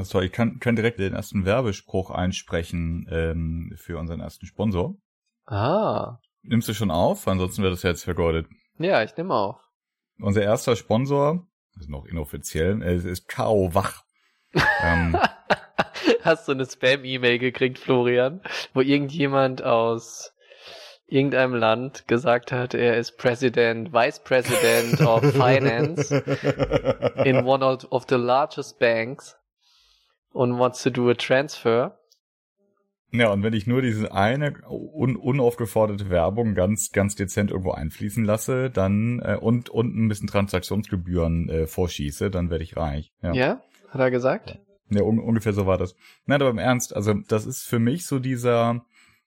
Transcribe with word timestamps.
Das 0.00 0.08
ist 0.08 0.12
toll. 0.12 0.24
Ich 0.24 0.32
kann, 0.32 0.58
kann 0.60 0.76
direkt 0.76 0.98
den 0.98 1.12
ersten 1.12 1.44
Werbespruch 1.44 2.10
einsprechen 2.10 3.06
ähm, 3.10 3.74
für 3.76 3.98
unseren 3.98 4.20
ersten 4.20 4.46
Sponsor. 4.46 4.96
Ah. 5.44 6.16
Nimmst 6.40 6.68
du 6.68 6.72
schon 6.72 6.90
auf? 6.90 7.28
Ansonsten 7.28 7.62
wird 7.62 7.74
das 7.74 7.82
jetzt 7.82 8.04
vergeudet. 8.04 8.46
Ja, 8.78 9.02
ich 9.02 9.14
nehme 9.18 9.34
auf. 9.34 9.60
Unser 10.18 10.40
erster 10.40 10.74
Sponsor, 10.74 11.46
ist 11.78 11.90
noch 11.90 12.06
inoffiziell, 12.06 12.82
äh, 12.82 12.96
ist 12.96 13.28
Kao 13.28 13.74
Wach. 13.74 14.04
ähm, 14.82 15.18
Hast 16.22 16.48
du 16.48 16.52
eine 16.52 16.64
Spam-E-Mail 16.64 17.38
gekriegt, 17.38 17.78
Florian, 17.78 18.40
wo 18.72 18.80
irgendjemand 18.80 19.62
aus 19.62 20.32
irgendeinem 21.08 21.56
Land 21.56 22.08
gesagt 22.08 22.52
hat, 22.52 22.72
er 22.72 22.96
ist 22.96 23.18
President, 23.18 23.92
Vice 23.92 24.20
President 24.20 25.02
of 25.02 25.20
Finance 25.32 26.10
in 27.22 27.44
one 27.44 27.62
of 27.90 28.06
the 28.08 28.16
largest 28.16 28.78
banks 28.78 29.36
und 30.32 30.58
wants 30.58 30.82
to 30.82 30.90
do 30.90 31.08
a 31.10 31.14
transfer. 31.14 31.96
Ja, 33.12 33.32
und 33.32 33.42
wenn 33.42 33.54
ich 33.54 33.66
nur 33.66 33.82
diese 33.82 34.12
eine 34.12 34.54
un 34.68 35.16
unaufgeforderte 35.16 36.10
Werbung 36.10 36.54
ganz, 36.54 36.90
ganz 36.92 37.16
dezent 37.16 37.50
irgendwo 37.50 37.72
einfließen 37.72 38.24
lasse, 38.24 38.70
dann 38.70 39.20
äh, 39.20 39.36
und, 39.40 39.68
und 39.68 39.96
ein 39.96 40.08
bisschen 40.08 40.28
Transaktionsgebühren 40.28 41.48
äh, 41.48 41.66
vorschieße, 41.66 42.30
dann 42.30 42.50
werde 42.50 42.62
ich 42.62 42.76
reich. 42.76 43.12
Ja, 43.20 43.32
Ja, 43.32 43.60
hat 43.88 44.00
er 44.00 44.10
gesagt? 44.10 44.60
ja 44.90 45.02
un 45.02 45.18
ungefähr 45.18 45.52
so 45.52 45.66
war 45.66 45.78
das. 45.78 45.96
Nein, 46.26 46.40
aber 46.40 46.50
im 46.50 46.58
Ernst, 46.58 46.94
also 46.94 47.14
das 47.14 47.46
ist 47.46 47.62
für 47.64 47.80
mich 47.80 48.06
so 48.06 48.20
dieser, 48.20 48.84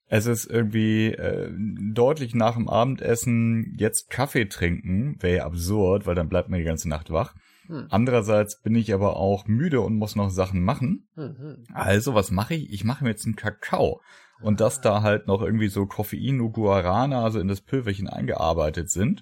es 0.08 0.27
ist 0.27 0.45
irgendwie 0.45 1.08
äh, 1.08 1.49
deutlich 1.94 2.35
nach 2.35 2.55
dem 2.55 2.70
Abendessen 2.70 3.75
jetzt 3.77 4.09
Kaffee 4.09 4.45
trinken, 4.45 5.17
wäre 5.20 5.38
ja 5.38 5.45
absurd, 5.45 6.05
weil 6.05 6.16
dann 6.16 6.30
bleibt 6.30 6.47
man 6.47 6.59
die 6.59 6.66
ganze 6.66 6.88
Nacht 6.88 7.11
wach. 7.11 7.33
Hm. 7.67 7.88
Andererseits 7.90 8.62
bin 8.62 8.76
ich 8.76 8.94
aber 8.94 9.16
auch 9.17 9.48
müde 9.48 9.81
und 9.81 9.95
muss 9.95 10.16
noch 10.16 10.30
Sachen 10.30 10.63
machen. 10.63 11.08
Mhm. 11.16 11.63
Also, 11.73 12.13
was 12.13 12.31
mache 12.31 12.55
ich? 12.55 12.72
Ich 12.73 12.84
mache 12.84 13.03
mir 13.03 13.12
jetzt 13.12 13.26
einen 13.26 13.36
Kakao. 13.36 14.02
Und 14.42 14.59
dass 14.59 14.81
da 14.81 15.02
halt 15.03 15.28
noch 15.28 15.42
irgendwie 15.42 15.69
so 15.69 15.86
Koffein 15.86 16.41
und 16.41 16.52
Guarana, 16.53 17.23
also 17.23 17.39
in 17.39 17.47
das 17.47 17.61
Pülverchen 17.61 18.09
eingearbeitet 18.09 18.89
sind. 18.89 19.22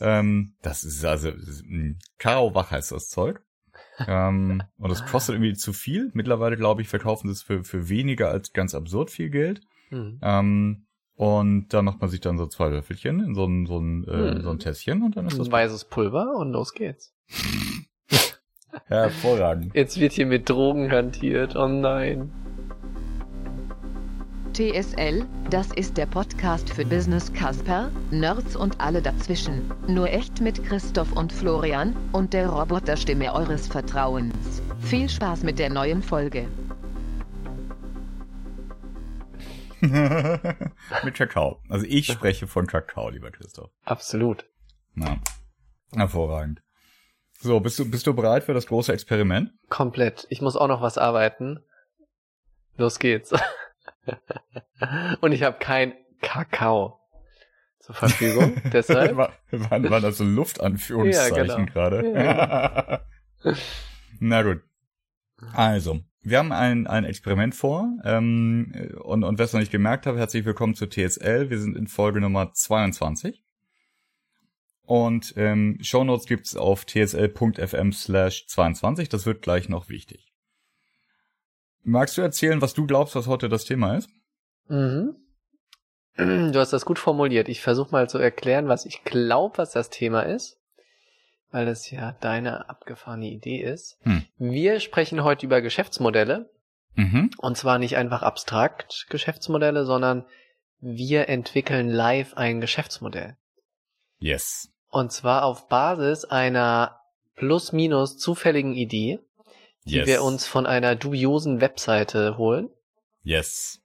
Ähm, 0.00 0.54
das 0.62 0.82
ist 0.84 1.04
also, 1.04 1.30
mh, 1.30 1.94
Karo-Wach 2.18 2.70
heißt 2.72 2.90
das 2.92 3.08
Zeug. 3.08 3.40
ähm, 4.06 4.62
und 4.78 4.90
das 4.90 5.06
kostet 5.06 5.36
irgendwie 5.36 5.54
zu 5.54 5.72
viel. 5.72 6.10
Mittlerweile, 6.14 6.56
glaube 6.56 6.82
ich, 6.82 6.88
verkaufen 6.88 7.28
sie 7.28 7.32
es 7.32 7.42
für, 7.42 7.62
für 7.64 7.88
weniger 7.88 8.30
als 8.30 8.52
ganz 8.52 8.74
absurd 8.74 9.10
viel 9.10 9.30
Geld. 9.30 9.60
Mhm. 9.90 10.18
Ähm, 10.22 10.86
und 11.14 11.68
da 11.72 11.80
macht 11.80 12.00
man 12.00 12.10
sich 12.10 12.20
dann 12.20 12.36
so 12.36 12.46
zwei 12.46 12.68
Löffelchen 12.68 13.20
in 13.24 13.34
so 13.34 13.46
ein, 13.46 13.64
so 13.66 13.78
ein, 13.78 14.04
äh, 14.04 14.34
Hm. 14.34 14.42
so 14.42 14.50
ein 14.50 14.58
Tässchen 14.58 15.02
und 15.02 15.16
dann 15.16 15.26
ist 15.26 15.38
das 15.38 15.46
Ein 15.48 15.52
weißes 15.52 15.86
Pulver 15.86 16.34
und 16.36 16.50
los 16.52 16.74
geht's. 16.74 17.14
hervorragend. 18.86 19.74
Jetzt 19.74 19.98
wird 19.98 20.12
hier 20.12 20.26
mit 20.26 20.48
Drogen 20.48 20.90
hantiert. 20.90 21.56
Oh 21.56 21.68
nein. 21.68 22.30
TSL, 24.56 25.26
das 25.50 25.70
ist 25.72 25.98
der 25.98 26.06
Podcast 26.06 26.70
für 26.70 26.86
Business 26.86 27.30
Casper, 27.34 27.90
Nerds 28.10 28.56
und 28.56 28.80
alle 28.80 29.02
dazwischen. 29.02 29.70
Nur 29.86 30.08
echt 30.08 30.40
mit 30.40 30.64
Christoph 30.64 31.12
und 31.12 31.30
Florian 31.30 31.94
und 32.12 32.32
der 32.32 32.48
Roboterstimme 32.48 33.34
eures 33.34 33.66
Vertrauens. 33.66 34.62
Viel 34.80 35.10
Spaß 35.10 35.42
mit 35.42 35.58
der 35.58 35.68
neuen 35.68 36.02
Folge. 36.02 36.48
Mit 41.04 41.14
Kakao. 41.14 41.60
Also 41.68 41.84
ich 41.86 42.06
spreche 42.06 42.46
von 42.46 42.66
Kakao, 42.66 43.10
lieber 43.10 43.30
Christoph. 43.30 43.70
Absolut. 43.84 44.46
Ja. 44.96 45.18
Hervorragend. 45.94 46.62
So, 47.38 47.60
bist 47.60 47.78
du, 47.78 47.90
bist 47.90 48.06
du 48.06 48.14
bereit 48.14 48.44
für 48.44 48.54
das 48.54 48.66
große 48.66 48.92
Experiment? 48.92 49.52
Komplett. 49.68 50.26
Ich 50.30 50.40
muss 50.40 50.56
auch 50.56 50.68
noch 50.68 50.82
was 50.82 50.98
arbeiten. 50.98 51.60
Los 52.76 52.98
geht's. 52.98 53.32
Und 55.20 55.32
ich 55.32 55.42
habe 55.42 55.58
kein 55.58 55.94
Kakao 56.22 56.98
zur 57.80 57.94
Verfügung. 57.94 58.60
Deshalb. 58.72 59.16
War, 59.16 59.32
waren, 59.50 59.88
waren 59.90 60.02
das 60.02 60.18
so 60.18 60.24
Luftanführungszeichen 60.24 61.46
Ja, 61.46 61.56
genau. 61.56 61.72
gerade? 61.72 63.00
Na 64.20 64.42
gut. 64.42 64.62
Also, 65.52 66.00
wir 66.22 66.38
haben 66.38 66.52
ein, 66.52 66.86
ein 66.86 67.04
Experiment 67.04 67.54
vor. 67.54 67.88
Ähm, 68.04 68.72
und, 69.02 69.24
und 69.24 69.38
wer 69.38 69.44
es 69.44 69.52
noch 69.52 69.60
nicht 69.60 69.72
gemerkt 69.72 70.06
hat, 70.06 70.16
herzlich 70.16 70.44
willkommen 70.44 70.74
zu 70.74 70.88
TSL. 70.88 71.50
Wir 71.50 71.58
sind 71.58 71.76
in 71.76 71.86
Folge 71.86 72.20
Nummer 72.20 72.52
22. 72.52 73.45
Und 74.86 75.34
ähm, 75.36 75.78
Shownotes 75.82 76.26
gibt's 76.26 76.56
auf 76.56 76.84
tsl.fm 76.84 77.92
slash 77.92 78.46
22. 78.46 79.08
Das 79.08 79.26
wird 79.26 79.42
gleich 79.42 79.68
noch 79.68 79.88
wichtig. 79.88 80.32
Magst 81.82 82.16
du 82.16 82.22
erzählen, 82.22 82.60
was 82.62 82.74
du 82.74 82.86
glaubst, 82.86 83.14
was 83.14 83.26
heute 83.26 83.48
das 83.48 83.64
Thema 83.64 83.96
ist? 83.96 84.08
Mhm. 84.68 85.16
Du 86.16 86.54
hast 86.58 86.72
das 86.72 86.86
gut 86.86 86.98
formuliert. 86.98 87.48
Ich 87.50 87.60
versuche 87.60 87.90
mal 87.90 88.08
zu 88.08 88.16
erklären, 88.16 88.68
was 88.68 88.86
ich 88.86 89.04
glaube, 89.04 89.58
was 89.58 89.72
das 89.72 89.90
Thema 89.90 90.22
ist, 90.22 90.58
weil 91.50 91.68
es 91.68 91.90
ja 91.90 92.12
deine 92.22 92.70
abgefahrene 92.70 93.28
Idee 93.28 93.62
ist. 93.62 93.98
Hm. 94.00 94.24
Wir 94.38 94.80
sprechen 94.80 95.24
heute 95.24 95.44
über 95.44 95.60
Geschäftsmodelle 95.60 96.48
Mhm. 96.94 97.30
und 97.36 97.58
zwar 97.58 97.78
nicht 97.78 97.98
einfach 97.98 98.22
abstrakt 98.22 99.06
Geschäftsmodelle, 99.10 99.84
sondern 99.84 100.24
wir 100.80 101.28
entwickeln 101.28 101.88
live 101.90 102.34
ein 102.34 102.62
Geschäftsmodell. 102.62 103.36
Yes. 104.18 104.70
Und 104.96 105.12
zwar 105.12 105.44
auf 105.44 105.68
Basis 105.68 106.24
einer 106.24 107.02
plus-minus 107.34 108.16
zufälligen 108.16 108.72
Idee, 108.72 109.18
die 109.84 109.96
Yes. 109.96 110.06
wir 110.06 110.22
uns 110.22 110.46
von 110.46 110.64
einer 110.64 110.96
dubiosen 110.96 111.60
Webseite 111.60 112.38
holen. 112.38 112.70
Yes. 113.22 113.82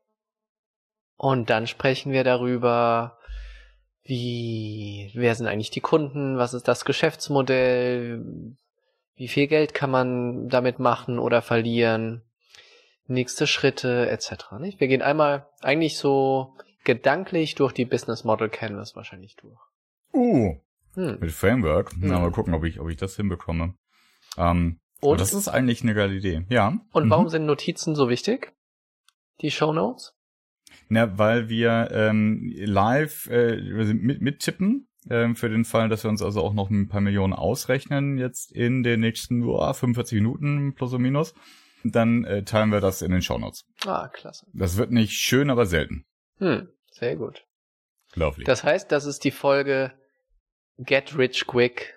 Und 1.18 1.50
dann 1.50 1.68
sprechen 1.68 2.14
wir 2.14 2.24
darüber, 2.24 3.18
wie, 4.04 5.12
wer 5.14 5.36
sind 5.36 5.48
eigentlich 5.48 5.70
die 5.70 5.82
Kunden, 5.82 6.38
was 6.38 6.54
ist 6.54 6.70
das 6.70 6.86
Geschäftsmodell, 6.86 8.24
wie 9.16 9.28
viel 9.28 9.48
Geld 9.48 9.74
kann 9.74 9.92
man 9.92 10.48
damit 10.48 10.80
machen 10.80 11.20
oder 11.20 11.42
verlieren, 11.42 12.24
nächste 13.08 13.48
Schritte 13.48 14.10
etc. 14.10 14.54
Nicht? 14.62 14.80
Wir 14.80 14.88
gehen 14.88 15.02
einmal 15.02 15.46
eigentlich 15.60 15.98
so 15.98 16.56
gedanklich 16.86 17.56
durch 17.56 17.74
die 17.74 17.84
Business 17.84 18.24
Model 18.24 18.48
Canvas 18.48 18.96
wahrscheinlich 18.96 19.36
durch. 19.36 19.60
Uh, 20.14 20.56
Hm. 20.96 21.18
mit 21.20 21.32
Framework. 21.32 21.92
Na, 21.98 22.18
Mhm. 22.18 22.22
mal 22.26 22.32
gucken, 22.32 22.54
ob 22.54 22.64
ich, 22.66 22.80
ob 22.80 22.90
ich 22.90 22.98
das 22.98 23.16
hinbekomme. 23.16 23.76
Ähm, 24.38 24.80
Und, 25.02 25.10
und 25.14 25.20
das 25.22 25.34
ist 25.34 25.48
eigentlich 25.48 25.82
eine 25.84 25.94
geile 25.94 26.14
Idee. 26.16 26.46
Ja. 26.50 26.80
und 26.92 27.06
Mhm. 27.06 27.10
warum 27.10 27.30
sind 27.30 27.46
Notizen 27.46 27.96
so 27.96 28.10
wichtig? 28.10 28.54
Die 29.42 29.52
Show 29.52 29.74
Notes? 29.74 30.14
Na, 30.90 31.18
weil 31.18 31.50
wir 31.50 31.90
ähm, 31.92 32.52
live 32.56 33.28
äh, 33.28 33.56
mit, 33.94 34.22
mittippen, 34.22 34.88
ähm, 35.10 35.36
für 35.36 35.50
den 35.50 35.66
Fall, 35.66 35.90
dass 35.90 36.04
wir 36.04 36.10
uns 36.10 36.22
also 36.22 36.42
auch 36.42 36.54
noch 36.54 36.70
ein 36.70 36.88
paar 36.88 37.02
Millionen 37.02 37.34
ausrechnen, 37.34 38.18
jetzt 38.18 38.52
in 38.52 38.84
den 38.84 39.00
nächsten 39.00 39.42
uah, 39.44 39.74
45 39.74 40.16
Minuten 40.22 40.74
plus 40.76 40.92
oder 40.92 41.00
minus. 41.02 41.34
Dann 41.84 42.24
äh, 42.26 42.44
teilen 42.44 42.70
wir 42.72 42.80
das 42.80 43.02
in 43.02 43.12
den 43.12 43.22
Shownotes. 43.24 43.64
Ah, 43.86 44.08
klasse. 44.10 44.46
Das 44.54 44.78
wird 44.78 44.92
nicht 44.92 45.14
schön, 45.14 45.50
aber 45.50 45.66
selten. 45.66 46.06
Hm, 46.38 46.68
sehr 46.92 47.16
gut. 47.16 47.44
Lovely. 48.14 48.44
Das 48.44 48.64
heißt, 48.64 48.92
das 48.92 49.06
ist 49.06 49.24
die 49.24 49.32
Folge 49.32 49.92
Get 50.78 51.18
Rich 51.18 51.48
Quick 51.48 51.94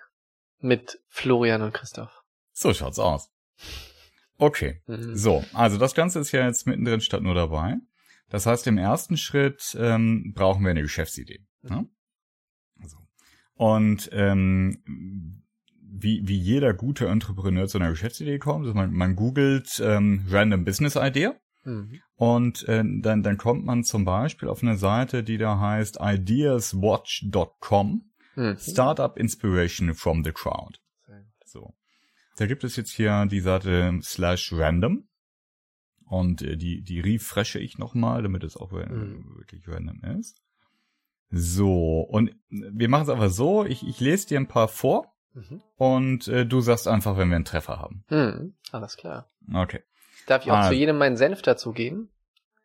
mit 0.59 0.99
Florian 1.09 1.61
und 1.61 1.73
Christoph. 1.73 2.23
so 2.53 2.73
schaut's 2.73 2.99
aus. 2.99 3.29
Okay. 4.37 4.81
Mhm. 4.87 5.15
So, 5.15 5.43
also 5.53 5.77
das 5.77 5.93
Ganze 5.95 6.19
ist 6.19 6.31
ja 6.31 6.45
jetzt 6.45 6.67
mittendrin 6.67 6.99
statt 7.01 7.21
nur 7.21 7.35
dabei. 7.35 7.75
Das 8.29 8.45
heißt, 8.45 8.67
im 8.67 8.77
ersten 8.77 9.17
Schritt 9.17 9.75
ähm, 9.79 10.33
brauchen 10.35 10.63
wir 10.63 10.71
eine 10.71 10.81
Geschäftsidee. 10.81 11.45
Ne? 11.61 11.87
So. 12.85 12.97
Und 13.53 14.09
ähm, 14.11 14.81
wie, 15.79 16.27
wie 16.27 16.37
jeder 16.37 16.73
gute 16.73 17.07
Entrepreneur 17.07 17.67
zu 17.67 17.77
einer 17.77 17.91
Geschäftsidee 17.91 18.39
kommt, 18.39 18.65
also 18.65 18.73
man, 18.75 18.91
man 18.91 19.15
googelt 19.15 19.79
ähm, 19.83 20.25
Random 20.29 20.65
Business 20.65 20.95
Idea 20.95 21.35
Mhm. 21.67 21.99
und 22.15 22.67
äh, 22.67 22.83
dann, 22.85 23.23
dann 23.23 23.37
kommt 23.37 23.65
man 23.65 23.83
zum 23.83 24.05
Beispiel 24.05 24.49
auf 24.49 24.61
eine 24.61 24.77
Seite, 24.77 25.23
die 25.23 25.39
da 25.39 25.59
heißt 25.59 25.97
ideaswatch.com 25.99 28.11
Mhm. 28.35 28.57
Startup 28.57 29.17
Inspiration 29.17 29.93
from 29.93 30.23
the 30.23 30.31
Crowd. 30.31 30.79
So. 31.45 31.73
Da 32.37 32.47
gibt 32.47 32.63
es 32.63 32.75
jetzt 32.75 32.91
hier 32.91 33.25
die 33.27 33.39
Seite 33.39 33.97
slash 34.01 34.51
random. 34.53 35.07
Und 36.07 36.41
äh, 36.41 36.55
die, 36.57 36.81
die 36.83 36.99
refreshe 36.99 37.59
ich 37.59 37.77
nochmal, 37.77 38.21
damit 38.23 38.43
es 38.43 38.57
auch 38.57 38.71
äh, 38.73 38.85
Mhm. 38.87 39.37
wirklich 39.37 39.67
random 39.67 40.01
ist. 40.19 40.41
So, 41.31 42.01
und 42.01 42.35
wir 42.49 42.89
machen 42.89 43.03
es 43.03 43.09
einfach 43.09 43.29
so, 43.31 43.65
ich, 43.65 43.85
ich 43.87 43.99
lese 43.99 44.27
dir 44.27 44.39
ein 44.39 44.47
paar 44.47 44.67
vor 44.67 45.11
Mhm. 45.33 45.61
und 45.75 46.27
äh, 46.29 46.45
du 46.45 46.61
sagst 46.61 46.87
einfach, 46.87 47.17
wenn 47.17 47.27
wir 47.29 47.35
einen 47.35 47.43
Treffer 47.45 47.77
haben. 47.79 48.05
Mhm. 48.09 48.53
Alles 48.71 48.95
klar. 48.95 49.29
Okay. 49.53 49.81
Darf 50.27 50.45
ich 50.45 50.51
auch 50.51 50.57
Ah. 50.57 50.67
zu 50.69 50.75
jedem 50.75 50.97
meinen 50.97 51.17
Senf 51.17 51.41
dazugeben? 51.41 52.09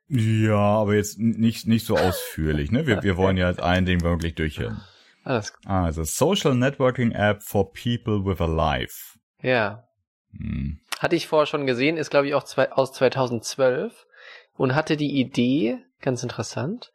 Ja, 0.09 0.57
aber 0.57 0.95
jetzt 0.95 1.19
nicht, 1.19 1.67
nicht 1.67 1.85
so 1.87 1.97
ausführlich, 1.97 2.71
ne? 2.71 2.87
Wir, 2.87 3.03
wir 3.03 3.17
wollen 3.17 3.37
ja 3.37 3.49
jetzt 3.49 3.61
ein 3.61 3.87
Ding 3.87 4.03
wirklich 4.03 4.35
durchhören. 4.37 4.81
Alles 5.25 5.53
Also, 5.67 6.05
Social 6.05 6.55
Networking 6.55 7.13
App 7.13 7.43
for 7.43 7.73
People 7.73 8.25
with 8.25 8.41
a 8.41 8.47
Life. 8.47 9.19
Ja. 9.43 9.85
Hm. 10.33 10.81
Hatte 10.99 11.17
ich 11.17 11.27
vorher 11.27 11.47
schon 11.47 11.67
gesehen, 11.67 11.97
ist 11.97 12.11
glaube 12.11 12.29
ich 12.29 12.35
auch 12.35 12.45
zwei, 12.45 12.73
aus 12.73 12.93
2012 12.93 14.07
und 14.55 14.75
hatte 14.75 14.97
die 14.97 15.19
Idee, 15.19 15.79
ganz 16.01 16.23
interessant, 16.23 16.93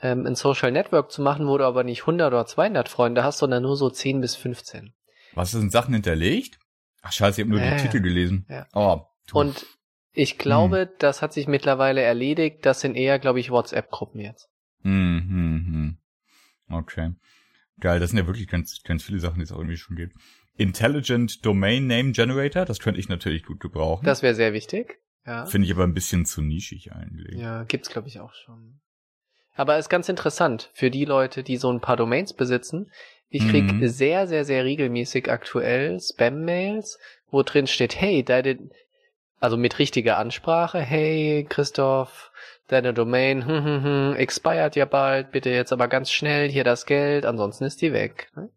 ähm, 0.00 0.26
ein 0.26 0.36
Social 0.36 0.70
Network 0.70 1.10
zu 1.10 1.22
machen, 1.22 1.46
wo 1.48 1.58
du 1.58 1.64
aber 1.66 1.82
nicht 1.84 2.02
100 2.02 2.28
oder 2.32 2.46
200 2.46 2.88
Freunde 2.88 3.24
hast, 3.24 3.38
sondern 3.38 3.62
nur 3.64 3.76
so 3.76 3.90
10 3.90 4.20
bis 4.20 4.36
15. 4.36 4.94
Was 5.32 5.50
sind 5.50 5.72
Sachen 5.72 5.92
hinterlegt? 5.94 6.58
Ach 7.02 7.12
scheiße, 7.12 7.40
ich 7.40 7.46
habe 7.46 7.50
nur 7.56 7.64
Ja, 7.64 7.70
den 7.70 7.78
Titel 7.78 8.00
gelesen. 8.00 8.46
ja. 8.48 8.66
Oh, 8.74 9.02
du- 9.28 9.38
Und 9.38 9.66
ich 10.12 10.38
glaube, 10.38 10.88
das 10.98 11.22
hat 11.22 11.32
sich 11.32 11.46
mittlerweile 11.46 12.00
erledigt. 12.02 12.64
Das 12.66 12.80
sind 12.80 12.96
eher, 12.96 13.18
glaube 13.18 13.38
ich, 13.40 13.50
WhatsApp-Gruppen 13.50 14.20
jetzt. 14.20 14.48
Hm, 14.82 15.20
hm, 15.28 15.66
hm. 16.68 16.76
Okay. 16.76 17.12
Geil, 17.80 18.00
das 18.00 18.10
sind 18.10 18.18
ja 18.18 18.26
wirklich 18.26 18.48
ganz, 18.48 18.82
ganz 18.82 19.02
viele 19.04 19.20
Sachen, 19.20 19.38
die 19.38 19.44
es 19.44 19.52
auch 19.52 19.58
irgendwie 19.58 19.76
schon 19.76 19.96
gibt. 19.96 20.16
Intelligent 20.56 21.44
Domain 21.46 21.86
Name 21.86 22.12
Generator, 22.12 22.64
das 22.64 22.80
könnte 22.80 22.98
ich 22.98 23.08
natürlich 23.08 23.44
gut 23.44 23.60
gebrauchen. 23.60 24.04
Das 24.04 24.22
wäre 24.22 24.34
sehr 24.34 24.52
wichtig. 24.52 24.98
Ja. 25.24 25.46
Finde 25.46 25.66
ich 25.66 25.72
aber 25.72 25.84
ein 25.84 25.94
bisschen 25.94 26.26
zu 26.26 26.42
nischig 26.42 26.92
eigentlich. 26.92 27.38
Ja, 27.38 27.64
gibt's 27.64 27.90
glaube 27.90 28.08
ich 28.08 28.18
auch 28.18 28.34
schon. 28.34 28.80
Aber 29.54 29.78
ist 29.78 29.88
ganz 29.88 30.08
interessant 30.08 30.70
für 30.72 30.90
die 30.90 31.04
Leute, 31.04 31.42
die 31.42 31.56
so 31.56 31.70
ein 31.72 31.80
paar 31.80 31.96
Domains 31.96 32.32
besitzen. 32.32 32.90
Ich 33.28 33.46
krieg 33.48 33.72
Mhm. 33.72 33.86
sehr, 33.88 34.26
sehr, 34.26 34.44
sehr 34.44 34.64
regelmäßig 34.64 35.30
aktuell 35.30 36.00
Spam-Mails, 36.00 36.98
wo 37.30 37.42
drin 37.42 37.66
steht, 37.66 38.00
hey, 38.00 38.24
deine, 38.24 38.70
also 39.38 39.56
mit 39.56 39.78
richtiger 39.78 40.16
Ansprache, 40.16 40.80
hey, 40.80 41.46
Christoph, 41.48 42.32
deine 42.68 42.94
Domain, 42.94 43.46
hm, 43.46 43.64
hm, 43.64 43.84
hm, 43.84 44.16
expired 44.16 44.76
ja 44.76 44.84
bald, 44.84 45.30
bitte 45.32 45.50
jetzt 45.50 45.72
aber 45.72 45.88
ganz 45.88 46.10
schnell 46.10 46.48
hier 46.48 46.64
das 46.64 46.86
Geld, 46.86 47.26
ansonsten 47.26 47.64
ist 47.64 47.82
die 47.82 47.92
weg. 47.92 48.30
ne? 48.36 48.50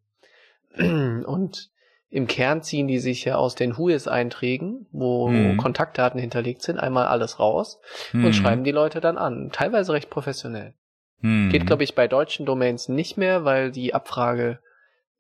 Und 1.26 1.70
im 2.10 2.28
Kern 2.28 2.62
ziehen 2.62 2.88
die 2.88 3.00
sich 3.00 3.24
ja 3.26 3.36
aus 3.36 3.56
den 3.56 3.78
Whois-Einträgen, 3.78 4.86
wo 4.92 5.30
Mhm. 5.30 5.58
Kontaktdaten 5.58 6.20
hinterlegt 6.20 6.62
sind, 6.62 6.78
einmal 6.78 7.08
alles 7.08 7.40
raus 7.40 7.80
Hm. 8.12 8.26
und 8.26 8.34
schreiben 8.34 8.64
die 8.66 8.72
Leute 8.72 9.00
dann 9.00 9.18
an. 9.18 9.50
Teilweise 9.54 9.94
recht 9.94 10.10
professionell. 10.10 10.74
Hm. 11.22 11.50
Geht, 11.50 11.66
glaube 11.68 11.84
ich, 11.86 11.96
bei 11.96 12.08
deutschen 12.10 12.46
Domains 12.46 12.90
nicht 12.90 13.16
mehr, 13.18 13.46
weil 13.46 13.72
die 13.72 13.94
Abfrage 13.94 14.60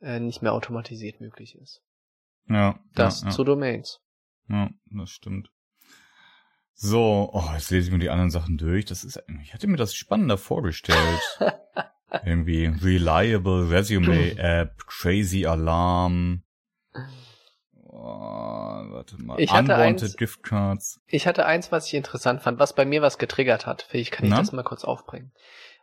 äh, 0.01 0.19
nicht 0.19 0.41
mehr 0.41 0.51
automatisiert 0.51 1.21
möglich 1.21 1.55
ist. 1.61 1.81
Ja, 2.49 2.77
Das 2.95 3.21
ja, 3.21 3.27
ja. 3.27 3.31
zu 3.33 3.44
Domains. 3.45 4.01
Ja, 4.49 4.69
das 4.87 5.11
stimmt. 5.11 5.47
So, 6.83 7.30
oh, 7.31 7.44
jetzt 7.54 7.69
lese 7.69 7.88
ich 7.89 7.94
mir 7.94 8.00
die 8.00 8.10
anderen 8.10 8.31
Sachen 8.31 8.57
durch. 8.57 8.86
Das 8.86 9.04
ist, 9.04 9.22
ich 9.44 9.54
hatte 9.54 9.68
mir 9.68 9.78
das 9.78 9.94
spannender 9.94 10.39
vorgestellt. 10.39 10.98
Irgendwie 12.25 12.66
Reliable 12.66 13.69
Resume 13.69 14.36
App, 14.39 14.75
Crazy 14.88 15.45
Alarm. 15.45 16.42
Oh, 17.86 18.00
warte 18.01 19.22
mal. 19.22 19.39
Ich 19.39 19.51
hatte 19.51 19.74
Unwanted 19.74 20.04
eins- 20.10 20.18
Gift 20.18 20.42
Cards. 20.42 21.00
Ich 21.06 21.28
hatte 21.28 21.45
eins, 21.45 21.72
was 21.72 21.86
ich 21.86 21.94
interessant 21.94 22.42
fand, 22.42 22.57
was 22.57 22.74
bei 22.74 22.86
mir 22.86 23.04
was 23.04 23.19
getriggert 23.19 23.68
hat. 23.68 23.83
Vielleicht 23.88 24.12
kann 24.12 24.25
ich 24.25 24.31
Na? 24.31 24.38
das 24.39 24.51
mal 24.51 24.63
kurz 24.63 24.83
aufbringen. 24.83 25.31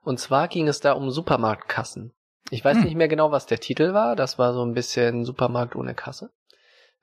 Und 0.03 0.19
zwar 0.19 0.49
ging 0.49 0.67
es 0.67 0.81
da 0.81 0.93
um 0.95 1.13
Supermarktkassen. 1.13 2.13
Ich 2.51 2.65
weiß 2.65 2.79
Hm. 2.79 2.85
nicht 2.85 2.97
mehr 2.97 3.09
genau, 3.09 3.31
was 3.31 3.47
der 3.47 3.61
Titel 3.61 3.93
war. 3.93 4.17
Das 4.17 4.37
war 4.37 4.53
so 4.53 4.65
ein 4.65 4.75
bisschen 4.75 5.25
Supermarkt 5.25 5.77
ohne 5.77 5.95
Kasse. 5.95 6.33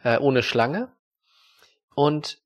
Äh, 0.04 0.18
ohne 0.20 0.44
Schlange. 0.44 0.92
Und 1.96 2.40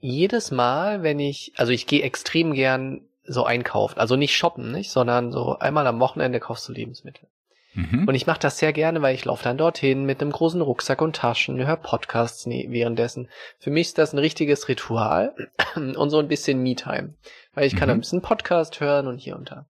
jedes 0.00 0.50
Mal, 0.50 1.02
wenn 1.02 1.18
ich, 1.18 1.52
also 1.56 1.72
ich 1.72 1.86
gehe 1.86 2.02
extrem 2.02 2.52
gern 2.54 3.02
so 3.24 3.44
einkaufen. 3.44 3.98
Also 3.98 4.16
nicht 4.16 4.36
shoppen, 4.36 4.72
nicht, 4.72 4.90
sondern 4.90 5.32
so 5.32 5.58
einmal 5.58 5.86
am 5.86 6.00
Wochenende 6.00 6.40
kaufst 6.40 6.68
du 6.68 6.72
Lebensmittel. 6.72 7.28
Mhm. 7.74 8.08
Und 8.08 8.14
ich 8.14 8.26
mache 8.26 8.40
das 8.40 8.58
sehr 8.58 8.72
gerne, 8.72 9.02
weil 9.02 9.14
ich 9.14 9.24
laufe 9.24 9.44
dann 9.44 9.58
dorthin 9.58 10.04
mit 10.04 10.20
einem 10.20 10.32
großen 10.32 10.60
Rucksack 10.60 11.02
und 11.02 11.16
Taschen, 11.16 11.64
höre 11.64 11.76
Podcasts 11.76 12.46
währenddessen. 12.46 13.28
Für 13.58 13.70
mich 13.70 13.88
ist 13.88 13.98
das 13.98 14.12
ein 14.12 14.18
richtiges 14.18 14.68
Ritual 14.68 15.34
und 15.76 16.10
so 16.10 16.18
ein 16.18 16.28
bisschen 16.28 16.62
Me-Time. 16.62 17.14
Weil 17.54 17.66
ich 17.66 17.76
kann 17.76 17.88
Mhm. 17.88 17.94
ein 17.94 18.00
bisschen 18.00 18.22
Podcast 18.22 18.80
hören 18.80 19.06
und 19.06 19.18
hier 19.18 19.36
und 19.36 19.50
da. 19.50 19.66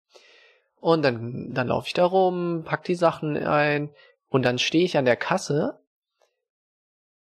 Und 0.81 1.03
dann, 1.03 1.53
dann 1.53 1.69
laufe 1.69 1.89
ich 1.89 1.95
da 1.95 2.05
rum, 2.05 2.63
pack 2.65 2.85
die 2.85 2.95
Sachen 2.95 3.37
ein 3.37 3.91
und 4.29 4.45
dann 4.45 4.59
stehe 4.59 4.85
ich 4.85 4.97
an 4.97 5.05
der 5.05 5.17
Kasse 5.17 5.81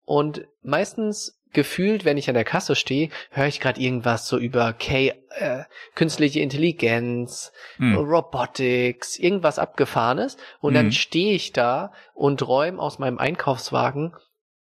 und 0.05 0.47
meistens 0.63 1.42
gefühlt, 1.53 2.05
wenn 2.05 2.17
ich 2.19 2.29
an 2.29 2.35
der 2.35 2.45
Kasse 2.45 2.75
stehe, 2.75 3.11
höre 3.31 3.47
ich 3.47 3.61
gerade 3.61 3.81
irgendwas 3.81 4.27
so 4.29 4.39
über 4.39 4.73
K, 4.73 5.15
äh, 5.31 5.65
künstliche 5.95 6.41
Intelligenz, 6.41 7.53
Hm. 7.77 7.97
Robotics, 7.97 9.19
irgendwas 9.19 9.59
Abgefahrenes. 9.59 10.37
Und 10.61 10.75
dann 10.75 10.87
Mhm. 10.87 10.93
stehe 10.93 11.35
ich 11.35 11.53
da 11.53 11.93
und 12.15 12.47
räume 12.47 12.81
aus 12.81 12.99
meinem 12.99 13.19
Einkaufswagen 13.19 14.15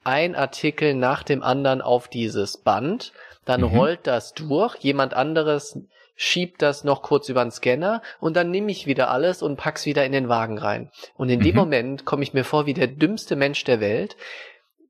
ein 0.03 0.35
Artikel 0.35 0.93
nach 0.95 1.23
dem 1.23 1.43
anderen 1.43 1.81
auf 1.81 2.07
dieses 2.07 2.57
Band. 2.57 3.13
Dann 3.45 3.61
Mhm. 3.61 3.67
rollt 3.67 4.07
das 4.07 4.33
durch, 4.33 4.75
jemand 4.77 5.13
anderes 5.13 5.77
schiebt 6.15 6.61
das 6.61 6.83
noch 6.83 7.01
kurz 7.01 7.29
über 7.29 7.43
den 7.43 7.49
Scanner 7.51 8.03
und 8.19 8.35
dann 8.35 8.51
nehme 8.51 8.69
ich 8.69 8.85
wieder 8.85 9.09
alles 9.09 9.41
und 9.41 9.55
pack's 9.57 9.87
wieder 9.87 10.05
in 10.05 10.11
den 10.11 10.29
Wagen 10.29 10.59
rein. 10.59 10.91
Und 11.15 11.29
in 11.29 11.39
dem 11.39 11.53
Mhm. 11.55 11.59
Moment 11.59 12.05
komme 12.05 12.21
ich 12.21 12.33
mir 12.33 12.43
vor 12.43 12.67
wie 12.67 12.75
der 12.75 12.85
dümmste 12.87 13.35
Mensch 13.35 13.63
der 13.63 13.79
Welt, 13.79 14.15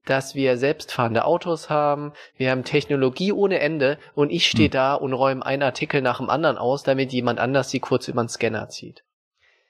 dass 0.05 0.33
wir 0.35 0.57
selbstfahrende 0.57 1.25
Autos 1.25 1.69
haben, 1.69 2.13
wir 2.35 2.51
haben 2.51 2.63
Technologie 2.63 3.31
ohne 3.31 3.59
Ende 3.59 3.97
und 4.15 4.31
ich 4.31 4.47
stehe 4.47 4.67
Hm. 4.67 4.71
da 4.71 4.93
und 4.95 5.13
räume 5.13 5.45
einen 5.45 5.63
Artikel 5.63 6.01
nach 6.01 6.17
dem 6.17 6.29
anderen 6.29 6.57
aus, 6.57 6.83
damit 6.83 7.11
jemand 7.13 7.39
anders 7.39 7.69
sie 7.69 7.79
kurz 7.79 8.07
über 8.07 8.23
den 8.23 8.29
Scanner 8.29 8.69
zieht. 8.69 9.03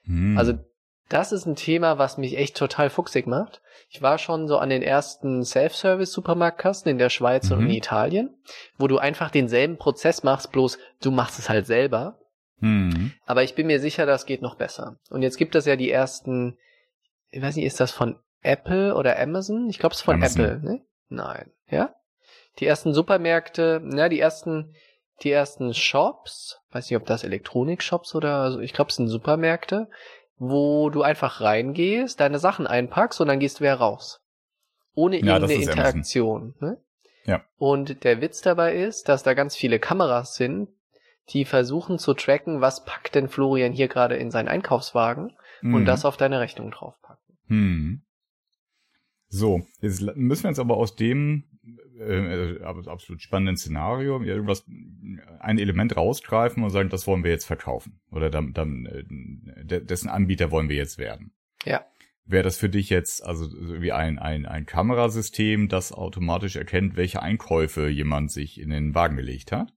Hm. 0.04 0.38
Also 0.38 0.54
das 1.08 1.32
ist 1.32 1.44
ein 1.44 1.56
Thema, 1.56 1.98
was 1.98 2.16
mich 2.16 2.38
echt 2.38 2.56
total 2.56 2.88
fuchsig 2.88 3.26
macht. 3.26 3.60
Ich 3.90 4.00
war 4.00 4.16
schon 4.16 4.48
so 4.48 4.56
an 4.56 4.70
den 4.70 4.80
ersten 4.82 5.44
Self-Service-Supermarktkassen 5.44 6.90
in 6.90 6.96
der 6.98 7.10
Schweiz 7.10 7.50
und 7.50 7.60
Mhm. 7.60 7.66
in 7.66 7.74
Italien, 7.76 8.30
wo 8.78 8.86
du 8.88 8.96
einfach 8.96 9.30
denselben 9.30 9.76
Prozess 9.76 10.22
machst, 10.22 10.50
bloß 10.52 10.78
du 11.02 11.10
machst 11.10 11.38
es 11.38 11.50
halt 11.50 11.66
selber. 11.66 12.18
Hm. 12.60 13.12
Aber 13.26 13.42
ich 13.42 13.54
bin 13.54 13.66
mir 13.66 13.80
sicher, 13.80 14.06
das 14.06 14.24
geht 14.24 14.40
noch 14.40 14.54
besser. 14.54 14.96
Und 15.10 15.20
jetzt 15.22 15.36
gibt 15.36 15.54
es 15.54 15.66
ja 15.66 15.76
die 15.76 15.90
ersten, 15.90 16.56
ich 17.30 17.42
weiß 17.42 17.56
nicht, 17.56 17.66
ist 17.66 17.80
das 17.80 17.90
von 17.90 18.16
Apple 18.42 18.94
oder 18.94 19.18
Amazon? 19.18 19.68
Ich 19.68 19.78
glaube, 19.78 19.92
es 19.94 20.00
ist 20.00 20.04
von 20.04 20.16
Amazon. 20.16 20.44
Apple, 20.44 20.60
ne? 20.60 20.80
Nein, 21.08 21.50
ja? 21.68 21.94
Die 22.58 22.66
ersten 22.66 22.92
Supermärkte, 22.92 23.80
na, 23.82 24.08
die 24.08 24.20
ersten, 24.20 24.74
die 25.22 25.30
ersten 25.30 25.72
Shops, 25.74 26.60
weiß 26.70 26.90
nicht, 26.90 26.96
ob 26.96 27.06
das 27.06 27.24
Elektronik-Shops 27.24 28.14
oder, 28.14 28.36
also 28.42 28.60
ich 28.60 28.72
glaube, 28.72 28.90
es 28.90 28.96
sind 28.96 29.08
Supermärkte, 29.08 29.88
wo 30.36 30.90
du 30.90 31.02
einfach 31.02 31.40
reingehst, 31.40 32.20
deine 32.20 32.38
Sachen 32.38 32.66
einpackst 32.66 33.20
und 33.20 33.28
dann 33.28 33.38
gehst 33.40 33.60
du 33.60 33.64
wieder 33.64 33.74
raus. 33.76 34.20
Ohne 34.94 35.16
Ja, 35.16 35.34
irgendeine 35.36 35.54
Amazon. 35.54 35.70
Interaktion, 35.72 36.54
ne? 36.60 36.78
Ja. 37.24 37.42
Und 37.56 38.02
der 38.04 38.20
Witz 38.20 38.42
dabei 38.42 38.74
ist, 38.74 39.08
dass 39.08 39.22
da 39.22 39.34
ganz 39.34 39.54
viele 39.54 39.78
Kameras 39.78 40.34
sind, 40.34 40.68
die 41.28 41.44
versuchen 41.44 41.98
zu 42.00 42.14
tracken, 42.14 42.60
was 42.60 42.84
packt 42.84 43.14
denn 43.14 43.28
Florian 43.28 43.72
hier 43.72 43.86
gerade 43.86 44.16
in 44.16 44.32
seinen 44.32 44.48
Einkaufswagen 44.48 45.36
und 45.62 45.72
Hm. 45.74 45.84
das 45.84 46.04
auf 46.04 46.16
deine 46.16 46.40
Rechnung 46.40 46.72
draufpacken. 46.72 47.38
Hm. 47.46 48.02
So, 49.34 49.66
jetzt 49.80 50.02
müssen 50.14 50.44
wir 50.44 50.48
uns 50.50 50.58
aber 50.58 50.76
aus 50.76 50.94
dem 50.94 51.44
äh, 51.98 52.56
äh, 52.56 52.62
absolut 52.64 53.22
spannenden 53.22 53.56
Szenario 53.56 54.22
irgendwas, 54.22 54.66
ein 55.40 55.58
Element 55.58 55.96
rausgreifen 55.96 56.62
und 56.62 56.68
sagen, 56.68 56.90
das 56.90 57.06
wollen 57.06 57.24
wir 57.24 57.30
jetzt 57.30 57.46
verkaufen. 57.46 57.98
Oder 58.10 58.28
dann, 58.28 58.52
dann 58.52 58.84
äh, 58.84 59.64
de- 59.64 59.82
dessen 59.82 60.10
Anbieter 60.10 60.50
wollen 60.50 60.68
wir 60.68 60.76
jetzt 60.76 60.98
werden. 60.98 61.32
Ja. 61.64 61.86
Wäre 62.26 62.42
das 62.42 62.58
für 62.58 62.68
dich 62.68 62.90
jetzt 62.90 63.24
also 63.24 63.46
so 63.46 63.80
wie 63.80 63.92
ein, 63.92 64.18
ein, 64.18 64.44
ein 64.44 64.66
Kamerasystem, 64.66 65.68
das 65.68 65.92
automatisch 65.92 66.56
erkennt, 66.56 66.96
welche 66.96 67.22
Einkäufe 67.22 67.88
jemand 67.88 68.30
sich 68.30 68.60
in 68.60 68.68
den 68.68 68.94
Wagen 68.94 69.16
gelegt 69.16 69.50
hat? 69.50 69.72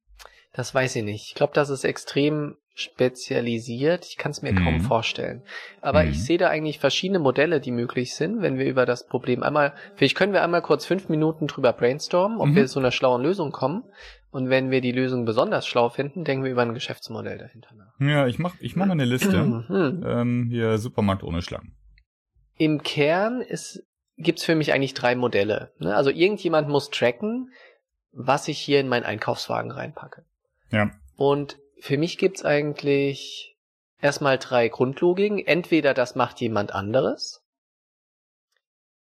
Das 0.51 0.75
weiß 0.75 0.97
ich 0.97 1.03
nicht. 1.03 1.29
Ich 1.29 1.35
glaube, 1.35 1.53
das 1.53 1.69
ist 1.69 1.85
extrem 1.85 2.57
spezialisiert. 2.75 4.05
Ich 4.05 4.17
kann 4.17 4.31
es 4.31 4.41
mir 4.41 4.53
kaum 4.53 4.75
Mhm. 4.75 4.81
vorstellen. 4.81 5.41
Aber 5.81 6.03
Mhm. 6.03 6.09
ich 6.11 6.23
sehe 6.23 6.37
da 6.37 6.49
eigentlich 6.49 6.79
verschiedene 6.79 7.19
Modelle, 7.19 7.59
die 7.59 7.71
möglich 7.71 8.13
sind, 8.15 8.41
wenn 8.41 8.57
wir 8.57 8.65
über 8.65 8.85
das 8.85 9.07
Problem 9.07 9.43
einmal, 9.43 9.73
vielleicht 9.95 10.15
können 10.15 10.33
wir 10.33 10.43
einmal 10.43 10.61
kurz 10.61 10.85
fünf 10.85 11.07
Minuten 11.09 11.47
drüber 11.47 11.73
brainstormen, 11.73 12.39
ob 12.39 12.47
Mhm. 12.49 12.55
wir 12.55 12.67
zu 12.67 12.79
einer 12.79 12.91
schlauen 12.91 13.21
Lösung 13.23 13.51
kommen. 13.51 13.83
Und 14.31 14.49
wenn 14.49 14.69
wir 14.69 14.81
die 14.81 14.91
Lösung 14.91 15.23
besonders 15.23 15.65
schlau 15.65 15.87
finden, 15.89 16.25
denken 16.25 16.43
wir 16.43 16.51
über 16.51 16.61
ein 16.63 16.73
Geschäftsmodell 16.73 17.37
dahinter 17.37 17.69
nach. 17.75 17.93
Ja, 18.05 18.27
ich 18.27 18.37
mach, 18.37 18.55
ich 18.59 18.75
mach 18.75 18.85
mal 18.85 18.91
eine 18.91 19.05
Liste. 19.05 19.41
Mhm. 19.43 20.03
ähm, 20.05 20.47
hier 20.49 20.77
Supermarkt 20.77 21.23
ohne 21.23 21.41
Schlangen. 21.41 21.73
Im 22.57 22.83
Kern 22.83 23.41
ist, 23.41 23.83
gibt's 24.17 24.43
für 24.43 24.55
mich 24.55 24.73
eigentlich 24.73 24.93
drei 24.93 25.15
Modelle. 25.15 25.71
Ne? 25.79 25.95
Also 25.95 26.09
irgendjemand 26.09 26.67
muss 26.67 26.89
tracken, 26.89 27.51
was 28.11 28.47
ich 28.49 28.57
hier 28.59 28.79
in 28.81 28.89
meinen 28.89 29.03
Einkaufswagen 29.03 29.71
reinpacke. 29.71 30.23
Ja. 30.71 30.91
Und 31.15 31.57
für 31.85 31.99
mich 31.99 32.17
gibt's 32.17 32.43
eigentlich 32.43 33.55
erstmal 34.01 34.39
drei 34.39 34.69
Grundlogiken. 34.69 35.37
Entweder 35.45 35.93
das 35.93 36.15
macht 36.15 36.41
jemand 36.41 36.73
anderes. 36.73 37.43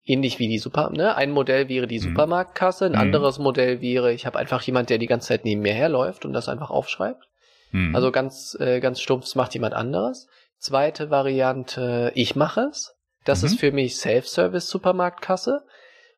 Ähnlich 0.03 0.39
wie 0.39 0.47
die 0.47 0.57
Super, 0.57 0.89
ne? 0.89 1.15
Ein 1.15 1.29
Modell 1.29 1.69
wäre 1.69 1.85
die 1.85 1.99
Mhm. 1.99 2.05
Supermarktkasse, 2.05 2.85
ein 2.85 2.93
Mhm. 2.93 2.97
anderes 2.97 3.37
Modell 3.37 3.81
wäre, 3.81 4.11
ich 4.13 4.25
habe 4.25 4.39
einfach 4.39 4.63
jemand, 4.63 4.89
der 4.89 4.97
die 4.97 5.05
ganze 5.05 5.27
Zeit 5.27 5.45
neben 5.45 5.61
mir 5.61 5.73
herläuft 5.73 6.25
und 6.25 6.33
das 6.33 6.49
einfach 6.49 6.71
aufschreibt. 6.71 7.29
Hm. 7.69 7.93
Also 7.93 8.11
ganz, 8.11 8.57
äh, 8.59 8.79
ganz 8.79 8.99
stumpf, 8.99 9.25
das 9.25 9.35
macht 9.35 9.53
jemand 9.53 9.75
anderes. 9.75 10.27
Zweite 10.57 11.11
Variante, 11.11 12.11
ich 12.15 12.35
mache 12.35 12.61
es. 12.61 12.95
Das 13.25 13.43
Mhm. 13.43 13.45
ist 13.45 13.59
für 13.59 13.71
mich 13.71 13.97
Self-Service 13.97 14.67
Supermarktkasse. 14.67 15.63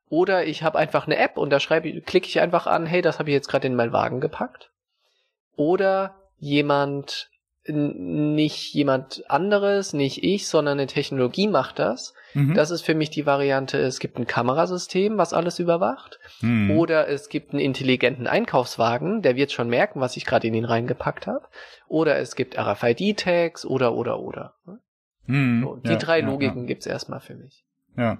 Oder 0.07 0.45
ich 0.45 0.63
habe 0.63 0.79
einfach 0.79 1.07
eine 1.07 1.17
App 1.17 1.37
und 1.37 1.49
da 1.49 1.59
schreibe 1.59 1.99
klicke 1.99 2.27
ich 2.27 2.39
einfach 2.39 2.67
an, 2.67 2.85
hey, 2.85 3.01
das 3.01 3.19
habe 3.19 3.31
ich 3.31 3.33
jetzt 3.33 3.49
gerade 3.49 3.67
in 3.67 3.75
meinen 3.75 3.91
Wagen 3.91 4.21
gepackt. 4.21 4.71
Oder 5.57 6.22
jemand 6.43 7.29
nicht 7.65 8.73
jemand 8.73 9.23
anderes, 9.29 9.93
nicht 9.93 10.21
ich, 10.21 10.47
sondern 10.47 10.79
eine 10.79 10.87
Technologie 10.87 11.47
macht 11.47 11.79
das. 11.79 12.13
Mhm. 12.33 12.55
Das 12.55 12.71
ist 12.71 12.81
für 12.81 12.93
mich 12.93 13.09
die 13.09 13.25
Variante, 13.25 13.77
es 13.77 13.99
gibt 13.99 14.17
ein 14.17 14.27
Kamerasystem, 14.27 15.17
was 15.17 15.31
alles 15.31 15.59
überwacht. 15.59 16.19
Mhm. 16.41 16.71
Oder 16.71 17.07
es 17.07 17.29
gibt 17.29 17.51
einen 17.51 17.61
intelligenten 17.61 18.27
Einkaufswagen, 18.27 19.21
der 19.21 19.37
wird 19.37 19.53
schon 19.53 19.69
merken, 19.69 20.01
was 20.01 20.17
ich 20.17 20.25
gerade 20.25 20.47
in 20.47 20.55
ihn 20.55 20.65
reingepackt 20.65 21.25
habe. 21.25 21.47
Oder 21.87 22.17
es 22.17 22.35
gibt 22.35 22.57
RFID-Tags 22.57 23.65
oder 23.65 23.93
oder 23.93 24.19
oder. 24.19 24.55
Mhm. 25.25 25.61
So, 25.63 25.75
die 25.77 25.91
ja, 25.91 25.95
drei 25.95 26.19
ja, 26.19 26.25
Logiken 26.25 26.61
ja. 26.61 26.67
gibt's 26.67 26.85
erstmal 26.85 27.21
für 27.21 27.35
mich. 27.35 27.63
Ja. 27.95 28.17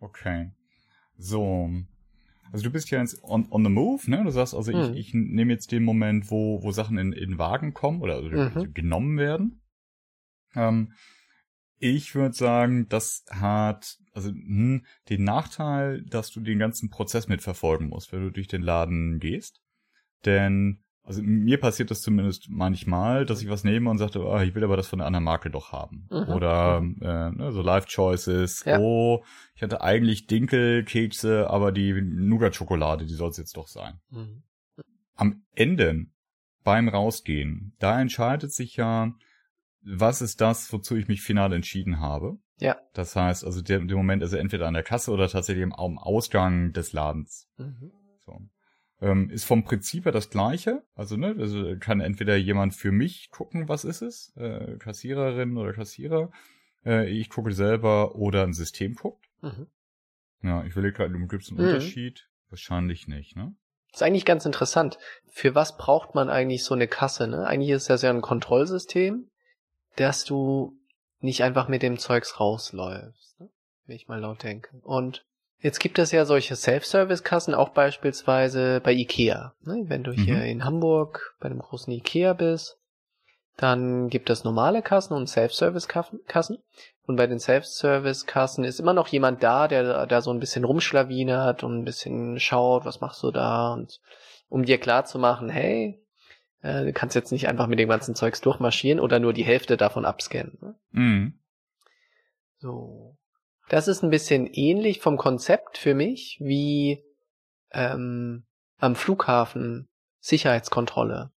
Okay. 0.00 0.50
So, 1.16 1.70
also 2.52 2.64
du 2.64 2.70
bist 2.70 2.90
ja 2.90 3.00
jetzt 3.00 3.22
on, 3.24 3.50
on 3.50 3.64
the 3.64 3.70
move, 3.70 4.10
ne? 4.10 4.22
Du 4.22 4.30
sagst 4.30 4.54
also, 4.54 4.72
mhm. 4.72 4.94
ich, 4.94 5.08
ich 5.08 5.14
nehme 5.14 5.52
jetzt 5.52 5.72
den 5.72 5.82
Moment, 5.82 6.30
wo, 6.30 6.62
wo 6.62 6.70
Sachen 6.70 6.98
in, 6.98 7.12
in 7.12 7.38
Wagen 7.38 7.72
kommen 7.72 8.02
oder 8.02 8.16
also 8.16 8.28
mhm. 8.28 8.74
genommen 8.74 9.18
werden. 9.18 9.62
Ähm, 10.54 10.92
ich 11.78 12.14
würde 12.14 12.34
sagen, 12.34 12.88
das 12.88 13.24
hat 13.30 13.98
also 14.12 14.28
hm, 14.28 14.84
den 15.08 15.24
Nachteil, 15.24 16.02
dass 16.04 16.30
du 16.30 16.40
den 16.40 16.58
ganzen 16.58 16.90
Prozess 16.90 17.26
mitverfolgen 17.26 17.88
musst, 17.88 18.12
wenn 18.12 18.22
du 18.22 18.30
durch 18.30 18.48
den 18.48 18.62
Laden 18.62 19.18
gehst. 19.18 19.60
Denn 20.24 20.84
also 21.04 21.20
mir 21.22 21.58
passiert 21.58 21.90
das 21.90 22.00
zumindest 22.00 22.48
manchmal, 22.48 23.26
dass 23.26 23.42
ich 23.42 23.48
was 23.48 23.64
nehme 23.64 23.90
und 23.90 23.98
sage, 23.98 24.24
oh, 24.24 24.38
ich 24.38 24.54
will 24.54 24.62
aber 24.62 24.76
das 24.76 24.86
von 24.86 25.00
einer 25.00 25.08
anderen 25.08 25.24
Marke 25.24 25.50
doch 25.50 25.72
haben. 25.72 26.06
Mhm. 26.10 26.28
Oder 26.28 26.78
äh, 27.00 27.30
ne, 27.30 27.50
so 27.50 27.60
Life 27.60 27.88
Choices. 27.88 28.64
Ja. 28.64 28.78
Oh, 28.78 29.24
ich 29.56 29.62
hatte 29.62 29.80
eigentlich 29.80 30.26
Dinkelkekse, 30.28 31.50
aber 31.50 31.72
die 31.72 31.92
Nougat-Schokolade, 32.00 33.04
die 33.04 33.14
soll 33.14 33.30
es 33.30 33.36
jetzt 33.36 33.56
doch 33.56 33.66
sein. 33.66 34.00
Mhm. 34.10 34.44
Am 35.14 35.42
Ende, 35.54 36.06
beim 36.62 36.88
Rausgehen, 36.88 37.74
da 37.80 38.00
entscheidet 38.00 38.52
sich 38.52 38.76
ja, 38.76 39.12
was 39.84 40.22
ist 40.22 40.40
das, 40.40 40.72
wozu 40.72 40.94
ich 40.96 41.08
mich 41.08 41.22
final 41.22 41.52
entschieden 41.52 41.98
habe. 41.98 42.38
Ja. 42.58 42.76
Das 42.94 43.16
heißt, 43.16 43.44
also 43.44 43.60
der, 43.60 43.80
der 43.80 43.96
Moment 43.96 44.22
ist 44.22 44.32
er 44.32 44.38
entweder 44.38 44.68
an 44.68 44.74
der 44.74 44.84
Kasse 44.84 45.10
oder 45.10 45.28
tatsächlich 45.28 45.64
am 45.64 45.98
Ausgang 45.98 46.72
des 46.72 46.92
Ladens. 46.92 47.48
Mhm. 47.56 47.90
So. 48.24 48.40
Ähm, 49.02 49.30
ist 49.30 49.44
vom 49.44 49.64
Prinzip 49.64 50.04
her 50.04 50.12
das 50.12 50.30
gleiche. 50.30 50.84
Also, 50.94 51.16
ne, 51.16 51.34
also 51.38 51.76
kann 51.78 52.00
entweder 52.00 52.36
jemand 52.36 52.74
für 52.74 52.92
mich 52.92 53.30
gucken, 53.30 53.68
was 53.68 53.84
ist 53.84 54.00
es, 54.00 54.32
äh, 54.36 54.76
Kassiererin 54.78 55.56
oder 55.56 55.72
Kassierer, 55.72 56.30
äh, 56.86 57.08
ich 57.10 57.28
gucke 57.28 57.52
selber 57.52 58.14
oder 58.14 58.44
ein 58.44 58.52
System 58.52 58.94
guckt. 58.94 59.26
Mhm. 59.40 59.66
Ja, 60.42 60.64
ich 60.64 60.76
will 60.76 60.92
gerade, 60.92 61.12
gibt 61.26 61.42
es 61.42 61.50
einen 61.50 61.58
mhm. 61.58 61.66
Unterschied? 61.66 62.28
Wahrscheinlich 62.48 63.08
nicht, 63.08 63.36
ne? 63.36 63.54
Das 63.90 64.00
ist 64.00 64.06
eigentlich 64.06 64.24
ganz 64.24 64.46
interessant. 64.46 64.98
Für 65.28 65.54
was 65.54 65.76
braucht 65.76 66.14
man 66.14 66.30
eigentlich 66.30 66.64
so 66.64 66.74
eine 66.74 66.88
Kasse, 66.88 67.26
ne? 67.26 67.46
Eigentlich 67.46 67.70
ist 67.70 67.90
das 67.90 68.02
ja 68.02 68.10
ein 68.10 68.22
Kontrollsystem, 68.22 69.30
dass 69.96 70.24
du 70.24 70.78
nicht 71.20 71.42
einfach 71.42 71.68
mit 71.68 71.82
dem 71.82 71.98
Zeugs 71.98 72.40
rausläufst, 72.40 73.40
ne? 73.40 73.50
wenn 73.86 73.96
ich 73.96 74.08
mal 74.08 74.20
laut 74.20 74.42
denke. 74.42 74.76
Und 74.82 75.24
Jetzt 75.62 75.78
gibt 75.78 76.00
es 76.00 76.10
ja 76.10 76.24
solche 76.24 76.56
Self-Service-Kassen 76.56 77.54
auch 77.54 77.68
beispielsweise 77.68 78.80
bei 78.82 78.92
Ikea. 78.92 79.54
Ne? 79.62 79.84
Wenn 79.86 80.02
du 80.02 80.10
mhm. 80.10 80.16
hier 80.16 80.44
in 80.44 80.64
Hamburg 80.64 81.36
bei 81.38 81.46
einem 81.46 81.60
großen 81.60 81.92
Ikea 81.92 82.32
bist, 82.32 82.78
dann 83.56 84.08
gibt 84.08 84.28
es 84.28 84.42
normale 84.42 84.82
Kassen 84.82 85.14
und 85.14 85.28
Self-Service-Kassen. 85.28 86.58
Und 87.06 87.16
bei 87.16 87.28
den 87.28 87.38
Self-Service-Kassen 87.38 88.64
ist 88.64 88.80
immer 88.80 88.92
noch 88.92 89.06
jemand 89.06 89.42
da, 89.44 89.68
der 89.68 90.06
da 90.06 90.20
so 90.20 90.32
ein 90.32 90.40
bisschen 90.40 90.64
rumschlawinert 90.64 91.62
und 91.62 91.78
ein 91.78 91.84
bisschen 91.84 92.40
schaut, 92.40 92.84
was 92.84 93.00
machst 93.00 93.22
du 93.22 93.30
da? 93.30 93.72
Und 93.72 94.00
um 94.48 94.64
dir 94.64 94.78
klar 94.78 95.04
zu 95.04 95.20
machen, 95.20 95.48
hey, 95.48 96.02
äh, 96.62 96.84
du 96.84 96.92
kannst 96.92 97.14
jetzt 97.14 97.30
nicht 97.30 97.46
einfach 97.46 97.68
mit 97.68 97.78
dem 97.78 97.88
ganzen 97.88 98.16
Zeugs 98.16 98.40
durchmarschieren 98.40 98.98
oder 98.98 99.20
nur 99.20 99.32
die 99.32 99.44
Hälfte 99.44 99.76
davon 99.76 100.04
abscannen. 100.04 100.58
Ne? 100.60 100.74
Mhm. 100.90 101.38
So. 102.58 103.16
Das 103.68 103.88
ist 103.88 104.02
ein 104.02 104.10
bisschen 104.10 104.46
ähnlich 104.46 105.00
vom 105.00 105.16
Konzept 105.16 105.78
für 105.78 105.94
mich 105.94 106.38
wie 106.40 107.04
ähm, 107.72 108.44
am 108.78 108.94
Flughafen 108.96 109.88
Sicherheitskontrolle. 110.20 111.30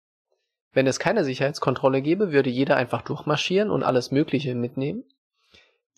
Wenn 0.72 0.88
es 0.88 1.00
keine 1.00 1.24
Sicherheitskontrolle 1.24 2.02
gäbe, 2.02 2.32
würde 2.32 2.50
jeder 2.50 2.76
einfach 2.76 3.04
durchmarschieren 3.04 3.70
und 3.70 3.84
alles 3.84 4.12
Mögliche 4.12 4.56
mitnehmen. 4.56 5.04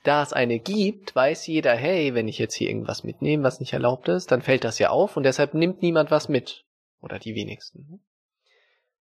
Da 0.04 0.22
es 0.22 0.34
eine 0.34 0.60
gibt, 0.60 1.16
weiß 1.16 1.48
jeder, 1.48 1.74
hey, 1.74 2.14
wenn 2.14 2.28
ich 2.28 2.38
jetzt 2.38 2.54
hier 2.54 2.70
irgendwas 2.70 3.04
mitnehme, 3.04 3.44
was 3.44 3.60
nicht 3.60 3.74
erlaubt 3.74 4.08
ist, 4.08 4.32
dann 4.32 4.42
fällt 4.42 4.64
das 4.64 4.78
ja 4.78 4.90
auf 4.90 5.18
und 5.18 5.24
deshalb 5.24 5.54
nimmt 5.54 5.82
niemand 5.82 6.12
was 6.12 6.30
mit. 6.30 6.66
Oder 7.02 7.18
die 7.18 7.36
wenigsten. 7.36 8.02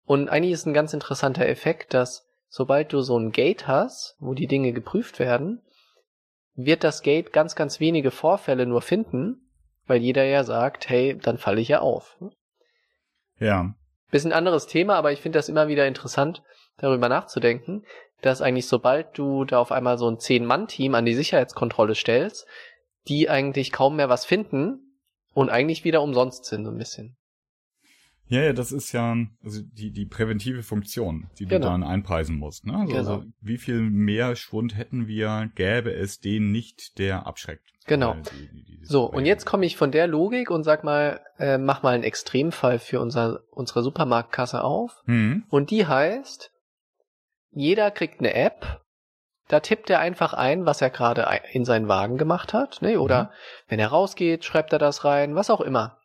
Und 0.05 0.29
eigentlich 0.29 0.53
ist 0.53 0.65
ein 0.65 0.73
ganz 0.73 0.93
interessanter 0.93 1.47
Effekt, 1.47 1.93
dass 1.93 2.27
sobald 2.49 2.93
du 2.93 3.01
so 3.01 3.17
ein 3.17 3.31
Gate 3.31 3.67
hast, 3.67 4.15
wo 4.19 4.33
die 4.33 4.47
Dinge 4.47 4.73
geprüft 4.73 5.19
werden, 5.19 5.61
wird 6.55 6.83
das 6.83 7.01
Gate 7.01 7.33
ganz, 7.33 7.55
ganz 7.55 7.79
wenige 7.79 8.11
Vorfälle 8.11 8.65
nur 8.65 8.81
finden, 8.81 9.49
weil 9.85 10.01
jeder 10.01 10.23
ja 10.23 10.43
sagt, 10.43 10.89
hey, 10.89 11.17
dann 11.17 11.37
falle 11.37 11.61
ich 11.61 11.67
ja 11.67 11.79
auf. 11.79 12.17
Ja. 13.39 13.73
Bisschen 14.11 14.33
anderes 14.33 14.67
Thema, 14.67 14.95
aber 14.95 15.11
ich 15.11 15.21
finde 15.21 15.39
das 15.39 15.49
immer 15.49 15.67
wieder 15.67 15.87
interessant, 15.87 16.43
darüber 16.77 17.09
nachzudenken, 17.09 17.83
dass 18.21 18.41
eigentlich 18.41 18.67
sobald 18.67 19.17
du 19.17 19.43
da 19.45 19.59
auf 19.59 19.71
einmal 19.71 19.97
so 19.97 20.09
ein 20.09 20.19
Zehn-Mann-Team 20.19 20.95
an 20.95 21.05
die 21.05 21.15
Sicherheitskontrolle 21.15 21.95
stellst, 21.95 22.47
die 23.07 23.29
eigentlich 23.29 23.71
kaum 23.71 23.95
mehr 23.95 24.09
was 24.09 24.25
finden 24.25 24.99
und 25.33 25.49
eigentlich 25.49 25.83
wieder 25.83 26.01
umsonst 26.01 26.45
sind, 26.45 26.65
so 26.65 26.71
ein 26.71 26.77
bisschen. 26.77 27.17
Ja, 28.27 28.41
ja, 28.41 28.53
das 28.53 28.71
ist 28.71 28.91
ja 28.93 29.15
also 29.43 29.61
die, 29.61 29.91
die 29.91 30.05
präventive 30.05 30.63
Funktion, 30.63 31.29
die 31.37 31.45
du 31.45 31.55
genau. 31.55 31.69
dann 31.69 31.83
einpreisen 31.83 32.37
musst. 32.37 32.65
Ne? 32.65 32.73
Also, 32.73 32.85
genau. 32.87 32.97
also 32.97 33.23
wie 33.41 33.57
viel 33.57 33.81
mehr 33.81 34.35
Schwund 34.35 34.77
hätten 34.77 35.07
wir, 35.07 35.51
gäbe 35.55 35.93
es 35.93 36.19
den 36.19 36.51
nicht, 36.51 36.97
der 36.99 37.27
abschreckt. 37.27 37.69
Genau. 37.85 38.15
Die, 38.15 38.63
die, 38.63 38.85
so, 38.85 39.05
und 39.05 39.25
jetzt 39.25 39.45
komme 39.45 39.65
ich 39.65 39.75
von 39.75 39.91
der 39.91 40.07
Logik 40.07 40.49
und 40.49 40.63
sag 40.63 40.83
mal, 40.83 41.19
äh, 41.37 41.57
mach 41.57 41.83
mal 41.83 41.93
einen 41.93 42.03
Extremfall 42.03 42.79
für 42.79 43.01
unser, 43.01 43.41
unsere 43.51 43.83
Supermarktkasse 43.83 44.63
auf. 44.63 45.03
Mhm. 45.05 45.43
Und 45.49 45.69
die 45.69 45.85
heißt, 45.85 46.51
jeder 47.51 47.91
kriegt 47.91 48.19
eine 48.19 48.33
App, 48.33 48.81
da 49.47 49.59
tippt 49.59 49.89
er 49.89 49.99
einfach 49.99 50.33
ein, 50.33 50.65
was 50.65 50.81
er 50.81 50.89
gerade 50.89 51.27
in 51.51 51.65
seinen 51.65 51.87
Wagen 51.87 52.17
gemacht 52.17 52.53
hat, 52.53 52.81
ne? 52.81 52.99
Oder 52.99 53.25
mhm. 53.25 53.29
wenn 53.67 53.79
er 53.79 53.89
rausgeht, 53.89 54.45
schreibt 54.45 54.73
er 54.73 54.79
das 54.79 55.03
rein, 55.03 55.35
was 55.35 55.49
auch 55.49 55.61
immer. 55.61 55.99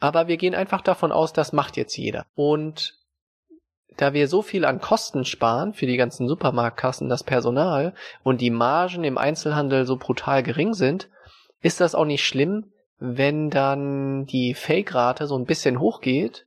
Aber 0.00 0.28
wir 0.28 0.38
gehen 0.38 0.54
einfach 0.54 0.80
davon 0.80 1.12
aus, 1.12 1.32
das 1.32 1.52
macht 1.52 1.76
jetzt 1.76 1.96
jeder. 1.96 2.26
Und 2.34 2.98
da 3.96 4.14
wir 4.14 4.28
so 4.28 4.40
viel 4.40 4.64
an 4.64 4.80
Kosten 4.80 5.26
sparen 5.26 5.74
für 5.74 5.86
die 5.86 5.98
ganzen 5.98 6.26
Supermarktkassen, 6.26 7.08
das 7.08 7.22
Personal 7.22 7.94
und 8.22 8.40
die 8.40 8.50
Margen 8.50 9.04
im 9.04 9.18
Einzelhandel 9.18 9.84
so 9.84 9.96
brutal 9.96 10.42
gering 10.42 10.72
sind, 10.72 11.10
ist 11.60 11.80
das 11.80 11.94
auch 11.94 12.06
nicht 12.06 12.24
schlimm, 12.24 12.72
wenn 12.98 13.50
dann 13.50 14.24
die 14.24 14.54
Fake-Rate 14.54 15.26
so 15.26 15.36
ein 15.36 15.44
bisschen 15.44 15.80
hochgeht. 15.80 16.46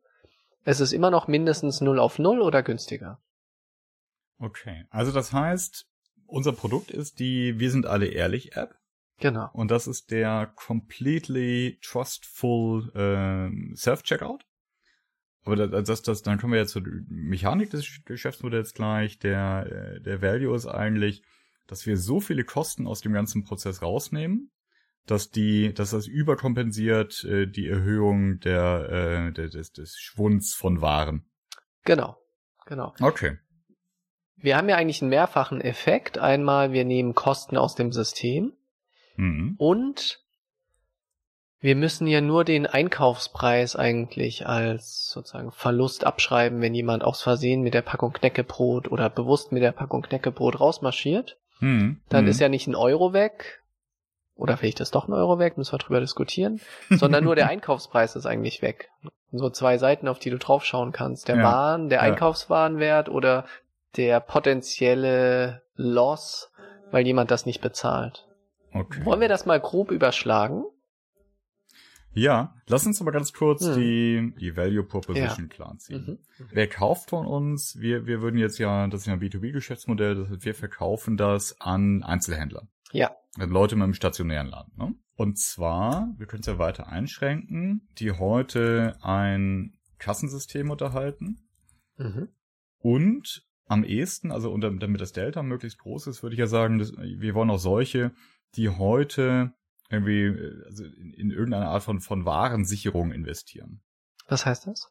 Es 0.65 0.79
ist 0.79 0.93
immer 0.93 1.11
noch 1.11 1.27
mindestens 1.27 1.81
0 1.81 1.99
auf 1.99 2.17
0 2.17 2.41
oder 2.41 2.63
günstiger. 2.63 3.19
Okay, 4.39 4.85
also 4.89 5.11
das 5.11 5.31
heißt, 5.31 5.85
unser 6.25 6.53
Produkt 6.53 6.89
ist 6.89 7.19
die 7.19 7.59
Wir 7.59 7.69
sind 7.69 7.85
alle 7.85 8.07
ehrlich 8.07 8.55
App. 8.55 8.75
Genau. 9.23 9.49
Und 9.53 9.71
das 9.71 9.87
ist 9.87 10.11
der 10.11 10.51
completely 10.53 11.79
trustful 11.81 12.91
äh, 12.93 13.73
Self-Checkout. 13.73 14.43
Aber 15.45 15.55
das, 15.55 15.85
das, 15.85 16.01
das, 16.01 16.21
dann 16.23 16.37
kommen 16.37 16.51
wir 16.51 16.59
jetzt 16.59 16.73
zur 16.73 16.83
Mechanik 17.07 17.69
des 17.69 18.01
Geschäftsmodells 18.03 18.73
gleich. 18.73 19.19
Der, 19.19 19.65
äh, 19.65 20.01
der 20.01 20.21
Value 20.21 20.53
ist 20.53 20.67
eigentlich, 20.67 21.23
dass 21.67 21.85
wir 21.85 21.95
so 21.95 22.19
viele 22.19 22.43
Kosten 22.43 22.85
aus 22.85 22.99
dem 22.99 23.13
ganzen 23.13 23.45
Prozess 23.45 23.81
rausnehmen, 23.81 24.51
dass 25.05 25.31
die, 25.31 25.73
dass 25.73 25.91
das 25.91 26.05
überkompensiert 26.05 27.23
äh, 27.23 27.47
die 27.47 27.69
Erhöhung 27.69 28.41
der, 28.41 29.29
äh, 29.29 29.31
des, 29.31 29.71
des 29.71 29.97
Schwunds 29.97 30.53
von 30.53 30.81
Waren. 30.81 31.31
Genau, 31.85 32.17
genau. 32.65 32.93
Okay. 32.99 33.37
Wir 34.35 34.57
haben 34.57 34.67
ja 34.67 34.75
eigentlich 34.75 35.01
einen 35.01 35.11
mehrfachen 35.11 35.61
Effekt. 35.61 36.17
Einmal, 36.17 36.73
wir 36.73 36.83
nehmen 36.83 37.15
Kosten 37.15 37.55
aus 37.55 37.75
dem 37.75 37.93
System. 37.93 38.51
Mhm. 39.15 39.55
Und 39.57 40.23
wir 41.63 41.77
müssen 41.77 42.07
ja 42.07 42.19
nur 42.19 42.43
den 42.43 42.65
Einkaufspreis 42.65 43.77
eigentlich 43.77 44.45
als 44.47 45.09
sozusagen 45.09 45.53
Verlust 45.53 46.05
abschreiben, 46.05 46.59
wenn 46.59 46.75
jemand 46.75 47.05
aus 47.05 47.21
Versehen 47.21 47.61
mit 47.61 47.73
der 47.73 47.81
Packung 47.81 48.11
Knäckebrot 48.11 48.91
oder 48.91 49.09
bewusst 49.09 49.53
mit 49.53 49.63
der 49.63 49.71
Packung 49.71 50.01
Knäckebrot 50.01 50.59
rausmarschiert. 50.59 51.37
Mhm. 51.61 52.01
Dann 52.09 52.25
mhm. 52.25 52.31
ist 52.31 52.41
ja 52.41 52.49
nicht 52.49 52.67
ein 52.67 52.75
Euro 52.75 53.13
weg. 53.13 53.63
Oder 54.35 54.57
vielleicht 54.57 54.81
ist 54.81 54.93
doch 54.93 55.07
ein 55.07 55.13
Euro 55.13 55.39
weg, 55.39 55.57
müssen 55.57 55.71
wir 55.71 55.77
drüber 55.77 56.01
diskutieren. 56.01 56.59
sondern 56.89 57.23
nur 57.23 57.35
der 57.35 57.47
Einkaufspreis 57.49 58.17
ist 58.17 58.25
eigentlich 58.25 58.61
weg. 58.61 58.89
So 59.31 59.49
zwei 59.49 59.77
Seiten, 59.77 60.09
auf 60.09 60.19
die 60.19 60.31
du 60.31 60.37
draufschauen 60.37 60.91
kannst. 60.91 61.29
Der 61.29 61.37
ja. 61.37 61.43
Waren, 61.43 61.87
der 61.87 61.99
ja. 61.99 62.03
Einkaufswarenwert 62.03 63.07
oder 63.07 63.45
der 63.95 64.19
potenzielle 64.19 65.61
Loss, 65.75 66.51
weil 66.91 67.05
jemand 67.05 67.31
das 67.31 67.45
nicht 67.45 67.61
bezahlt. 67.61 68.27
Okay. 68.73 69.05
Wollen 69.05 69.21
wir 69.21 69.27
das 69.29 69.45
mal 69.45 69.59
grob 69.59 69.91
überschlagen? 69.91 70.63
Ja, 72.15 72.53
lass 72.67 72.85
uns 72.85 73.01
aber 73.01 73.11
ganz 73.11 73.33
kurz 73.33 73.65
Hm. 73.65 73.75
die, 73.75 74.33
die 74.39 74.55
Value 74.55 74.83
Proposition 74.83 75.49
klar 75.49 75.77
ziehen. 75.79 76.19
Mhm. 76.37 76.47
Wer 76.51 76.67
kauft 76.67 77.09
von 77.09 77.25
uns? 77.25 77.79
Wir, 77.79 78.05
wir 78.05 78.21
würden 78.21 78.37
jetzt 78.37 78.59
ja, 78.59 78.87
das 78.87 79.01
ist 79.01 79.07
ja 79.07 79.13
ein 79.13 79.19
B2B-Geschäftsmodell, 79.19 80.15
das 80.15 80.29
heißt, 80.29 80.45
wir 80.45 80.53
verkaufen 80.55 81.17
das 81.17 81.59
an 81.59 82.03
Einzelhändler. 82.03 82.67
Ja. 82.91 83.15
Also 83.39 83.51
Leute 83.51 83.75
mit 83.75 83.83
einem 83.83 83.95
stationären 83.95 84.47
Laden. 84.47 84.73
Ne? 84.77 84.93
Und 85.15 85.39
zwar, 85.39 86.13
wir 86.17 86.27
können 86.27 86.41
es 86.41 86.45
ja 86.47 86.59
weiter 86.59 86.87
einschränken, 86.87 87.87
die 87.97 88.11
heute 88.11 88.95
ein 89.01 89.73
Kassensystem 89.97 90.69
unterhalten 90.69 91.39
Mhm. 91.97 92.29
und 92.79 93.43
am 93.65 93.83
ehesten, 93.83 94.31
also 94.31 94.51
unter, 94.51 94.69
damit 94.71 94.99
das 94.99 95.13
Delta 95.13 95.41
möglichst 95.41 95.79
groß 95.79 96.07
ist, 96.07 96.21
würde 96.21 96.33
ich 96.33 96.39
ja 96.39 96.47
sagen, 96.47 96.79
dass, 96.79 96.91
wir 96.97 97.33
wollen 97.33 97.49
auch 97.49 97.59
solche, 97.59 98.11
die 98.55 98.69
heute 98.69 99.53
irgendwie 99.89 100.23
äh, 100.25 100.63
also 100.65 100.83
in, 100.85 101.13
in 101.13 101.31
irgendeine 101.31 101.67
Art 101.67 101.83
von, 101.83 101.99
von 101.99 102.25
Warensicherung 102.25 103.11
investieren. 103.11 103.81
Was 104.27 104.45
heißt 104.45 104.67
das? 104.67 104.89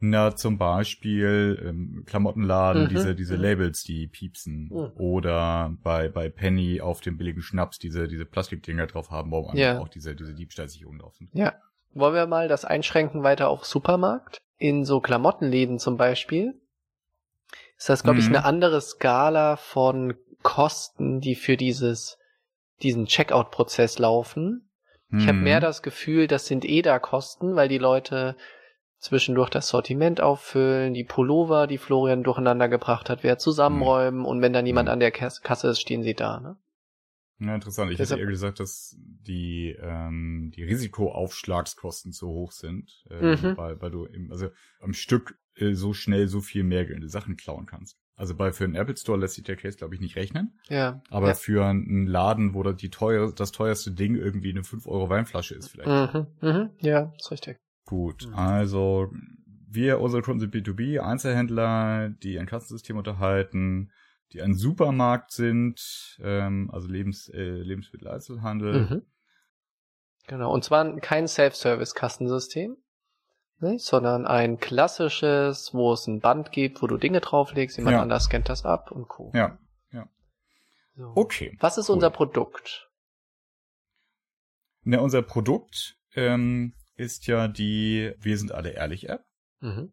Na, 0.00 0.36
zum 0.36 0.58
Beispiel 0.58 1.60
ähm, 1.64 2.04
Klamottenladen, 2.06 2.84
Mhm. 2.84 2.88
diese, 2.88 3.14
diese 3.16 3.34
Mhm. 3.36 3.42
Labels, 3.42 3.82
die 3.82 4.06
piepsen. 4.06 4.68
Mhm. 4.70 4.92
Oder 4.96 5.74
bei, 5.82 6.08
bei 6.08 6.28
Penny 6.28 6.80
auf 6.80 7.00
dem 7.00 7.16
billigen 7.16 7.42
Schnaps 7.42 7.78
diese, 7.78 8.06
diese 8.06 8.24
Plastikdinger 8.24 8.86
drauf 8.86 9.10
haben, 9.10 9.30
wo 9.32 9.50
Ja. 9.54 9.78
auch 9.80 9.88
diese, 9.88 10.14
diese 10.14 10.34
Diebstahlsicherung 10.34 10.98
drauf 10.98 11.16
sind. 11.16 11.30
Ja. 11.32 11.54
Wollen 11.94 12.14
wir 12.14 12.26
mal 12.26 12.48
das 12.48 12.64
einschränken 12.64 13.22
weiter 13.22 13.48
auf 13.48 13.64
Supermarkt? 13.64 14.38
In 14.58 14.84
so 14.84 15.00
Klamottenläden 15.00 15.78
zum 15.78 15.96
Beispiel 15.96 16.60
ist 17.76 17.88
das, 17.88 18.02
glaube 18.04 18.20
ich, 18.20 18.28
Mhm. 18.28 18.36
eine 18.36 18.44
andere 18.44 18.80
Skala 18.80 19.56
von 19.56 20.14
Kosten, 20.42 21.20
die 21.20 21.34
für 21.34 21.56
dieses, 21.56 22.17
diesen 22.82 23.06
Checkout-Prozess 23.06 23.98
laufen. 23.98 24.70
Ich 25.10 25.26
habe 25.26 25.38
Mhm. 25.38 25.44
mehr 25.44 25.60
das 25.60 25.82
Gefühl, 25.82 26.26
das 26.26 26.46
sind 26.46 26.64
EDA-Kosten, 26.66 27.56
weil 27.56 27.68
die 27.68 27.78
Leute 27.78 28.36
zwischendurch 28.98 29.48
das 29.48 29.68
Sortiment 29.68 30.20
auffüllen, 30.20 30.92
die 30.92 31.04
Pullover, 31.04 31.66
die 31.66 31.78
Florian 31.78 32.22
durcheinander 32.24 32.68
gebracht 32.68 33.08
hat, 33.08 33.22
wer 33.22 33.38
zusammenräumen 33.38 34.24
und 34.24 34.42
wenn 34.42 34.52
dann 34.52 34.66
jemand 34.66 34.88
Mhm. 34.88 34.92
an 34.94 35.00
der 35.00 35.10
Kas- 35.12 35.40
Kasse 35.40 35.68
ist, 35.68 35.80
stehen 35.80 36.02
sie 36.02 36.14
da. 36.14 36.40
Ne? 36.40 36.56
Ja, 37.40 37.54
interessant. 37.54 37.90
Ich 37.92 37.96
Deshalb- 37.96 38.18
hätte 38.18 38.26
eher 38.26 38.30
gesagt, 38.32 38.58
dass 38.60 38.96
die, 38.98 39.76
ähm, 39.80 40.52
die 40.56 40.64
Risikoaufschlagskosten 40.64 42.12
zu 42.12 42.28
hoch 42.28 42.52
sind, 42.52 43.04
äh, 43.10 43.36
Mhm. 43.36 43.56
weil, 43.56 43.80
weil 43.80 43.90
du 43.90 44.04
im, 44.06 44.30
also 44.32 44.48
am 44.80 44.92
Stück 44.92 45.38
äh, 45.54 45.72
so 45.74 45.92
schnell 45.92 46.28
so 46.28 46.40
viel 46.40 46.64
mehr 46.64 46.86
Sachen 47.08 47.36
klauen 47.36 47.66
kannst. 47.66 47.98
Also 48.18 48.34
bei 48.34 48.52
für 48.52 48.64
einen 48.64 48.74
Apple 48.74 48.96
Store 48.96 49.16
lässt 49.16 49.36
sich 49.36 49.44
der 49.44 49.54
Case, 49.54 49.76
glaube 49.76 49.94
ich, 49.94 50.00
nicht 50.00 50.16
rechnen. 50.16 50.58
Ja. 50.68 51.00
Aber 51.08 51.28
ja. 51.28 51.34
für 51.34 51.64
einen 51.64 52.08
Laden, 52.08 52.52
wo 52.52 52.64
da 52.64 52.72
die 52.72 52.90
teuer, 52.90 53.32
das 53.32 53.52
teuerste 53.52 53.92
Ding 53.92 54.16
irgendwie 54.16 54.50
eine 54.50 54.64
5 54.64 54.88
Euro 54.88 55.08
Weinflasche 55.08 55.54
ist 55.54 55.68
vielleicht. 55.68 56.14
Mhm. 56.14 56.26
Mhm. 56.40 56.70
Ja, 56.80 57.12
ist 57.16 57.30
richtig. 57.30 57.58
Gut, 57.86 58.26
Mhm. 58.26 58.34
also 58.34 59.12
wir, 59.70 60.00
unsere 60.00 60.22
Kunden 60.22 60.40
sind 60.40 60.52
B2B, 60.52 60.98
Einzelhändler, 60.98 62.08
die 62.08 62.40
ein 62.40 62.46
Kassensystem 62.46 62.96
unterhalten, 62.96 63.92
die 64.32 64.42
ein 64.42 64.54
Supermarkt 64.54 65.30
sind, 65.30 66.18
ähm, 66.20 66.70
also 66.72 66.88
Lebens, 66.88 67.28
äh, 67.28 67.38
Lebensmitteleinzelhandel. 67.40 68.80
Mhm. 68.80 69.02
Genau, 70.26 70.52
und 70.52 70.64
zwar 70.64 70.96
kein 70.96 71.28
Self-Service-Kassensystem, 71.28 72.76
nicht? 73.60 73.84
sondern 73.84 74.26
ein 74.26 74.58
klassisches, 74.58 75.72
wo 75.74 75.92
es 75.92 76.06
ein 76.06 76.20
Band 76.20 76.52
gibt, 76.52 76.82
wo 76.82 76.86
du 76.86 76.96
Dinge 76.96 77.20
drauflegst, 77.20 77.76
jemand 77.78 77.94
Ja. 77.94 78.02
anders 78.02 78.24
scannt 78.24 78.48
das 78.48 78.64
ab 78.64 78.90
und 78.90 79.08
Co. 79.08 79.30
Ja, 79.34 79.58
So. 80.94 81.12
okay. 81.14 81.56
Was 81.60 81.78
ist 81.78 81.88
cool. 81.88 81.94
unser 81.94 82.10
Produkt? 82.10 82.88
Ne, 84.82 85.00
unser 85.00 85.22
Produkt 85.22 85.96
ähm, 86.14 86.74
ist 86.96 87.26
ja 87.26 87.46
die 87.48 88.12
Wir 88.20 88.38
sind 88.38 88.52
alle 88.52 88.70
ehrlich 88.70 89.08
App. 89.08 89.24
Mhm. 89.60 89.92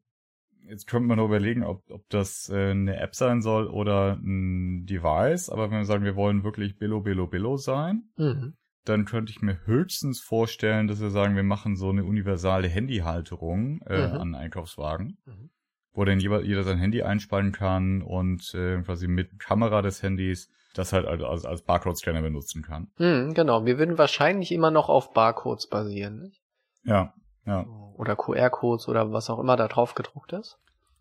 Jetzt 0.67 0.88
könnte 0.88 1.07
man 1.07 1.17
noch 1.17 1.25
überlegen, 1.25 1.63
ob, 1.63 1.84
ob 1.91 2.07
das 2.09 2.50
äh, 2.50 2.72
eine 2.72 2.98
App 3.00 3.13
sein 3.13 3.42
soll 3.44 3.68
oder 3.68 4.13
ein 4.16 4.85
Device. 4.87 5.50
Aber 5.50 5.70
wenn 5.70 5.77
wir 5.77 5.85
sagen, 5.85 6.03
wir 6.05 6.16
wollen 6.16 6.44
wirklich 6.44 6.77
Billo, 6.77 7.01
Billo, 7.01 7.27
Billo 7.27 7.57
sein, 7.57 8.09
Mhm. 8.18 8.55
Dann 8.85 9.05
könnte 9.05 9.31
ich 9.31 9.41
mir 9.41 9.59
höchstens 9.65 10.19
vorstellen, 10.21 10.87
dass 10.87 11.01
wir 11.01 11.09
sagen, 11.09 11.35
wir 11.35 11.43
machen 11.43 11.75
so 11.75 11.89
eine 11.89 12.03
universale 12.05 12.67
Handyhalterung 12.67 13.81
äh, 13.87 14.07
Mhm. 14.07 14.13
an 14.17 14.35
Einkaufswagen, 14.35 15.17
Mhm. 15.25 15.50
wo 15.93 16.05
dann 16.05 16.19
jeder, 16.19 16.41
jeder 16.41 16.63
sein 16.63 16.77
Handy 16.77 17.01
einspannen 17.03 17.51
kann 17.51 18.01
und 18.01 18.53
äh, 18.53 18.81
quasi 18.81 19.07
mit 19.07 19.39
Kamera 19.39 19.81
des 19.81 20.01
Handys 20.03 20.50
das 20.74 20.91
halt 20.91 21.05
als, 21.05 21.24
als, 21.24 21.45
als 21.45 21.61
Barcode-Scanner 21.63 22.21
benutzen 22.21 22.61
kann. 22.61 22.91
Mhm, 22.98 23.33
genau, 23.33 23.65
wir 23.65 23.77
würden 23.79 23.98
wahrscheinlich 23.98 24.51
immer 24.51 24.71
noch 24.71 24.89
auf 24.89 25.13
Barcodes 25.13 25.67
basieren. 25.67 26.19
Nicht? 26.19 26.41
Ja, 26.83 27.13
ja, 27.45 27.65
Oder 27.95 28.15
QR-Codes 28.17 28.87
oder 28.89 29.11
was 29.13 29.29
auch 29.29 29.39
immer 29.39 29.55
da 29.55 29.67
drauf 29.67 29.95
gedruckt 29.95 30.33
ist. 30.33 30.57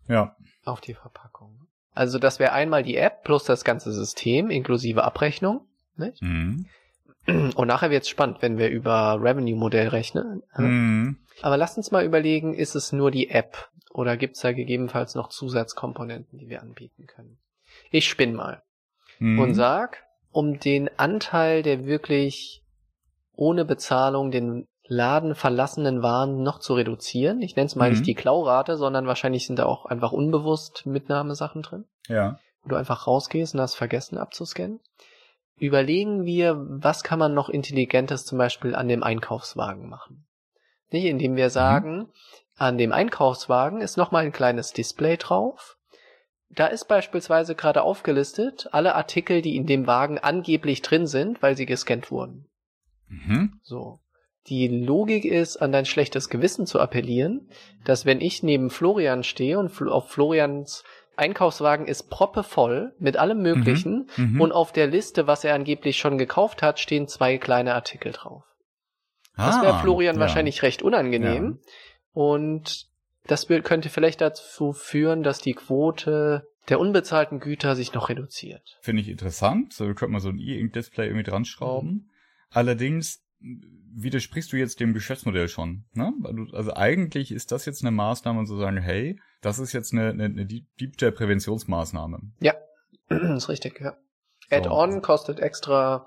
ja. 0.07 0.35
Auf 0.63 0.79
die 0.81 0.93
Verpackung. 0.93 1.67
Also 1.93 2.17
das 2.19 2.39
wäre 2.39 2.51
einmal 2.53 2.83
die 2.83 2.95
App 2.97 3.23
plus 3.23 3.43
das 3.43 3.63
ganze 3.63 3.91
System 3.91 4.49
inklusive 4.49 5.03
Abrechnung. 5.03 5.67
Nicht? 5.97 6.21
Mhm. 6.21 6.65
Und 7.27 7.67
nachher 7.67 7.89
wird's 7.89 8.09
spannend, 8.09 8.41
wenn 8.41 8.57
wir 8.57 8.69
über 8.69 9.17
Revenue-Modell 9.19 9.87
rechnen. 9.87 10.43
Mhm. 10.57 11.17
Aber 11.41 11.57
lasst 11.57 11.77
uns 11.77 11.91
mal 11.91 12.05
überlegen, 12.05 12.53
ist 12.53 12.75
es 12.75 12.91
nur 12.91 13.09
die 13.11 13.29
App 13.29 13.69
oder 13.91 14.15
gibt's 14.17 14.41
da 14.41 14.51
gegebenenfalls 14.51 15.15
noch 15.15 15.29
Zusatzkomponenten, 15.29 16.37
die 16.37 16.49
wir 16.49 16.61
anbieten 16.61 17.07
können? 17.07 17.39
Ich 17.91 18.07
spinn 18.07 18.33
mal 18.35 18.61
Mhm. 19.19 19.39
und 19.39 19.53
sag, 19.55 20.03
um 20.31 20.59
den 20.59 20.89
Anteil 20.97 21.63
der 21.63 21.85
wirklich 21.85 22.63
ohne 23.33 23.65
Bezahlung 23.65 24.31
den 24.31 24.67
Laden 24.87 25.33
verlassenen 25.33 26.03
Waren 26.03 26.43
noch 26.43 26.59
zu 26.59 26.75
reduzieren. 26.75 27.41
Ich 27.41 27.55
nenne 27.55 27.65
es 27.65 27.75
mal 27.75 27.89
Mhm. 27.89 27.95
nicht 27.95 28.05
die 28.07 28.13
Klaurate, 28.13 28.77
sondern 28.77 29.07
wahrscheinlich 29.07 29.47
sind 29.47 29.57
da 29.57 29.65
auch 29.65 29.85
einfach 29.87 30.11
unbewusst 30.11 30.85
Mitnahmesachen 30.85 31.63
drin 31.63 31.85
Ja. 32.07 32.37
wo 32.61 32.69
du 32.69 32.75
einfach 32.75 33.07
rausgehst 33.07 33.55
und 33.55 33.61
hast 33.61 33.75
vergessen 33.75 34.17
abzuscannen. 34.19 34.79
Überlegen 35.57 36.25
wir, 36.25 36.57
was 36.57 37.03
kann 37.03 37.19
man 37.19 37.33
noch 37.33 37.49
Intelligentes 37.49 38.25
zum 38.25 38.37
Beispiel 38.37 38.75
an 38.75 38.87
dem 38.87 39.03
Einkaufswagen 39.03 39.87
machen. 39.87 40.25
Nicht, 40.91 41.05
indem 41.05 41.35
wir 41.35 41.49
sagen, 41.49 42.09
an 42.55 42.77
dem 42.77 42.91
Einkaufswagen 42.91 43.81
ist 43.81 43.97
nochmal 43.97 44.25
ein 44.25 44.31
kleines 44.31 44.73
Display 44.73 45.17
drauf. 45.17 45.77
Da 46.49 46.67
ist 46.67 46.87
beispielsweise 46.87 47.55
gerade 47.55 47.83
aufgelistet 47.83 48.69
alle 48.71 48.95
Artikel, 48.95 49.41
die 49.41 49.55
in 49.55 49.65
dem 49.65 49.87
Wagen 49.87 50.19
angeblich 50.19 50.81
drin 50.81 51.07
sind, 51.07 51.41
weil 51.41 51.57
sie 51.57 51.65
gescannt 51.65 52.11
wurden. 52.11 52.47
Mhm. 53.07 53.59
So. 53.63 53.99
Die 54.47 54.67
Logik 54.67 55.25
ist, 55.25 55.57
an 55.57 55.71
dein 55.71 55.85
schlechtes 55.85 56.29
Gewissen 56.29 56.67
zu 56.67 56.79
appellieren, 56.79 57.49
dass 57.83 58.05
wenn 58.05 58.21
ich 58.21 58.43
neben 58.43 58.69
Florian 58.69 59.23
stehe 59.23 59.57
und 59.57 59.71
auf 59.81 60.11
Florians 60.11 60.83
Einkaufswagen 61.17 61.87
ist 61.87 62.09
proppevoll 62.09 62.93
mit 62.99 63.17
allem 63.17 63.41
Möglichen 63.41 64.09
Mhm. 64.17 64.41
und 64.41 64.51
auf 64.51 64.71
der 64.71 64.87
Liste, 64.87 65.27
was 65.27 65.43
er 65.43 65.55
angeblich 65.55 65.97
schon 65.97 66.17
gekauft 66.17 66.61
hat, 66.61 66.79
stehen 66.79 67.07
zwei 67.07 67.37
kleine 67.37 67.73
Artikel 67.75 68.11
drauf. 68.11 68.43
Das 69.37 69.61
wäre 69.61 69.73
Ah, 69.75 69.79
Florian 69.81 70.15
ja. 70.15 70.21
wahrscheinlich 70.21 70.61
recht 70.63 70.81
unangenehm. 70.81 71.59
Und 72.13 72.85
das 73.27 73.47
könnte 73.47 73.89
vielleicht 73.89 74.21
dazu 74.21 74.71
führen, 74.71 75.23
dass 75.23 75.39
die 75.39 75.53
Quote 75.53 76.47
der 76.69 76.79
unbezahlten 76.79 77.39
Güter 77.39 77.75
sich 77.75 77.93
noch 77.93 78.09
reduziert. 78.09 78.77
Finde 78.81 79.01
ich 79.01 79.09
interessant. 79.09 79.73
So, 79.73 79.87
wir 79.87 79.93
könnten 79.95 80.13
mal 80.13 80.19
so 80.19 80.29
ein 80.29 80.39
E-Ink-Display 80.39 81.05
irgendwie 81.07 81.23
dran 81.29 81.45
schrauben. 81.45 82.09
Allerdings 82.49 83.24
widersprichst 83.95 84.51
du 84.51 84.57
jetzt 84.57 84.79
dem 84.79 84.93
Geschäftsmodell 84.93 85.47
schon. 85.47 85.85
Ne? 85.93 86.13
Also 86.53 86.73
eigentlich 86.75 87.31
ist 87.31 87.51
das 87.51 87.65
jetzt 87.65 87.83
eine 87.83 87.91
Maßnahme, 87.91 88.45
zu 88.45 88.57
sagen, 88.57 88.77
hey, 88.77 89.19
das 89.41 89.59
ist 89.59 89.73
jetzt 89.73 89.93
eine, 89.93 90.09
eine, 90.09 90.25
eine 90.25 90.45
Diebstahl-Präventionsmaßnahme. 90.45 92.19
ist 93.09 93.49
richtig, 93.49 93.79
ja. 93.79 93.97
So. 94.49 94.55
Add-on 94.55 95.01
kostet 95.01 95.39
extra 95.39 96.05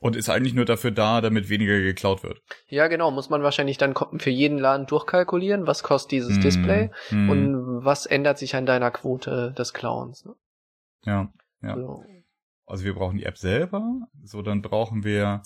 Und 0.00 0.16
ist 0.16 0.28
eigentlich 0.28 0.54
nur 0.54 0.64
dafür 0.64 0.90
da, 0.90 1.20
damit 1.20 1.48
weniger 1.48 1.78
geklaut 1.78 2.22
wird. 2.22 2.42
Ja, 2.66 2.88
genau, 2.88 3.10
muss 3.10 3.30
man 3.30 3.42
wahrscheinlich 3.42 3.78
dann 3.78 3.94
für 4.18 4.30
jeden 4.30 4.58
Laden 4.58 4.86
durchkalkulieren, 4.86 5.66
was 5.66 5.82
kostet 5.82 6.12
dieses 6.12 6.34
Hm, 6.34 6.40
Display 6.42 6.90
hm, 7.08 7.30
und 7.30 7.84
was 7.84 8.06
ändert 8.06 8.38
sich 8.38 8.56
an 8.56 8.66
deiner 8.66 8.90
Quote 8.90 9.54
des 9.56 9.72
Clowns. 9.72 10.24
Ne? 10.24 10.34
ja. 11.04 11.32
Ja. 11.62 11.74
So. 11.74 12.04
Also 12.66 12.84
wir 12.84 12.94
brauchen 12.94 13.16
die 13.16 13.24
App 13.24 13.38
selber, 13.38 13.82
so 14.22 14.42
dann 14.42 14.62
brauchen 14.62 15.02
wir 15.02 15.42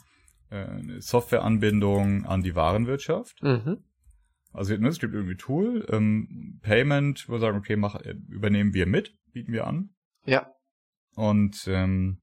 eine 0.57 1.01
Softwareanbindung 1.01 2.25
an 2.27 2.43
die 2.43 2.55
Warenwirtschaft. 2.55 3.43
Mhm. 3.43 3.79
Also 4.53 4.77
ne, 4.77 4.89
es 4.89 4.99
gibt 4.99 5.15
irgendwie 5.15 5.35
ein 5.35 5.39
Tool, 5.39 5.87
ähm, 5.91 6.61
Payment, 6.63 7.27
wo 7.29 7.33
wir 7.35 7.39
sagen, 7.41 7.57
okay, 7.59 7.77
mach, 7.77 7.97
äh, 7.97 8.15
übernehmen 8.29 8.75
wir 8.75 8.87
mit, 8.87 9.15
bieten 9.33 9.53
wir 9.53 9.67
an. 9.67 9.91
Ja, 10.27 10.47
Und 11.17 11.65
ähm, 11.67 12.21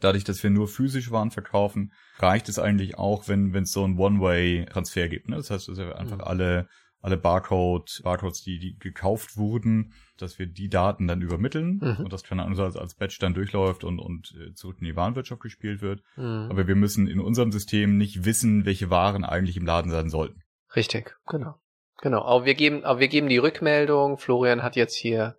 dadurch, 0.00 0.24
dass 0.24 0.42
wir 0.42 0.50
nur 0.50 0.68
physisch 0.68 1.10
Waren 1.10 1.30
verkaufen, 1.30 1.92
reicht 2.18 2.48
es 2.48 2.58
eigentlich 2.58 2.96
auch, 2.98 3.28
wenn 3.28 3.52
wenn 3.52 3.64
es 3.64 3.72
so 3.72 3.84
einen 3.84 3.98
One-Way-Transfer 3.98 5.08
gibt. 5.08 5.28
Ne? 5.28 5.36
Das 5.36 5.50
heißt, 5.50 5.68
dass 5.68 5.76
wir 5.76 5.98
einfach 5.98 6.18
Mhm. 6.18 6.24
alle 6.24 6.68
alle 7.04 7.18
Barcode, 7.18 8.00
Barcodes, 8.02 8.40
die, 8.40 8.58
die 8.58 8.78
gekauft 8.78 9.36
wurden, 9.36 9.92
dass 10.16 10.38
wir 10.38 10.46
die 10.46 10.70
Daten 10.70 11.06
dann 11.06 11.20
übermitteln 11.20 11.78
Mhm. 11.82 12.04
und 12.04 12.12
das 12.14 12.24
keine 12.24 12.42
Ahnung, 12.44 12.58
als, 12.58 12.76
als 12.78 12.94
Batch 12.94 13.18
dann 13.18 13.34
durchläuft 13.34 13.84
und, 13.84 13.98
und 13.98 14.34
äh, 14.40 14.54
zurück 14.54 14.78
in 14.80 14.86
die 14.86 14.96
Warenwirtschaft 14.96 15.42
gespielt 15.42 15.82
wird. 15.82 16.02
Mhm. 16.16 16.48
Aber 16.50 16.66
wir 16.66 16.76
müssen 16.76 17.06
in 17.06 17.20
unserem 17.20 17.52
System 17.52 17.98
nicht 17.98 18.24
wissen, 18.24 18.64
welche 18.64 18.88
Waren 18.88 19.22
eigentlich 19.22 19.58
im 19.58 19.66
Laden 19.66 19.90
sein 19.90 20.08
sollten. 20.08 20.40
Richtig, 20.74 21.14
genau. 21.26 21.56
Genau. 22.00 22.22
Aber 22.22 22.46
wir 22.46 22.54
geben, 22.54 22.84
aber 22.84 23.00
wir 23.00 23.08
geben 23.08 23.28
die 23.28 23.38
Rückmeldung. 23.38 24.16
Florian 24.16 24.62
hat 24.62 24.74
jetzt 24.74 24.96
hier 24.96 25.36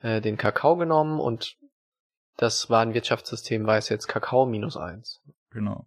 äh, 0.00 0.20
den 0.20 0.36
Kakao 0.36 0.76
genommen 0.76 1.20
und 1.20 1.56
das 2.36 2.68
Warenwirtschaftssystem 2.68 3.66
weiß 3.66 3.88
jetzt 3.88 4.08
Kakao 4.08 4.44
minus 4.44 4.76
eins. 4.76 5.22
Genau. 5.50 5.86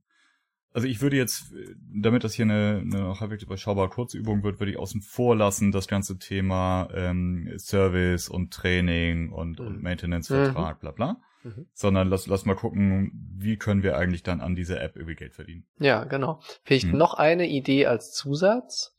Also 0.76 0.90
ich 0.90 1.00
würde 1.02 1.16
jetzt, 1.16 1.54
damit 1.94 2.26
das 2.26 2.34
hier 2.34 2.44
eine, 2.44 2.82
eine 2.84 3.20
halbwegs 3.22 3.44
überschaubare 3.44 3.88
Kurzübung 3.88 4.44
wird, 4.44 4.60
würde 4.60 4.74
ich 4.74 4.78
außen 4.78 5.02
vor 5.02 5.34
lassen, 5.34 5.72
das 5.72 5.88
ganze 5.88 6.18
Thema 6.20 6.90
ähm, 6.94 7.50
Service 7.58 8.28
und 8.28 8.54
Training 8.54 9.32
und, 9.32 9.62
und 9.62 9.78
Mhm. 9.78 9.82
Maintenance-Vertrag, 9.84 10.82
bla 10.82 10.92
bla. 10.92 11.16
Mhm. 11.44 11.68
Sondern 11.74 12.10
lass, 12.10 12.28
lass 12.28 12.44
mal 12.46 12.56
gucken, 12.56 13.12
wie 13.38 13.56
können 13.56 13.84
wir 13.84 13.96
eigentlich 13.98 14.22
dann 14.24 14.42
an 14.42 14.54
dieser 14.54 14.82
App 14.82 14.98
irgendwie 14.98 15.16
Geld 15.16 15.34
verdienen. 15.34 15.66
Ja, 15.80 16.04
genau. 16.04 16.42
Vielleicht 16.66 16.88
Mhm. 16.88 16.98
noch 16.98 17.14
eine 17.14 17.48
Idee 17.48 17.86
als 17.86 18.12
Zusatz. 18.12 18.92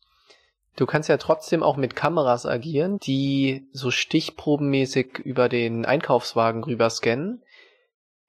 Du 0.77 0.87
kannst 0.87 1.11
ja 1.11 1.19
trotzdem 1.19 1.63
auch 1.63 1.77
mit 1.77 1.95
Kameras 1.95 2.47
agieren, 2.47 2.99
die 3.01 3.69
so 3.73 3.91
stichprobenmäßig 3.91 5.19
über 5.19 5.51
den 5.51 5.85
Einkaufswagen 5.85 6.65
rüber 6.65 6.89
scannen. 6.89 7.43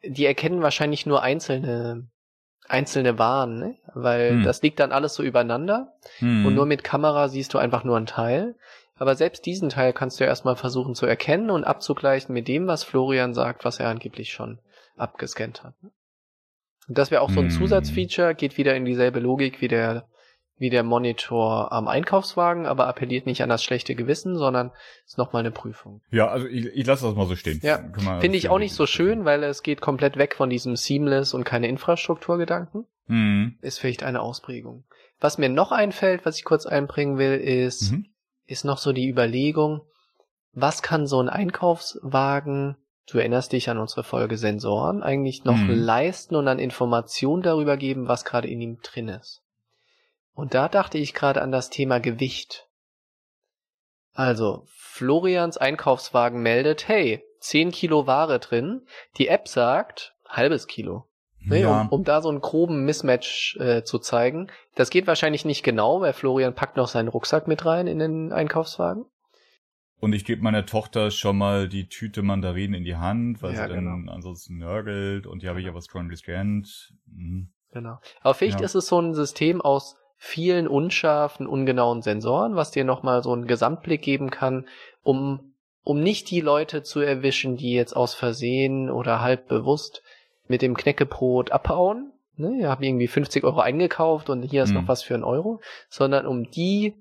Die 0.04 0.26
erkennen 0.26 0.62
wahrscheinlich 0.62 1.06
nur 1.06 1.22
einzelne 1.24 2.10
einzelne 2.70 3.18
Waren, 3.18 3.60
ne? 3.60 3.76
weil 3.94 4.32
Hm. 4.32 4.44
das 4.44 4.62
liegt 4.62 4.80
dann 4.80 4.92
alles 4.92 5.14
so 5.16 5.24
übereinander 5.24 5.94
Hm. 6.20 6.46
und 6.46 6.56
nur 6.56 6.66
mit 6.66 6.84
Kamera 6.84 7.28
siehst 7.30 7.54
du 7.54 7.58
einfach 7.58 7.84
nur 7.84 7.98
einen 7.98 8.06
Teil. 8.06 8.56
Aber 9.00 9.16
selbst 9.16 9.46
diesen 9.46 9.70
Teil 9.70 9.94
kannst 9.94 10.20
du 10.20 10.24
ja 10.24 10.30
erstmal 10.30 10.56
versuchen 10.56 10.96
zu 10.96 11.06
erkennen 11.06 11.52
und 11.52 11.64
abzugleichen 11.64 12.34
mit 12.34 12.48
dem, 12.48 12.66
was 12.68 12.84
Florian 12.84 13.34
sagt, 13.34 13.64
was 13.64 13.80
er 13.80 13.90
angeblich 13.90 14.34
schon 14.34 14.60
abgescannt 14.98 15.64
hat. 15.64 15.76
Und 16.88 16.98
das 16.98 17.12
wäre 17.12 17.22
auch 17.22 17.30
so 17.30 17.42
ein 17.42 17.50
Hm. 17.50 17.52
Zusatzfeature, 17.52 18.34
geht 18.34 18.58
wieder 18.58 18.76
in 18.76 18.86
dieselbe 18.86 19.20
Logik 19.20 19.62
wie 19.62 19.68
der, 19.68 20.08
wie 20.60 20.70
der 20.72 20.84
Monitor 20.84 21.72
am 21.72 21.88
Einkaufswagen, 21.88 22.66
aber 22.66 22.88
appelliert 22.88 23.26
nicht 23.28 23.44
an 23.44 23.50
das 23.50 23.64
schlechte 23.64 23.94
Gewissen, 23.96 24.38
sondern 24.38 24.72
ist 25.06 25.18
nochmal 25.18 25.42
eine 25.42 25.52
Prüfung. 25.52 26.02
Ja, 26.10 26.28
also 26.30 26.48
ich, 26.48 26.66
ich 26.66 26.86
lasse 26.88 27.06
das 27.06 27.16
mal 27.16 27.28
so 27.28 27.36
stehen. 27.36 27.60
Ja, 27.64 27.78
Finde 28.20 28.38
ich 28.38 28.50
auch 28.50 28.58
nicht 28.58 28.74
so 28.74 28.86
schön, 28.88 29.24
weil 29.26 29.44
es 29.44 29.62
geht 29.62 29.82
komplett 29.82 30.18
weg 30.18 30.36
von 30.36 30.50
diesem 30.50 30.76
Seamless 30.76 31.34
und 31.36 31.44
keine 31.44 31.68
Infrastrukturgedanken. 31.68 32.86
Hm. 33.08 33.58
Ist 33.62 33.80
vielleicht 33.80 34.04
eine 34.04 34.22
Ausprägung. 34.22 34.84
Was 35.20 35.38
mir 35.38 35.50
noch 35.50 35.72
einfällt, 35.72 36.26
was 36.26 36.38
ich 36.38 36.44
kurz 36.44 36.66
einbringen 36.66 37.18
will, 37.18 37.36
ist, 37.40 37.92
Mhm. 37.92 38.06
ist 38.48 38.66
noch 38.66 38.78
so 38.80 38.94
die 38.94 39.08
Überlegung, 39.10 39.82
was 40.54 40.82
kann 40.82 41.06
so 41.08 41.22
ein 41.22 41.30
Einkaufswagen, 41.30 42.76
du 43.10 43.18
erinnerst 43.20 43.52
dich 43.54 43.70
an 43.70 43.78
unsere 43.78 44.04
Folge 44.04 44.38
Sensoren, 44.38 45.04
eigentlich 45.04 45.44
noch 45.46 45.58
Mhm. 45.58 45.70
leisten 45.70 46.36
und 46.36 46.48
an 46.48 46.60
Informationen 46.60 47.42
darüber 47.44 47.78
geben, 47.78 48.08
was 48.08 48.26
gerade 48.26 48.48
in 48.48 48.60
ihm 48.62 48.80
drin 48.82 49.08
ist. 49.08 49.42
Und 50.38 50.54
da 50.54 50.70
dachte 50.70 51.00
ich 51.00 51.16
gerade 51.16 51.42
an 51.42 51.52
das 51.52 51.72
Thema 51.72 52.00
Gewicht. 52.00 52.68
Also, 54.14 54.66
Florians 54.68 55.58
Einkaufswagen 55.58 56.44
meldet, 56.44 56.88
hey, 56.88 57.24
10 57.40 57.72
Kilo 57.72 58.06
Ware 58.06 58.38
drin. 58.38 58.86
Die 59.18 59.30
App 59.30 59.48
sagt, 59.48 60.14
halbes 60.30 60.68
Kilo. 60.68 61.10
Ne, 61.40 61.62
ja. 61.62 61.82
um, 61.82 61.90
um 61.90 62.04
da 62.04 62.22
so 62.22 62.30
einen 62.30 62.42
groben 62.42 62.86
Mismatch 62.86 63.58
äh, 63.60 63.84
zu 63.84 63.98
zeigen. 63.98 64.52
Das 64.76 64.92
geht 64.92 65.08
wahrscheinlich 65.08 65.44
nicht 65.44 65.64
genau, 65.64 66.02
weil 66.02 66.14
Florian 66.14 66.54
packt 66.54 66.78
noch 66.78 66.88
seinen 66.88 67.08
Rucksack 67.08 67.48
mit 67.48 67.66
rein 67.66 67.88
in 67.88 67.98
den 67.98 68.32
Einkaufswagen. 68.32 69.06
Und 70.00 70.14
ich 70.14 70.24
gebe 70.24 70.44
meiner 70.44 70.68
Tochter 70.68 71.10
schon 71.10 71.40
mal 71.40 71.68
die 71.68 71.90
Tüte 71.90 72.22
Mandarinen 72.22 72.76
in 72.76 72.84
die 72.84 72.98
Hand, 72.98 73.42
weil 73.42 73.56
Ja, 73.56 73.68
sie 73.68 73.74
dann 73.74 74.08
ansonsten 74.08 74.60
nörgelt 74.60 75.26
und 75.26 75.42
die 75.42 75.50
habe 75.50 75.62
ich 75.62 75.68
aber 75.68 75.82
strong 75.82 76.10
gescannt. 76.10 76.94
Mhm. 77.08 77.50
Genau. 77.72 77.98
Aber 78.22 78.36
vielleicht 78.36 78.60
Ja. 78.60 78.66
ist 78.66 78.76
es 78.76 78.86
so 78.86 79.00
ein 79.02 79.16
System 79.16 79.62
aus 79.62 79.96
vielen 80.18 80.68
unscharfen, 80.68 81.48
ungenauen 81.48 82.02
Sensoren, 82.02 82.56
was 82.56 82.72
dir 82.72 82.84
nochmal 82.84 83.24
so 83.24 83.32
einen 83.32 83.48
Gesamtblick 83.48 84.02
geben 84.02 84.30
kann, 84.30 84.66
um, 85.04 85.54
um 85.84 86.02
nicht 86.02 86.30
die 86.32 86.42
Leute 86.42 86.84
zu 86.84 87.00
erwischen, 87.02 87.56
die 87.56 87.74
jetzt 87.74 87.96
aus 87.96 88.14
Versehen 88.14 88.90
oder 88.90 89.22
halb 89.22 89.48
bewusst 89.48 90.02
mit 90.48 90.62
dem 90.62 90.76
Knäckebrot 90.76 91.52
abhauen. 91.52 92.12
Ne, 92.36 92.60
ihr 92.60 92.70
habt 92.70 92.84
irgendwie 92.84 93.08
50 93.08 93.44
Euro 93.44 93.62
eingekauft 93.62 94.30
und 94.30 94.44
hier 94.44 94.64
ist 94.64 94.70
Mhm. 94.70 94.82
noch 94.82 94.88
was 94.88 95.02
für 95.02 95.16
einen 95.16 95.24
Euro, 95.24 95.60
sondern 95.90 96.28
um 96.28 96.50
die 96.52 96.94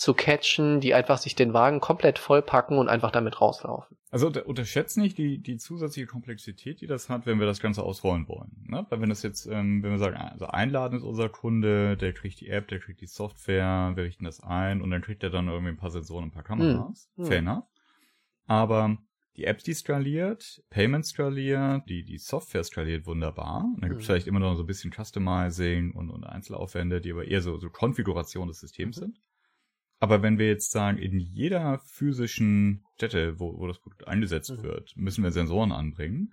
zu 0.00 0.14
catchen, 0.14 0.80
die 0.80 0.94
einfach 0.94 1.18
sich 1.18 1.34
den 1.34 1.52
Wagen 1.52 1.78
komplett 1.78 2.18
vollpacken 2.18 2.78
und 2.78 2.88
einfach 2.88 3.10
damit 3.10 3.42
rauslaufen. 3.42 3.98
Also 4.10 4.28
unter, 4.28 4.46
unterschätzt 4.46 4.96
nicht 4.96 5.18
die, 5.18 5.36
die 5.42 5.58
zusätzliche 5.58 6.06
Komplexität, 6.06 6.80
die 6.80 6.86
das 6.86 7.10
hat, 7.10 7.26
wenn 7.26 7.38
wir 7.38 7.46
das 7.46 7.60
Ganze 7.60 7.82
ausrollen 7.82 8.26
wollen. 8.26 8.64
Ne? 8.66 8.86
Weil 8.88 9.02
wenn 9.02 9.10
das 9.10 9.22
jetzt, 9.22 9.44
ähm, 9.44 9.82
wenn 9.82 9.90
wir 9.90 9.98
sagen, 9.98 10.16
also 10.16 10.46
einladen 10.46 10.96
ist 10.96 11.04
unser 11.04 11.28
Kunde, 11.28 11.98
der 11.98 12.14
kriegt 12.14 12.40
die 12.40 12.48
App, 12.48 12.68
der 12.68 12.78
kriegt 12.78 13.02
die 13.02 13.06
Software, 13.06 13.92
wir 13.94 14.04
richten 14.04 14.24
das 14.24 14.42
ein 14.42 14.80
und 14.80 14.90
dann 14.90 15.02
kriegt 15.02 15.22
er 15.22 15.28
dann 15.28 15.48
irgendwie 15.48 15.72
ein 15.72 15.76
paar 15.76 15.90
Sensoren, 15.90 16.24
ein 16.24 16.30
paar 16.30 16.44
Kameras. 16.44 17.10
Mhm. 17.16 17.24
Fair 17.26 17.38
enough. 17.38 17.64
Aber 18.46 18.96
die 19.36 19.44
App, 19.44 19.58
die 19.62 19.74
skaliert, 19.74 20.62
Payment 20.70 21.04
skaliert, 21.04 21.86
die, 21.90 22.04
die 22.04 22.18
Software 22.18 22.64
skaliert 22.64 23.04
wunderbar. 23.06 23.64
Und 23.74 23.82
dann 23.82 23.90
gibt 23.90 24.00
es 24.00 24.08
Mhm. 24.08 24.12
vielleicht 24.12 24.26
immer 24.28 24.40
noch 24.40 24.54
so 24.54 24.62
ein 24.62 24.66
bisschen 24.66 24.92
Customizing 24.92 25.92
und, 25.92 26.08
und 26.08 26.24
Einzelaufwände, 26.24 27.02
die 27.02 27.12
aber 27.12 27.26
eher 27.26 27.42
so, 27.42 27.58
so 27.58 27.68
Konfiguration 27.68 28.48
des 28.48 28.60
Systems 28.60 28.96
Mhm. 28.96 29.00
sind. 29.00 29.20
Aber 30.02 30.22
wenn 30.22 30.38
wir 30.38 30.48
jetzt 30.48 30.70
sagen, 30.72 30.98
in 30.98 31.18
jeder 31.20 31.78
physischen 31.84 32.84
Stätte, 32.96 33.38
wo, 33.38 33.58
wo 33.58 33.66
das 33.66 33.78
Produkt 33.78 34.08
eingesetzt 34.08 34.50
Mhm. 34.50 34.62
wird, 34.62 34.96
müssen 34.96 35.22
wir 35.22 35.30
Sensoren 35.30 35.72
anbringen, 35.72 36.32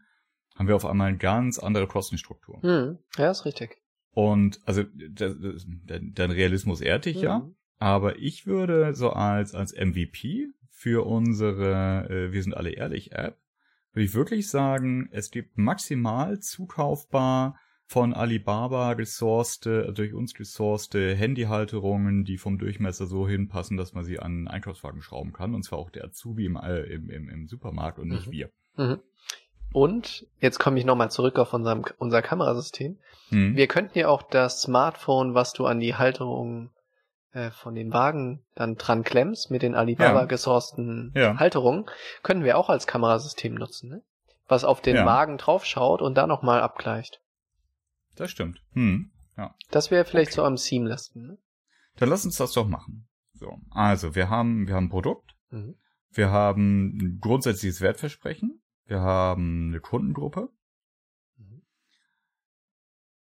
haben 0.56 0.68
wir 0.68 0.76
auf 0.76 0.86
einmal 0.86 1.10
eine 1.10 1.18
ganz 1.18 1.60
andere 1.60 1.86
Kostenstruktur. 1.86 2.62
Hm, 2.64 2.98
ja, 3.18 3.30
ist 3.30 3.46
richtig. 3.46 3.78
Und 4.12 4.60
also 4.66 4.84
der 4.94 6.30
Realismus 6.30 6.82
ehrt 6.82 7.06
dich 7.06 7.22
ja, 7.22 7.40
Mhm. 7.40 7.56
aber 7.78 8.18
ich 8.18 8.48
würde 8.48 8.96
so 8.96 9.12
als, 9.12 9.54
als 9.54 9.74
MVP 9.74 10.48
für 10.72 11.06
unsere 11.06 12.08
äh, 12.10 12.32
Wir 12.32 12.42
sind 12.44 12.56
alle 12.56 12.72
ehrlich 12.72 13.12
App, 13.12 13.38
würde 13.94 14.06
ich 14.06 14.14
wirklich 14.14 14.50
sagen, 14.50 15.10
es 15.12 15.30
gibt 15.32 15.58
maximal 15.58 16.40
zukaufbar 16.40 17.60
von 17.90 18.14
Alibaba 18.14 18.96
gesourcete, 18.96 19.94
durch 19.94 20.14
uns 20.14 20.34
gesourcete 20.34 21.16
Handyhalterungen, 21.16 22.26
die 22.26 22.38
vom 22.38 22.58
Durchmesser 22.58 23.08
so 23.08 23.28
hinpassen, 23.28 23.78
dass 23.78 23.94
man 23.94 24.04
sie 24.04 24.20
an 24.20 24.48
Einkaufswagen 24.50 25.02
schrauben 25.02 25.32
kann. 25.32 25.56
Und 25.56 25.64
zwar 25.64 25.80
auch 25.80 25.90
der 25.90 26.04
Azubi 26.04 26.46
im, 26.46 26.58
äh, 26.58 26.82
im, 26.82 27.10
im, 27.10 27.30
im 27.30 27.48
Supermarkt 27.48 27.98
und 27.98 28.10
nicht 28.10 28.28
Mhm. 28.28 28.32
wir. 28.32 28.50
Mhm. 28.76 29.00
Und 29.74 30.28
jetzt 30.40 30.60
komme 30.60 30.80
ich 30.80 30.86
nochmal 30.86 31.12
zurück 31.12 31.40
auf 31.40 31.54
unserem, 31.54 31.86
unser 31.98 32.22
Kamerasystem. 32.22 32.98
Hm. 33.30 33.56
Wir 33.56 33.68
könnten 33.68 34.00
ja 34.00 34.08
auch 34.08 34.24
das 34.24 34.62
Smartphone, 34.62 35.34
was 35.34 35.52
du 35.54 35.66
an 35.66 35.80
die 35.82 35.96
Halterung 35.96 36.72
äh, 37.34 37.52
von 37.52 37.76
dem 37.76 37.92
Wagen 37.92 38.46
dann 38.56 38.76
dran 38.76 39.04
klemmst, 39.04 39.52
mit 39.52 39.62
den 39.62 39.76
Alibaba 39.76 40.26
Ja. 40.30 41.10
Ja. 41.14 41.38
Halterungen, 41.38 41.86
können 42.24 42.44
wir 42.46 42.58
auch 42.58 42.70
als 42.70 42.88
Kamerasystem 42.88 43.54
nutzen, 43.56 43.90
ne? 43.90 44.02
was 44.48 44.64
auf 44.64 44.82
den 44.82 44.96
Ja. 44.96 45.06
Wagen 45.06 45.38
draufschaut 45.38 46.02
und 46.02 46.16
da 46.16 46.28
nochmal 46.28 46.62
abgleicht. 46.62 47.20
Das 48.18 48.32
stimmt. 48.32 48.62
Hm. 48.74 49.12
Das 49.70 49.92
wäre 49.92 50.04
vielleicht 50.06 50.32
Okay. 50.32 50.38
so 50.38 50.44
am 50.44 50.58
seamlessten. 50.58 51.28
Ne? 51.28 51.38
Dann 51.98 52.10
lass 52.10 52.26
uns 52.26 52.38
das 52.38 52.54
doch 52.54 52.68
machen. 52.68 53.08
So, 53.34 53.60
also 53.70 54.16
wir 54.16 54.30
haben, 54.30 54.68
wir 54.68 54.74
haben 54.76 54.86
ein 54.86 54.90
Produkt, 54.90 55.36
Mhm. 55.52 55.76
wir 56.10 56.32
haben 56.32 56.98
ein 56.98 57.20
grundsätzliches 57.22 57.80
Wertversprechen, 57.82 58.62
wir 58.86 59.00
haben 59.02 59.68
eine 59.70 59.80
Kundengruppe. 59.80 60.50
Mhm. 61.38 61.62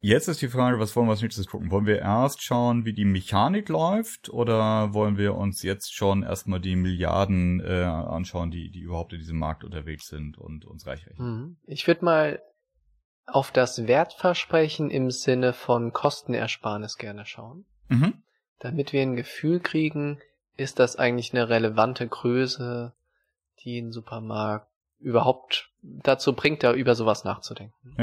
Jetzt 0.01 0.29
ist 0.29 0.41
die 0.41 0.49
Frage, 0.49 0.79
was 0.79 0.97
wollen 0.97 1.09
wir 1.09 1.11
als 1.13 1.21
nächstes 1.23 1.47
gucken? 1.47 1.71
Wollen 1.71 1.85
wir 1.87 1.99
erst 1.99 2.43
schauen, 2.43 2.87
wie 2.87 2.95
die 2.95 3.05
Mechanik 3.05 3.69
läuft, 3.69 4.31
oder 4.31 4.95
wollen 4.95 5.19
wir 5.19 5.35
uns 5.35 5.63
jetzt 5.63 5.95
schon 5.95 6.23
erstmal 6.23 6.61
die 6.61 6.77
Milliarden 6.77 7.61
äh, 7.61 7.83
anschauen, 7.83 8.51
die, 8.51 8.71
die 8.71 8.81
überhaupt 8.81 9.13
in 9.13 9.19
diesem 9.19 9.39
Markt 9.39 9.63
unterwegs 9.63 10.07
sind 10.09 10.39
und 10.39 10.65
uns 10.65 10.87
reich 10.87 11.07
rechnen? 11.07 11.37
Mhm. 11.37 11.57
Ich 11.65 11.87
würde 11.87 12.05
mal 12.05 12.43
auf 13.33 13.51
das 13.53 13.87
Wertversprechen 13.87 14.91
im 14.91 15.11
Sinne 15.11 15.53
von 15.53 15.93
Kostenersparnis 15.93 16.97
gerne 16.97 17.27
schauen. 17.27 17.65
Mhm. 17.91 18.23
damit 18.59 18.93
wir 18.93 19.01
ein 19.01 19.17
Gefühl 19.17 19.61
kriegen, 19.61 20.19
ist 20.57 20.79
das 20.79 20.97
eigentlich 20.97 21.33
eine 21.33 21.49
relevante 21.49 22.07
Größe, 22.07 22.93
die 23.65 23.79
ein 23.81 23.93
Supermarkt 23.93 24.69
überhaupt 24.99 25.71
dazu 25.83 26.35
bringt, 26.35 26.63
da 26.65 26.75
über 26.75 26.95
sowas 26.95 27.25
nachzudenken. 27.25 27.95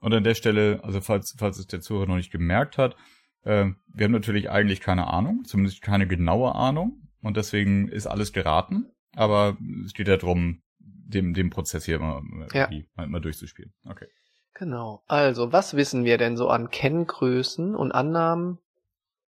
Und 0.00 0.12
an 0.12 0.22
der 0.22 0.34
Stelle, 0.34 0.80
also 0.84 1.00
falls, 1.00 1.34
falls 1.38 1.58
es 1.58 1.66
der 1.66 1.80
Zuhörer 1.80 2.06
noch 2.06 2.16
nicht 2.16 2.30
gemerkt 2.30 2.76
hat, 2.76 2.94
äh, 3.42 3.70
wir 3.88 4.04
haben 4.04 4.12
natürlich 4.12 4.50
eigentlich 4.50 4.80
keine 4.80 5.06
Ahnung, 5.06 5.44
zumindest 5.46 5.80
keine 5.80 6.06
genaue 6.06 6.54
Ahnung. 6.54 7.08
Und 7.22 7.36
deswegen 7.38 7.88
ist 7.88 8.06
alles 8.06 8.32
geraten. 8.34 8.90
Aber 9.16 9.56
es 9.86 9.94
geht 9.94 10.08
ja 10.08 10.18
darum, 10.18 10.62
dem, 10.78 11.32
dem 11.32 11.48
Prozess 11.48 11.86
hier 11.86 11.98
mal, 11.98 12.22
Ja. 12.52 12.68
mal 12.94 13.20
durchzuspielen. 13.20 13.72
Okay. 13.84 14.06
Genau. 14.54 15.02
Also, 15.06 15.52
was 15.52 15.74
wissen 15.76 16.04
wir 16.04 16.16
denn 16.18 16.36
so 16.36 16.48
an 16.48 16.70
Kenngrößen 16.70 17.74
und 17.74 17.92
Annahmen, 17.92 18.58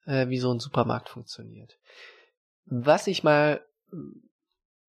äh, 0.05 0.27
wie 0.27 0.37
so 0.39 0.53
ein 0.53 0.59
Supermarkt 0.59 1.09
funktioniert? 1.09 1.77
Was 2.65 3.07
ich 3.07 3.23
mal 3.23 3.61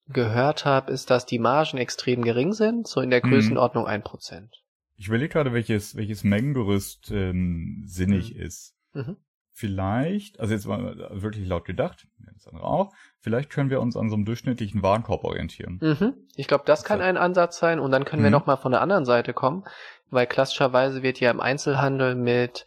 gehört 0.08 0.64
habe, 0.64 0.92
ist, 0.92 1.10
dass 1.10 1.24
die 1.26 1.38
Margen 1.38 1.78
extrem 1.78 2.22
gering 2.22 2.52
sind, 2.52 2.86
so 2.86 3.00
in 3.00 3.10
der 3.10 3.24
Mhm. 3.24 3.30
Größenordnung 3.30 3.86
ein 3.86 4.02
Prozent. 4.02 4.62
Ich 4.96 5.08
überlege 5.08 5.32
gerade, 5.32 5.52
welches, 5.52 5.96
welches 5.96 6.24
Mengengerüst 6.24 7.10
ähm, 7.10 7.82
sinnig 7.86 8.34
Mhm. 8.34 8.40
ist. 8.40 8.74
Mhm. 8.92 9.16
Vielleicht, 9.56 10.40
also 10.40 10.52
jetzt 10.52 10.66
mal 10.66 11.08
wirklich 11.22 11.46
laut 11.46 11.64
gedacht, 11.64 12.08
das 12.34 12.48
andere 12.48 12.64
auch, 12.64 12.92
vielleicht 13.20 13.50
können 13.50 13.70
wir 13.70 13.80
uns 13.80 13.96
an 13.96 14.08
so 14.10 14.16
einem 14.16 14.24
durchschnittlichen 14.24 14.82
Warenkorb 14.82 15.22
orientieren. 15.22 15.78
Mhm. 15.80 16.14
Ich 16.34 16.48
glaube, 16.48 16.64
das 16.66 16.82
kann 16.82 16.98
So. 16.98 17.04
ein 17.04 17.16
Ansatz 17.16 17.58
sein 17.58 17.78
und 17.78 17.92
dann 17.92 18.04
können 18.04 18.22
wir 18.22 18.30
Mhm. 18.30 18.34
noch 18.34 18.46
mal 18.46 18.56
von 18.56 18.72
der 18.72 18.80
anderen 18.80 19.04
Seite 19.04 19.32
kommen, 19.32 19.64
weil 20.10 20.26
klassischerweise 20.26 21.02
wird 21.02 21.20
ja 21.20 21.30
im 21.30 21.40
Einzelhandel 21.40 22.14
mit 22.14 22.66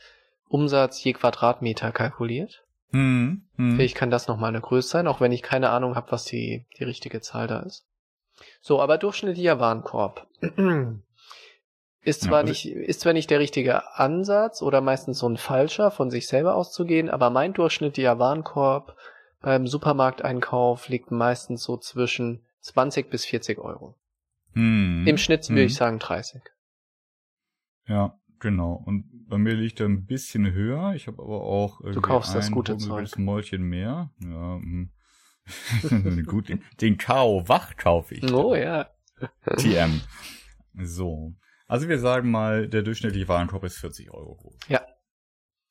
Umsatz 0.50 1.04
je 1.04 1.13
Quadratmeter 1.13 1.91
kalkuliert. 1.91 2.63
Hm, 2.91 3.43
hm. 3.58 3.76
Vielleicht 3.76 3.95
kann 3.95 4.12
das 4.12 4.28
noch 4.28 4.38
mal 4.38 4.47
eine 4.47 4.62
Größe 4.62 4.88
sein, 4.89 5.08
auch 5.08 5.19
wenn 5.19 5.32
ich 5.34 5.41
keine 5.43 5.69
Ahnung 5.71 5.95
habe, 5.95 6.12
was 6.12 6.23
die, 6.23 6.65
die 6.80 6.84
richtige 6.86 7.19
Zahl 7.21 7.47
da 7.47 7.60
ist. 7.60 7.86
So, 8.62 8.82
aber 8.82 8.97
durchschnittlicher 8.97 9.60
Warenkorb. 9.60 10.28
Ist 12.02 12.23
Ja, 12.23 12.30
zwar 12.30 12.38
also- 12.39 12.50
nicht, 12.52 12.65
ist 12.67 13.02
zwar 13.02 13.13
nicht 13.13 13.30
der 13.30 13.39
richtige 13.39 13.95
Ansatz 13.97 14.62
oder 14.62 14.80
meistens 14.80 15.19
so 15.19 15.28
ein 15.28 15.38
falscher, 15.38 15.91
von 15.91 16.10
sich 16.10 16.28
selber 16.28 16.56
auszugehen, 16.56 17.10
aber 17.10 17.30
mein 17.30 17.54
durchschnittlicher 17.54 18.19
Warenkorb 18.19 18.95
beim 19.41 19.67
Supermarkteinkauf 19.67 20.88
liegt 20.88 21.12
meistens 21.12 21.63
so 21.63 21.78
zwischen 21.78 22.43
20 22.62 23.10
bis 23.10 23.26
40 23.26 23.60
Euro. 23.60 23.95
Hm. 24.54 25.06
Im 25.06 25.17
Schnitt 25.17 25.50
würde 25.50 25.62
Hm. 25.62 25.67
ich 25.67 25.76
sagen 25.76 26.00
30. 26.00 26.41
Ja, 27.88 28.19
genau. 28.39 28.73
Und 28.86 29.28
bei 29.28 29.38
mir 29.38 29.54
liegt 29.54 29.80
er 29.80 29.88
ein 29.88 30.06
bisschen 30.06 30.52
höher. 30.52 30.93
Ich 30.95 31.08
habe 31.08 31.21
aber 31.21 31.41
auch 31.41 31.82
irgendwie 31.82 32.02
kaufst 32.02 32.36
das 32.36 32.47
ein 32.47 32.54
gute 32.54 32.73
hungriges 32.73 33.12
Zeug. 33.12 33.19
Mäulchen 33.19 33.63
mehr. 33.63 34.12
Ja, 34.19 34.56
hm. 34.58 34.91
gut. 36.26 36.50
Den, 36.50 36.63
den 36.82 36.97
Kau 36.97 37.47
wach 37.47 37.76
kaufe 37.78 38.15
ich. 38.15 38.34
Oh 38.34 38.56
ja. 38.56 38.89
TM. 39.58 40.02
So. 40.73 41.34
Also 41.67 41.89
wir 41.89 42.00
sagen 42.00 42.32
mal, 42.32 42.67
der 42.67 42.82
durchschnittliche 42.82 43.28
Warenkorb 43.28 43.63
ist 43.63 43.78
40 43.78 44.12
Euro 44.12 44.36
groß. 44.36 44.60
Ja. 44.67 44.86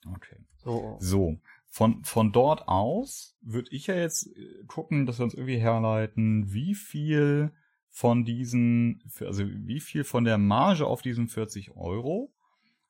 Okay. 0.07 0.37
So. 0.57 0.97
So. 1.01 1.39
Von, 1.69 2.05
von 2.05 2.33
dort 2.33 2.69
aus 2.69 3.37
würde 3.43 3.69
ich 3.71 3.87
ja 3.87 3.95
jetzt 3.95 4.27
äh, 4.27 4.65
gucken, 4.67 5.05
dass 5.05 5.19
wir 5.19 5.25
uns 5.25 5.35
irgendwie 5.35 5.59
herleiten, 5.59 6.53
wie 6.53 6.75
viel 6.75 7.53
von 7.97 8.25
diesen, 8.27 9.03
also 9.21 9.45
wie 9.47 9.81
viel 9.81 10.05
von 10.05 10.25
der 10.25 10.37
Marge 10.37 10.87
auf 10.87 11.01
diesen 11.01 11.29
40 11.29 11.75
Euro 11.77 12.31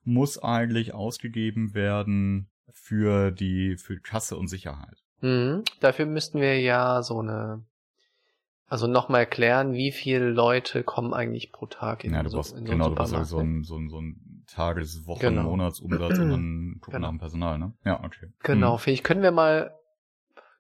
muss 0.03 0.37
eigentlich 0.43 0.95
ausgegeben 0.95 1.75
werden 1.75 2.49
für 2.73 3.31
die, 3.31 3.77
für 3.77 4.01
Kasse 4.01 4.37
und 4.37 4.49
Sicherheit. 4.49 5.05
Mhm. 5.21 5.63
Dafür 5.79 6.07
müssten 6.07 6.41
wir 6.41 6.61
ja 6.61 7.05
so 7.05 7.21
eine, 7.21 7.65
also 8.67 8.89
nochmal 8.89 9.21
erklären, 9.21 9.75
wie 9.75 9.93
viele 9.93 10.29
Leute 10.29 10.83
kommen 10.83 11.15
eigentlich 11.15 11.53
pro 11.53 11.67
Tag 11.67 12.03
in, 12.03 12.13
Ja, 12.13 12.25
du 12.25 12.29
so, 12.31 12.39
brauchst, 12.39 12.57
in 12.57 12.67
so 12.67 12.73
einen 12.73 12.81
genau, 12.81 12.89
du 12.89 12.95
brauchst 12.97 13.11
Supermarkt. 13.13 13.31
so 13.31 13.39
ne? 13.39 13.45
ein, 13.45 13.63
so 13.63 13.77
ein, 13.79 13.89
so 13.89 14.01
ein 14.01 14.45
Tages-, 14.49 15.07
Wochen-, 15.07 15.21
Genau. 15.21 15.43
Monatsumsatz 15.45 16.19
und 16.19 16.31
dann 16.31 16.77
gucken 16.81 16.95
Genau. 16.95 17.07
nach 17.07 17.11
dem 17.15 17.19
Personal, 17.21 17.59
ne? 17.61 17.73
Ja, 17.85 18.03
okay. 18.03 18.27
Genau, 18.41 18.73
Hm. 18.73 18.79
vielleicht 18.81 19.05
können 19.05 19.23
wir 19.23 19.31
mal, 19.31 19.71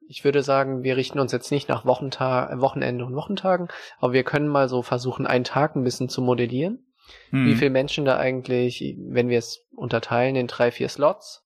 ich 0.08 0.24
würde 0.24 0.42
sagen, 0.42 0.82
wir 0.82 0.96
richten 0.96 1.18
uns 1.18 1.32
jetzt 1.32 1.50
nicht 1.50 1.68
nach 1.68 1.84
Wochentag, 1.84 2.60
Wochenende 2.60 3.04
und 3.04 3.14
Wochentagen, 3.14 3.68
aber 3.98 4.12
wir 4.12 4.24
können 4.24 4.48
mal 4.48 4.68
so 4.68 4.82
versuchen, 4.82 5.26
einen 5.26 5.44
Tag 5.44 5.76
ein 5.76 5.84
bisschen 5.84 6.08
zu 6.08 6.22
modellieren. 6.22 6.86
Hm. 7.30 7.46
Wie 7.46 7.54
viele 7.54 7.70
Menschen 7.70 8.04
da 8.04 8.16
eigentlich, 8.16 8.96
wenn 8.98 9.28
wir 9.28 9.38
es 9.38 9.64
unterteilen 9.74 10.36
in 10.36 10.46
drei, 10.46 10.70
vier 10.70 10.88
Slots, 10.88 11.44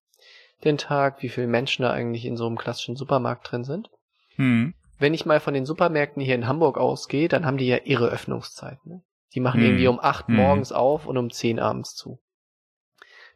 den 0.65 0.79
Tag, 0.79 1.23
wie 1.23 1.29
viele 1.29 1.47
Menschen 1.47 1.83
da 1.83 1.91
eigentlich 1.91 2.25
in 2.25 2.37
so 2.37 2.47
einem 2.47 2.57
klassischen 2.57 2.97
Supermarkt 2.97 3.51
drin 3.51 3.65
sind. 3.65 3.91
Hm. 4.37 4.75
Wenn 4.99 5.15
ich 5.15 5.25
mal 5.25 5.41
von 5.41 5.55
den 5.55 5.65
Supermärkten 5.65 6.23
hier 6.23 6.35
in 6.35 6.47
Hamburg 6.47 6.77
ausgehe, 6.77 7.29
dann 7.29 7.47
haben 7.47 7.57
die 7.57 7.67
ja 7.67 7.79
ihre 7.79 8.09
Öffnungszeiten. 8.09 8.93
Ne? 8.93 9.03
Die 9.35 9.41
machen 9.41 9.61
Hm. 9.61 9.67
irgendwie 9.67 9.89
um 9.89 10.01
acht 10.01 10.29
Hm. 10.29 10.37
morgens 10.37 10.73
auf 10.73 11.07
und 11.07 11.17
um 11.17 11.31
zehn 11.31 11.59
abends 11.59 11.95
zu. 11.95 12.21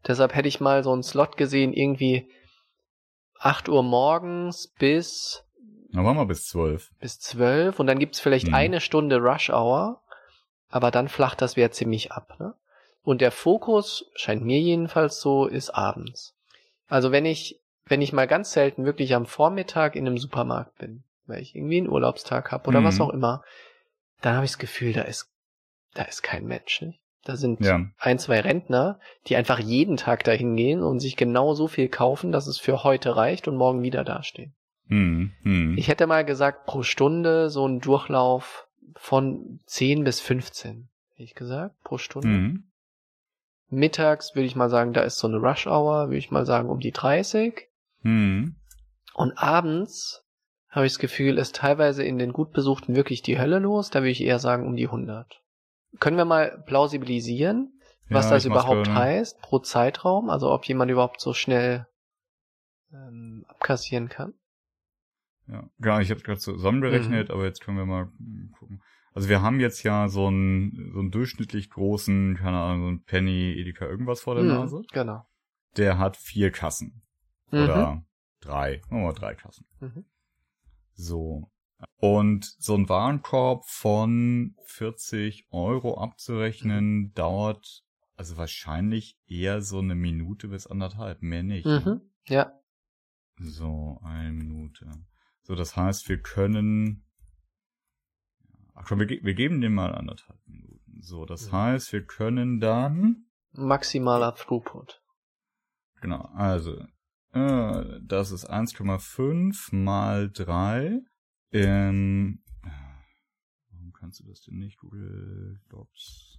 Deshalb 0.07 0.35
hätte 0.35 0.49
ich 0.49 0.61
mal 0.61 0.85
so 0.85 0.93
einen 0.93 1.03
Slot 1.03 1.39
gesehen, 1.39 1.73
irgendwie 1.73 2.31
8 3.45 3.69
Uhr 3.69 3.83
morgens 3.83 4.69
bis, 4.79 5.45
Dann 5.93 6.05
machen 6.05 6.17
wir 6.19 6.27
bis 6.27 6.47
zwölf. 6.49 6.91
bis 6.99 7.21
12 7.21 7.79
und 7.79 7.87
dann 7.87 7.99
gibt's 7.99 8.21
vielleicht 8.21 8.47
Hm. 8.49 8.55
eine 8.55 8.81
Stunde 8.81 9.19
Rush 9.19 9.51
Hour, 9.51 10.01
aber 10.69 10.91
dann 10.91 11.09
flacht 11.09 11.43
das 11.43 11.57
wieder 11.57 11.71
ziemlich 11.71 12.13
ab. 12.13 12.37
Ne? 12.41 12.55
Und 13.03 13.21
der 13.21 13.31
Fokus, 13.31 14.07
scheint 14.15 14.43
mir 14.45 14.59
jedenfalls 14.61 15.21
so, 15.21 15.47
ist 15.47 15.71
abends. 15.71 16.35
Also 16.89 17.13
wenn 17.13 17.27
ich, 17.27 17.61
wenn 17.85 18.01
ich 18.01 18.13
mal 18.15 18.27
ganz 18.27 18.53
selten 18.53 18.85
wirklich 18.87 19.15
am 19.15 19.27
Vormittag 19.27 19.95
in 19.95 20.07
einem 20.07 20.17
Supermarkt 20.19 20.79
bin, 20.79 21.05
weil 21.27 21.43
ich 21.43 21.55
irgendwie 21.55 21.79
einen 21.79 21.89
Urlaubstag 21.91 22.51
habe 22.51 22.67
oder 22.69 22.81
Mhm. 22.81 22.85
was 22.85 23.01
auch 23.01 23.11
immer, 23.11 23.43
dann 24.23 24.37
habe 24.37 24.47
ich 24.47 24.53
das 24.53 24.59
Gefühl, 24.59 24.95
da 24.95 25.03
ist, 25.03 25.31
da 25.93 26.05
ist 26.05 26.23
kein 26.23 26.47
Mensch. 26.47 26.81
Nicht? 26.81 27.01
Da 27.25 27.37
sind 27.37 27.61
Ja. 27.65 27.87
ein, 27.99 28.19
zwei 28.19 28.41
Rentner, 28.41 29.01
die 29.27 29.37
einfach 29.37 29.59
jeden 29.59 29.97
Tag 29.97 30.25
dahin 30.25 30.57
gehen 30.57 30.83
und 30.83 31.01
sich 31.01 31.17
genau 31.17 31.55
so 31.55 31.69
viel 31.69 31.89
kaufen, 31.89 32.33
dass 32.33 32.47
es 32.47 32.59
für 32.59 32.85
heute 32.85 33.17
reicht 33.17 33.49
und 33.49 33.57
morgen 33.57 33.83
wieder 33.83 34.05
dastehen. 34.05 34.55
Hm. 34.89 35.33
Hm. 35.43 35.79
Ich 35.79 35.89
hätte 35.89 36.07
mal 36.07 36.25
gesagt, 36.25 36.67
pro 36.67 36.83
Stunde 36.83 37.49
so 37.49 37.67
ein 37.67 37.81
Durchlauf 37.81 38.69
von 38.97 39.61
10 39.67 40.05
bis 40.05 40.21
15, 40.21 40.89
hätte 41.13 41.23
ich 41.23 41.35
gesagt, 41.35 41.83
pro 41.83 41.97
Stunde. 41.97 42.29
Hm. 42.29 42.65
Mittags 43.71 44.35
würde 44.35 44.47
ich 44.47 44.57
mal 44.57 44.69
sagen, 44.69 44.93
da 44.93 45.01
ist 45.01 45.19
so 45.19 45.27
eine 45.27 45.39
Rush 45.39 45.67
Hour, 45.67 46.09
würde 46.09 46.19
ich 46.19 46.31
mal 46.31 46.45
sagen, 46.45 46.69
um 46.69 46.81
die 46.81 46.93
30. 46.93 47.69
Hm. 48.03 48.57
Und 49.15 49.39
abends 49.39 50.25
habe 50.69 50.87
ich 50.87 50.93
das 50.93 50.99
Gefühl, 50.99 51.39
ist 51.39 51.57
teilweise 51.57 52.05
in 52.05 52.19
den 52.19 52.33
gut 52.33 52.53
besuchten 52.53 52.95
wirklich 52.97 53.23
die 53.23 53.39
Hölle 53.39 53.61
los. 53.61 53.91
Da 53.91 54.01
würde 54.01 54.11
ich 54.11 54.23
eher 54.23 54.39
sagen, 54.39 54.67
um 54.67 54.77
die 54.77 54.87
100. 54.87 55.41
Können 56.01 56.17
wir 56.17 56.25
mal 56.25 56.63
plausibilisieren, 56.67 57.81
was 58.09 58.27
Ja, 58.27 58.33
das 58.33 58.45
überhaupt 58.45 58.87
gerade. 58.87 58.95
heißt 58.95 59.41
pro 59.41 59.59
Zeitraum? 59.61 60.31
Also 60.31 60.51
ob 60.53 60.65
jemand 60.67 60.91
überhaupt 60.91 61.21
so 61.21 61.33
schnell 61.35 61.87
ähm, 62.93 63.45
abkassieren 63.49 64.09
kann? 64.09 64.35
Ja, 65.47 65.69
genau, 65.79 65.99
ich 65.99 66.11
habe 66.11 66.21
gerade 66.23 66.41
zusammengerechnet, 66.41 67.29
Mhm. 67.29 67.35
aber 67.35 67.45
jetzt 67.45 67.61
können 67.61 67.77
wir 67.77 67.87
mal 67.87 68.11
gucken. 68.59 68.83
Also 69.13 69.29
wir 69.29 69.43
haben 69.43 69.61
jetzt 69.61 69.83
ja 69.83 70.09
so 70.09 70.27
einen, 70.27 70.91
so 70.93 70.99
einen 71.01 71.11
durchschnittlich 71.11 71.71
großen, 71.71 72.37
keine 72.37 72.59
Ahnung, 72.59 72.83
so 72.83 72.89
einen 72.89 73.05
Penny, 73.05 73.53
Edeka 73.57 73.87
irgendwas 73.87 74.21
vor 74.21 74.35
der 74.35 74.43
Hm, 74.45 74.51
Nase. 74.51 74.83
Genau. 74.93 75.25
Der 75.77 75.99
hat 75.99 76.17
vier 76.17 76.51
Kassen. 76.51 77.03
Mhm. 77.51 77.63
Oder 77.63 78.05
drei. 78.41 78.81
Machen 78.89 79.03
wir 79.03 79.07
mal 79.09 79.13
drei 79.13 79.35
Kassen. 79.35 79.67
Mhm. 79.81 80.05
So. 80.95 81.51
Und 81.97 82.45
so 82.59 82.75
ein 82.75 82.89
Warenkorb 82.89 83.65
von 83.67 84.55
40 84.67 85.47
Euro 85.51 85.99
abzurechnen 85.99 87.13
dauert 87.15 87.83
also 88.17 88.37
wahrscheinlich 88.37 89.19
eher 89.27 89.61
so 89.61 89.79
eine 89.81 89.95
Minute 89.95 90.49
bis 90.49 90.67
anderthalb, 90.67 91.23
mehr 91.23 91.43
nicht. 91.43 91.67
ne? 91.67 91.83
Mhm. 91.85 92.01
Ja. 92.27 92.53
So, 93.39 93.99
eine 94.05 94.33
Minute. 94.33 94.89
So, 95.43 95.55
das 95.57 95.77
heißt, 95.77 96.09
wir 96.09 96.21
können. 96.23 97.05
Ach 98.75 98.85
komm, 98.87 99.01
wir, 99.01 99.09
wir 99.09 99.35
geben 99.35 99.61
dem 99.61 99.75
mal 99.75 99.95
anderthalb 99.95 100.39
Minuten. 100.47 101.01
So, 101.01 101.27
das 101.27 101.49
Mhm. 101.49 101.53
heißt, 101.57 101.93
wir 101.93 102.05
können 102.05 102.61
dann. 102.61 103.27
Maximaler 103.53 104.35
Throughput. 104.35 105.01
Genau, 106.01 106.23
also. 106.35 106.87
Äh, 107.33 108.01
das 108.03 108.31
ist 108.31 108.49
1,5 108.49 109.75
mal 109.75 110.31
3. 110.31 111.01
Ähm, 111.55 112.43
warum 113.71 113.93
kannst 113.93 114.21
du 114.21 114.25
das 114.25 114.43
denn 114.43 114.59
nicht? 114.59 114.79
Google 114.79 115.61
Docs. 115.69 116.39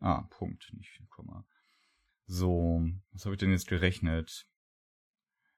Ah, 0.00 0.22
Punkt, 0.30 0.72
nicht 0.74 1.00
Komma. 1.08 1.46
So, 2.26 2.88
was 3.12 3.24
habe 3.24 3.34
ich 3.34 3.38
denn 3.38 3.50
jetzt 3.50 3.68
gerechnet? 3.68 4.46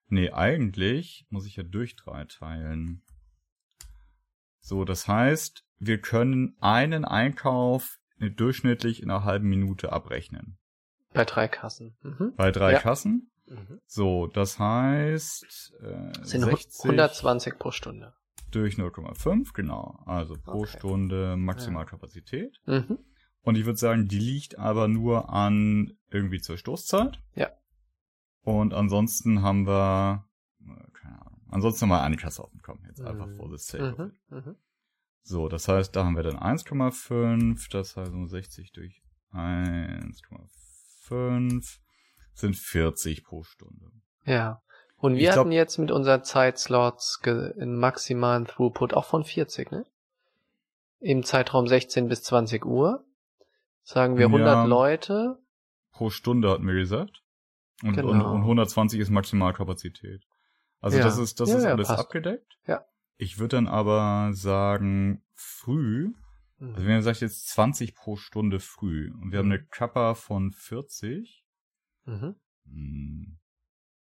Nee, 0.08 0.30
eigentlich 0.30 1.26
muss 1.30 1.46
ich 1.46 1.56
ja 1.56 1.62
durch 1.62 1.96
drei 1.96 2.24
teilen. 2.24 3.02
So, 4.60 4.84
das 4.84 5.08
heißt, 5.08 5.64
wir 5.78 6.00
können 6.00 6.56
einen 6.60 7.04
Einkauf 7.04 7.98
durchschnittlich 8.18 9.02
in 9.02 9.10
einer 9.10 9.24
halben 9.24 9.48
Minute 9.48 9.92
abrechnen. 9.92 10.58
Bei 11.12 11.24
drei 11.24 11.48
Kassen. 11.48 11.96
Mhm. 12.02 12.34
Bei 12.36 12.50
drei 12.50 12.72
Ja. 12.72 12.80
Kassen. 12.80 13.30
Mhm. 13.46 13.80
So, 13.86 14.26
das 14.26 14.58
heißt, 14.58 15.74
äh, 15.80 16.12
sind 16.24 16.42
60 16.42 16.84
120 16.84 17.58
pro 17.58 17.70
Stunde. 17.70 18.14
Durch 18.54 18.76
0,5, 18.76 19.52
genau. 19.52 20.02
Also 20.06 20.34
pro 20.34 20.60
Okay. 20.62 20.78
Stunde 20.78 21.36
Maximalkapazität. 21.36 22.60
Mhm. 22.66 22.98
Und 23.42 23.56
ich 23.56 23.66
würde 23.66 23.78
sagen, 23.78 24.08
die 24.08 24.18
liegt 24.18 24.58
aber 24.58 24.88
nur 24.88 25.28
an 25.30 25.92
irgendwie 26.10 26.40
zur 26.40 26.56
Stoßzeit. 26.56 27.20
Ja. 27.34 27.50
Und 28.42 28.72
ansonsten 28.74 29.42
haben 29.42 29.66
wir, 29.66 30.26
äh, 30.60 30.90
keine 30.92 31.20
Ahnung, 31.26 31.42
ansonsten 31.50 31.82
haben 31.82 31.90
wir 31.90 32.02
eine 32.02 32.16
Kasse. 32.16 32.44
Komm, 32.62 32.80
jetzt 32.86 33.00
einfach 33.02 33.26
Mhm. 33.26 33.36
for 33.36 33.50
the 33.50 33.58
sake 33.58 34.12
Mhm. 34.30 34.36
Mhm. 34.38 34.56
So, 35.22 35.48
das 35.48 35.68
heißt, 35.68 35.94
da 35.96 36.04
haben 36.04 36.16
wir 36.16 36.22
dann 36.22 36.38
1,5, 36.38 37.68
das 37.70 37.96
heißt 37.96 38.12
um 38.12 38.28
60 38.28 38.72
durch 38.72 39.02
1,5 39.32 41.78
sind 42.34 42.56
40 42.56 43.24
pro 43.24 43.42
Stunde. 43.42 43.90
Ja. 44.24 44.62
Und 45.04 45.16
wir 45.16 45.32
glaub- 45.32 45.40
hatten 45.44 45.52
jetzt 45.52 45.76
mit 45.78 45.90
unseren 45.90 46.24
Zeitslots 46.24 47.20
einen 47.26 47.76
maximalen 47.78 48.46
Throughput 48.46 48.94
auch 48.94 49.04
von 49.04 49.22
40, 49.24 49.70
ne? 49.70 49.84
Im 51.00 51.22
Zeitraum 51.24 51.68
16 51.68 52.08
bis 52.08 52.22
20 52.22 52.64
Uhr. 52.64 53.04
Sagen 53.82 54.16
wir 54.16 54.22
Ja. 54.22 54.28
100 54.32 54.66
Leute. 54.66 55.38
Pro 55.92 56.08
Stunde 56.08 56.48
hatten 56.50 56.66
wir 56.66 56.72
gesagt. 56.74 57.20
Und, 57.82 57.96
Genau. 57.96 58.08
und, 58.12 58.22
und 58.22 58.44
120 58.44 58.98
ist 58.98 59.10
Maximalkapazität. 59.10 60.22
Also 60.80 60.96
Ja. 60.96 61.04
das 61.04 61.18
ist, 61.18 61.38
das 61.38 61.50
Ja, 61.50 61.56
ist 61.58 61.64
ja, 61.64 61.70
alles 61.72 61.88
passt. 61.88 62.00
abgedeckt. 62.00 62.56
Ja. 62.66 62.86
Ich 63.18 63.38
würde 63.38 63.56
dann 63.56 63.66
aber 63.68 64.30
sagen, 64.32 65.22
früh, 65.34 66.12
also 66.60 66.80
Mhm. 66.80 66.86
wenn 66.86 66.94
ihr 66.96 67.02
sagt 67.02 67.20
jetzt 67.20 67.48
20 67.50 67.94
pro 67.94 68.16
Stunde 68.16 68.58
früh 68.58 69.12
und 69.20 69.32
wir 69.32 69.38
haben 69.40 69.52
eine 69.52 69.62
Kappa 69.62 70.14
von 70.14 70.50
40, 70.52 71.44
Mhm. 72.06 72.36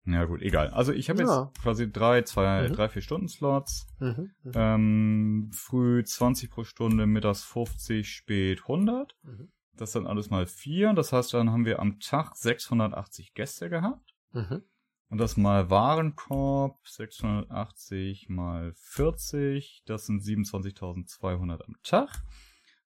Ja 0.05 0.25
gut, 0.25 0.41
egal. 0.41 0.69
Also 0.69 0.91
ich 0.93 1.09
habe 1.09 1.23
Ja. 1.23 1.45
jetzt 1.45 1.61
quasi 1.61 1.91
drei, 1.91 2.21
zwei, 2.23 2.67
Mhm. 2.69 2.73
drei, 2.73 2.89
vier 2.89 3.01
Stunden 3.01 3.27
Slots. 3.27 3.87
Mhm. 3.99 4.31
Mhm. 4.43 4.51
Ähm, 4.53 5.49
früh 5.53 6.03
20 6.03 6.49
pro 6.49 6.63
Stunde, 6.63 7.05
mittags 7.07 7.43
50, 7.43 8.09
spät 8.09 8.67
100. 8.67 9.15
Mhm. 9.23 9.51
Das 9.77 9.91
dann 9.91 10.07
alles 10.07 10.29
mal 10.29 10.45
vier. 10.45 10.93
Das 10.93 11.11
heißt, 11.11 11.33
dann 11.33 11.51
haben 11.51 11.65
wir 11.65 11.79
am 11.79 11.99
Tag 11.99 12.35
680 12.35 13.33
Gäste 13.33 13.69
gehabt. 13.69 14.13
Mhm. 14.31 14.63
Und 15.09 15.17
das 15.19 15.37
mal 15.37 15.69
Warenkorb 15.69 16.79
680 16.87 18.27
mal 18.29 18.73
40. 18.75 19.83
Das 19.85 20.05
sind 20.05 20.21
27.200 20.23 21.61
am 21.65 21.75
Tag. 21.83 22.09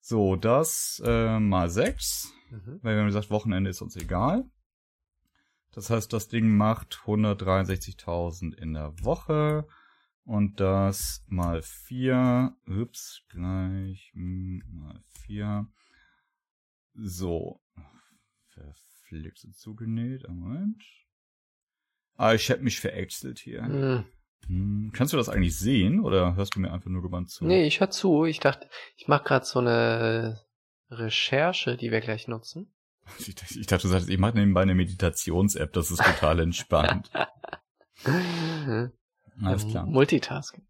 So, 0.02 0.36
das 0.36 1.02
äh, 1.06 1.40
mal 1.40 1.70
6. 1.70 2.32
Mhm. 2.50 2.80
Weil 2.82 2.96
wir 2.96 3.00
haben 3.02 3.08
gesagt, 3.08 3.30
Wochenende 3.30 3.70
ist 3.70 3.82
uns 3.82 3.96
egal. 3.96 4.46
Das 5.72 5.90
heißt, 5.90 6.12
das 6.14 6.28
Ding 6.28 6.56
macht 6.56 7.02
163.000 7.06 8.56
in 8.56 8.74
der 8.74 8.94
Woche. 9.04 9.68
Und 10.24 10.60
das 10.60 11.24
mal 11.28 11.62
4. 11.64 12.56
Ups, 12.68 13.24
gleich 13.30 14.12
hm, 14.14 14.64
mal 14.68 15.02
4. 15.26 15.68
So. 16.94 17.62
Verflixt 18.50 19.60
zugenäht. 19.60 20.28
Moment. 20.28 20.84
Ah, 22.16 22.34
ich 22.34 22.52
hab 22.52 22.62
mich 22.62 22.80
veräxelt 22.80 23.40
hier. 23.40 23.64
Mhm. 23.64 24.06
Hm, 24.48 24.92
kannst 24.94 25.14
du 25.14 25.18
das 25.18 25.30
eigentlich 25.30 25.58
sehen 25.58 26.00
oder 26.00 26.36
hörst 26.36 26.56
du 26.56 26.60
mir 26.60 26.72
einfach 26.72 26.90
nur 26.90 27.02
gebannt 27.02 27.30
zu? 27.30 27.46
Nee, 27.46 27.66
ich 27.66 27.80
hör 27.80 27.90
zu. 27.90 28.26
Ich 28.26 28.40
dachte, 28.40 28.70
ich 28.98 29.08
mache 29.08 29.24
gerade 29.24 29.46
so 29.46 29.60
eine 29.60 30.42
Recherche, 30.90 31.78
die 31.78 31.92
wir 31.92 32.02
gleich 32.02 32.28
nutzen. 32.28 32.74
Ich, 33.18 33.68
dachte, 33.68 33.82
du 33.84 33.88
sagst, 33.90 34.10
ich 34.10 34.18
mache 34.18 34.38
nebenbei 34.38 34.62
eine 34.62 34.76
Meditations-App, 34.76 35.74
das 35.74 35.92
ist 35.92 36.02
total 36.04 36.40
entspannt. 36.40 37.12
Alles 39.44 39.68
klar. 39.68 39.86
Multitasking. 39.86 40.66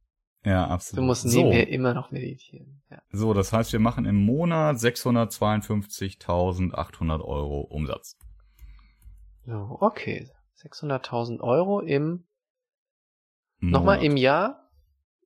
Ja, 0.46 0.68
Du 0.68 0.72
absolut. 0.72 1.06
musst 1.06 1.30
so, 1.30 1.38
nebenher 1.38 1.68
immer 1.68 1.94
noch 1.94 2.12
meditieren. 2.12 2.82
Ja. 2.90 3.02
so, 3.12 3.34
das 3.34 3.52
heißt, 3.52 3.74
wir 3.74 3.80
machen 3.80 4.06
im 4.06 4.16
Monat 4.16 4.78
652.800 4.78 7.22
Euro 7.22 7.60
Umsatz. 7.62 8.18
So, 9.46 9.78
okay. 9.82 10.30
600.000 10.64 11.42
Euro 11.42 11.82
im, 11.82 12.24
Im 13.62 13.70
nochmal 13.72 13.98
Monat. 13.98 14.12
im 14.12 14.16
Jahr? 14.18 14.70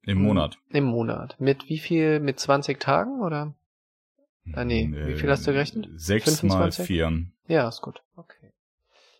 Im 0.03 0.21
Monat. 0.21 0.57
Im 0.69 0.83
Monat. 0.85 1.35
Mit 1.39 1.69
wie 1.69 1.79
viel? 1.79 2.19
Mit 2.19 2.39
20 2.39 2.79
Tagen 2.79 3.21
oder? 3.21 3.53
Ah, 4.51 4.65
nee. 4.65 4.89
Wie 4.91 5.15
viel 5.15 5.29
hast 5.29 5.47
du 5.47 5.53
gerechnet? 5.53 5.89
6 5.95 6.43
mal 6.43 6.71
25? 6.71 6.85
4. 6.87 7.25
Ja, 7.47 7.67
ist 7.69 7.81
gut. 7.81 8.03
Okay. 8.15 8.51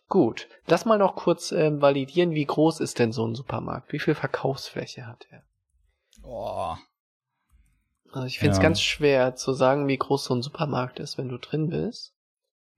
Gut. 0.08 0.48
Lass 0.66 0.84
mal 0.84 0.98
noch 0.98 1.16
kurz 1.16 1.50
ähm, 1.50 1.80
validieren, 1.80 2.32
wie 2.32 2.44
groß 2.44 2.80
ist 2.80 2.98
denn 2.98 3.12
so 3.12 3.26
ein 3.26 3.34
Supermarkt? 3.34 3.92
Wie 3.92 3.98
viel 3.98 4.14
Verkaufsfläche 4.14 5.06
hat 5.06 5.26
er? 5.30 5.42
Oh. 6.22 6.76
Also 8.12 8.26
ich 8.26 8.38
finde 8.38 8.52
es 8.52 8.58
Ja. 8.58 8.62
ganz 8.62 8.80
schwer 8.82 9.34
zu 9.34 9.54
sagen, 9.54 9.88
wie 9.88 9.96
groß 9.96 10.24
so 10.24 10.34
ein 10.34 10.42
Supermarkt 10.42 11.00
ist, 11.00 11.16
wenn 11.18 11.28
du 11.28 11.38
drin 11.38 11.70
bist. 11.70 12.14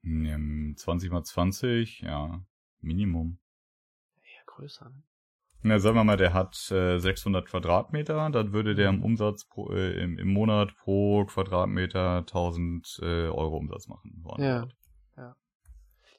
Ja, 0.03 0.39
20 0.77 1.11
mal 1.11 1.25
20, 1.25 2.01
ja, 2.01 2.41
Minimum. 2.81 3.39
Eher 4.23 4.45
größer. 4.47 4.89
Ne? 4.89 5.03
Na, 5.63 5.79
sagen 5.79 5.97
wir 5.97 6.05
mal, 6.05 6.17
der 6.17 6.33
hat 6.33 6.55
äh, 6.71 6.99
600 6.99 7.47
Quadratmeter, 7.47 8.31
dann 8.31 8.53
würde 8.53 8.75
der 8.75 8.89
im 8.91 9.03
Umsatz 9.03 9.47
pro, 9.47 9.73
äh, 9.73 10.01
im, 10.01 10.19
im 10.19 10.29
Monat 10.33 10.77
pro 10.77 11.25
Quadratmeter 11.25 12.19
1000 12.19 12.99
äh, 13.03 13.05
Euro 13.29 13.57
Umsatz 13.57 13.89
machen. 13.89 14.23
Ja. 14.39 14.69
ja. 15.17 15.35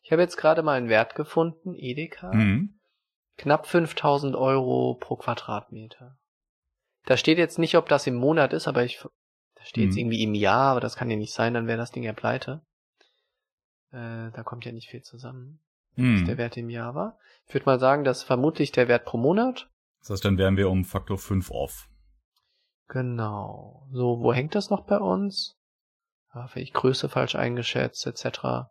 Ich 0.01 0.11
habe 0.11 0.21
jetzt 0.21 0.37
gerade 0.37 0.63
mal 0.63 0.77
einen 0.77 0.89
Wert 0.89 1.15
gefunden, 1.15 1.75
Edeka. 1.75 2.33
Mhm. 2.33 2.79
Knapp 3.37 3.67
5000 3.67 4.35
Euro 4.35 4.95
pro 4.99 5.15
Quadratmeter. 5.15 6.17
Da 7.05 7.15
steht 7.15 7.37
jetzt 7.37 7.59
nicht, 7.59 7.77
ob 7.77 7.87
das 7.87 8.07
im 8.07 8.15
Monat 8.15 8.51
ist, 8.51 8.67
aber 8.67 8.83
ich, 8.83 8.99
da 9.55 9.63
steht 9.63 9.85
jetzt 9.85 9.93
Mhm. 9.93 9.99
irgendwie 9.99 10.23
im 10.23 10.33
Jahr, 10.33 10.71
aber 10.71 10.81
das 10.81 10.95
kann 10.97 11.09
ja 11.09 11.15
nicht 11.15 11.33
sein, 11.33 11.53
dann 11.53 11.67
wäre 11.67 11.77
das 11.77 11.91
Ding 11.91 12.03
ja 12.03 12.13
pleite. 12.13 12.61
Äh, 13.91 14.31
da 14.31 14.43
kommt 14.43 14.65
ja 14.65 14.73
nicht 14.73 14.89
viel 14.89 15.03
zusammen, 15.03 15.61
Mhm. 15.97 16.25
der 16.25 16.37
Wert 16.37 16.57
im 16.57 16.69
Jahr 16.69 16.95
war. 16.95 17.17
Ich 17.47 17.53
würde 17.53 17.65
mal 17.65 17.79
sagen, 17.79 18.03
dass 18.03 18.23
vermutlich 18.23 18.71
der 18.71 18.87
Wert 18.87 19.05
pro 19.05 19.17
Monat. 19.17 19.69
Das 19.99 20.09
heißt, 20.11 20.25
dann 20.25 20.37
wären 20.37 20.57
wir 20.57 20.69
um 20.69 20.85
Faktor 20.85 21.17
5 21.17 21.51
off. 21.51 21.89
Genau. 22.87 23.87
So, 23.91 24.19
wo 24.21 24.33
hängt 24.33 24.55
das 24.55 24.69
noch 24.69 24.85
bei 24.85 24.97
uns? 24.97 25.57
Ja, 26.33 26.47
vielleicht 26.47 26.73
Größe 26.73 27.09
falsch 27.09 27.35
eingeschätzt, 27.35 28.05
etc. 28.07 28.69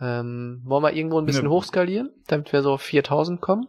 Ähm, 0.00 0.60
wollen 0.64 0.82
wir 0.84 0.92
irgendwo 0.92 1.18
ein 1.18 1.26
bisschen 1.26 1.44
Ne. 1.44 1.50
hochskalieren, 1.50 2.10
damit 2.26 2.52
wir 2.52 2.62
so 2.62 2.72
auf 2.72 2.82
4000 2.82 3.40
kommen? 3.40 3.66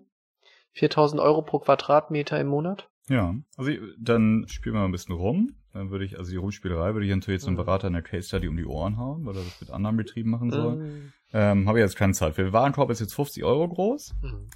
4000 0.73 1.19
Euro 1.21 1.41
pro 1.41 1.59
Quadratmeter 1.59 2.39
im 2.39 2.47
Monat? 2.47 2.89
Ja, 3.07 3.33
also 3.57 3.71
dann 3.97 4.45
spielen 4.47 4.75
wir 4.75 4.79
mal 4.81 4.85
ein 4.85 4.91
bisschen 4.91 5.15
rum. 5.15 5.55
Dann 5.73 5.91
würde 5.91 6.05
ich, 6.05 6.17
also 6.17 6.31
die 6.31 6.37
Rumspielerei 6.37 6.93
würde 6.93 7.05
ich 7.05 7.11
natürlich 7.11 7.41
jetzt 7.41 7.47
einem 7.47 7.55
Mhm. 7.55 7.65
Berater 7.65 7.87
in 7.87 7.93
der 7.93 8.01
Case 8.01 8.27
Study 8.27 8.47
um 8.47 8.57
die 8.57 8.65
Ohren 8.65 8.97
hauen, 8.97 9.25
weil 9.25 9.35
er 9.35 9.43
das 9.43 9.61
mit 9.61 9.69
anderen 9.69 9.97
Betrieben 9.97 10.29
machen 10.31 10.49
soll. 10.51 10.75
Mhm. 10.77 11.13
Ähm, 11.31 11.67
Habe 11.67 11.77
ich 11.79 11.83
jetzt 11.83 11.95
keine 11.95 12.13
Zeit 12.13 12.35
für. 12.35 12.51
Warenkorb 12.53 12.89
ist 12.89 12.99
jetzt 13.01 13.13
50 13.13 13.43
Euro 13.43 13.67
groß. 13.69 14.15
Mhm. 14.21 14.47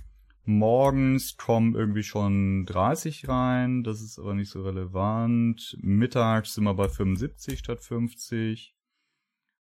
Morgens 0.45 1.37
kommen 1.37 1.73
irgendwie 1.75 2.03
schon 2.03 2.65
30 2.65 3.29
rein, 3.29 3.83
das 3.83 4.01
ist 4.01 4.19
aber 4.19 4.33
nicht 4.33 4.49
so 4.49 4.63
relevant. 4.63 5.77
Mittags 5.81 6.55
sind 6.55 6.65
wir 6.65 6.73
bei 6.73 6.89
75 6.89 7.59
statt 7.59 7.81
50. 7.81 8.75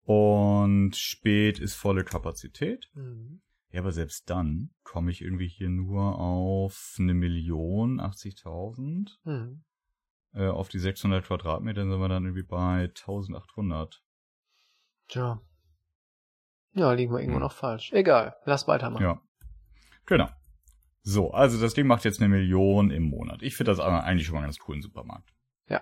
Und 0.04 0.96
spät 0.96 1.60
ist 1.60 1.76
volle 1.76 2.04
Kapazität. 2.04 2.90
Mhm. 2.94 3.42
Ja, 3.72 3.82
aber 3.82 3.92
selbst 3.92 4.30
dann 4.30 4.72
komme 4.84 5.12
ich 5.12 5.22
irgendwie 5.22 5.48
hier 5.48 5.70
nur 5.70 6.20
auf 6.20 6.96
eine 7.00 7.14
Million 7.14 8.00
80.000. 8.00 9.18
Mhm. 9.24 9.64
Äh, 10.34 10.48
auf 10.48 10.70
die 10.70 10.80
600 10.80 11.26
Quadratmeter 11.26 11.82
sind 11.82 12.00
wir 12.00 12.08
dann 12.08 12.24
irgendwie 12.26 12.44
bei 12.44 12.84
1800. 12.90 14.02
Tja. 15.08 15.42
Ja, 16.74 16.94
liegen 16.94 17.12
wir 17.12 17.20
irgendwo 17.20 17.36
Hm. 17.40 17.44
noch 17.44 17.52
falsch. 17.52 17.92
Egal, 17.92 18.36
lass 18.46 18.68
weitermachen. 18.68 19.04
Ja. 19.04 19.22
Genau. 20.06 20.30
So, 21.04 21.32
also 21.32 21.60
das 21.60 21.74
Ding 21.74 21.88
macht 21.88 22.06
jetzt 22.06 22.20
eine 22.22 22.30
Million 22.30 22.92
im 22.92 23.04
Monat. 23.04 23.42
Ich 23.42 23.56
finde 23.56 23.72
das 23.72 23.80
eigentlich 23.80 24.28
schon 24.28 24.36
mal 24.36 24.42
ganz 24.44 24.58
coolen 24.60 24.82
Supermarkt. 24.82 25.34
Ja. 25.68 25.82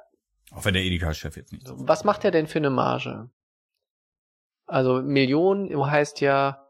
Auch 0.51 0.65
wenn 0.65 0.73
der 0.73 0.83
Edeka-Chef 0.83 1.35
jetzt 1.35 1.51
nicht 1.51 1.67
So, 1.67 1.75
so. 1.77 1.87
was 1.87 2.03
macht 2.03 2.23
er 2.25 2.31
denn 2.31 2.47
für 2.47 2.57
eine 2.59 2.69
Marge? 2.69 3.29
Also 4.65 5.01
Millionen 5.01 5.69
heißt 5.91 6.21
ja, 6.21 6.68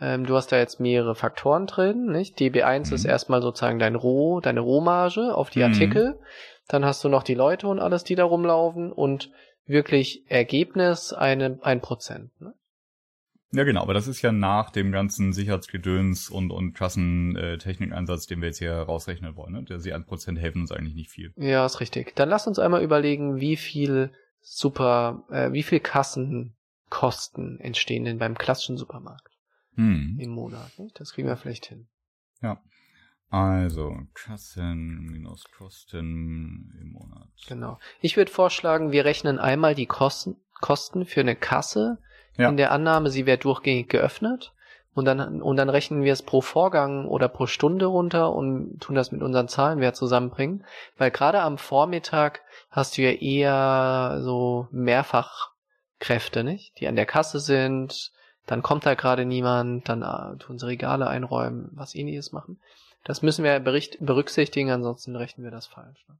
ähm, 0.00 0.26
du 0.26 0.34
hast 0.36 0.52
da 0.52 0.58
jetzt 0.58 0.80
mehrere 0.80 1.14
Faktoren 1.14 1.66
drin, 1.66 2.06
nicht? 2.06 2.38
DB1 2.38 2.88
Mhm. 2.88 2.94
ist 2.94 3.04
erstmal 3.04 3.42
sozusagen 3.42 3.78
dein 3.78 3.94
Roh, 3.94 4.40
deine 4.40 4.60
Rohmarge 4.60 5.34
auf 5.34 5.50
die 5.50 5.58
Mhm. 5.60 5.64
Artikel. 5.64 6.18
Dann 6.68 6.84
hast 6.84 7.02
du 7.02 7.08
noch 7.08 7.22
die 7.22 7.34
Leute 7.34 7.66
und 7.68 7.78
alles, 7.80 8.04
die 8.04 8.14
da 8.14 8.24
rumlaufen 8.24 8.92
und 8.92 9.30
wirklich 9.66 10.24
Ergebnis 10.30 11.12
eine, 11.12 11.58
ein 11.62 11.80
Prozent. 11.80 12.30
Ne? 12.40 12.54
Ja, 13.52 13.64
genau, 13.64 13.80
aber 13.80 13.94
das 13.94 14.06
ist 14.08 14.20
ja 14.20 14.30
nach 14.30 14.70
dem 14.70 14.92
ganzen 14.92 15.32
Sicherheitsgedöns 15.32 16.28
und, 16.28 16.50
und 16.50 16.74
Kassentechnikeinsatz, 16.74 18.26
den 18.26 18.40
wir 18.40 18.48
jetzt 18.48 18.58
hier 18.58 18.74
rausrechnen 18.74 19.36
wollen. 19.36 19.52
Ne? 19.54 19.62
Der 19.62 19.80
sie 19.80 19.94
ein 19.94 20.04
Prozent 20.04 20.38
helfen 20.38 20.60
uns 20.62 20.72
eigentlich 20.72 20.94
nicht 20.94 21.10
viel. 21.10 21.32
Ja, 21.36 21.64
ist 21.64 21.80
richtig. 21.80 22.14
Dann 22.14 22.28
lass 22.28 22.46
uns 22.46 22.58
einmal 22.58 22.82
überlegen, 22.82 23.40
wie 23.40 23.56
viel 23.56 24.12
Super, 24.40 25.24
äh, 25.30 25.52
wie 25.52 25.62
viel 25.62 25.80
Kassenkosten 25.80 27.60
entstehen 27.60 28.04
denn 28.04 28.18
beim 28.18 28.36
klassischen 28.38 28.76
Supermarkt 28.76 29.27
Hm. 29.78 30.18
im 30.20 30.30
Monat. 30.30 30.78
Nicht? 30.78 30.98
Das 31.00 31.12
kriegen 31.12 31.28
wir 31.28 31.36
vielleicht 31.36 31.66
hin. 31.66 31.88
Also, 33.30 33.94
Kassen 34.14 35.02
minus 35.04 35.44
Kosten 35.56 36.74
im 36.80 36.92
Monat. 36.92 37.28
Genau. 37.46 37.78
Ich 38.00 38.16
würde 38.16 38.32
vorschlagen, 38.32 38.90
wir 38.90 39.04
rechnen 39.04 39.38
einmal 39.38 39.74
die 39.74 39.84
Kosten, 39.84 40.36
Kosten 40.62 41.04
für 41.04 41.20
eine 41.20 41.36
Kasse 41.36 41.98
Ja. 42.38 42.48
in 42.48 42.56
der 42.56 42.72
Annahme, 42.72 43.10
sie 43.10 43.26
wäre 43.26 43.36
durchgängig 43.36 43.88
geöffnet. 43.90 44.54
Und 44.94 45.04
dann, 45.04 45.42
und 45.42 45.56
dann 45.56 45.68
rechnen 45.68 46.02
wir 46.02 46.12
es 46.14 46.22
pro 46.22 46.40
Vorgang 46.40 47.06
oder 47.06 47.28
pro 47.28 47.46
Stunde 47.46 47.84
runter 47.86 48.32
und 48.32 48.80
tun 48.80 48.94
das 48.96 49.12
mit 49.12 49.22
unseren 49.22 49.46
Zahlenwert 49.46 49.94
zusammenbringen. 49.94 50.64
Weil 50.96 51.10
gerade 51.10 51.40
am 51.42 51.58
Vormittag 51.58 52.40
hast 52.70 52.96
du 52.96 53.02
ja 53.02 53.10
eher 53.12 54.20
so 54.22 54.68
Mehrfachkräfte, 54.72 56.42
nicht? 56.44 56.80
Die 56.80 56.88
an 56.88 56.96
der 56.96 57.06
Kasse 57.06 57.38
sind, 57.40 58.10
dann 58.48 58.62
kommt 58.62 58.84
da 58.86 58.94
gerade 58.94 59.24
niemand, 59.24 59.88
dann 59.88 60.02
äh, 60.02 60.36
tun 60.38 60.58
sie 60.58 60.66
Regale 60.66 61.06
einräumen, 61.06 61.70
was 61.72 61.94
ähnliches 61.94 62.32
machen. 62.32 62.60
Das 63.04 63.22
müssen 63.22 63.44
wir 63.44 63.60
bericht 63.60 63.98
berücksichtigen, 64.00 64.70
ansonsten 64.70 65.14
rechnen 65.16 65.44
wir 65.44 65.50
das 65.52 65.66
falsch. 65.66 66.04
Ne? 66.08 66.18